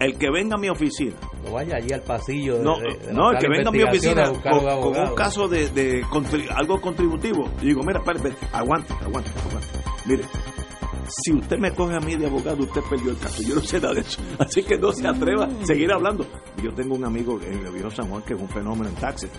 [0.00, 1.14] El que venga a mi oficina.
[1.44, 2.58] No vaya allí al pasillo.
[2.58, 4.62] De, No, de- de no el que venga a mi oficina a con, un con
[4.64, 5.14] un abogado.
[5.14, 7.48] caso de, de contri- algo contributivo.
[7.60, 9.68] Y digo, mira, espérate, espérate, aguante, aguante, aguante.
[10.06, 10.24] Mire,
[11.12, 13.42] si usted me coge a mí de abogado, usted perdió el caso.
[13.42, 14.20] Yo no sé nada de eso.
[14.38, 16.26] Así que no se atreva a seguir hablando.
[16.62, 19.30] Yo tengo un amigo en el viejo San Juan que es un fenómeno en taxis.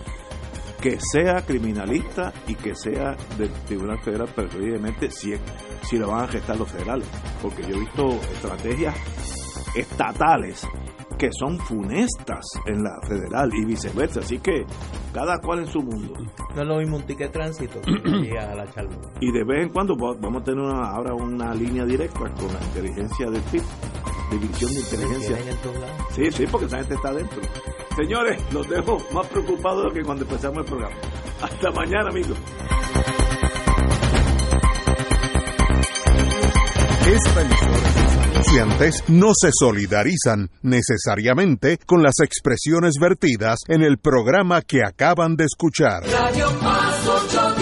[0.81, 5.33] Que sea criminalista y que sea del Tribunal Federal, preferiblemente si,
[5.81, 7.07] si lo van a gestar los federales.
[7.41, 8.95] Porque yo he visto estrategias
[9.75, 10.67] estatales
[11.17, 14.19] que son funestas en la federal y viceversa.
[14.21, 14.65] Así que
[15.13, 16.13] cada cual en su mundo.
[16.55, 18.97] No es lo mismo un ticket de tránsito que a la charla.
[19.21, 22.53] Y de vez en cuando va- vamos a tener una- ahora una línea directa con
[22.53, 23.61] la inteligencia del PIB,
[24.31, 25.37] división de inteligencia.
[26.11, 27.41] Sí, sí, porque esa gente está adentro.
[27.95, 30.95] Señores, los dejo más preocupados que cuando empezamos el programa.
[31.41, 32.37] Hasta mañana, amigos.
[37.05, 38.02] Esta emisora
[38.43, 45.45] anunciantes no se solidarizan necesariamente con las expresiones vertidas en el programa que acaban de
[45.45, 46.03] escuchar.
[46.03, 47.52] Radio Paz 810.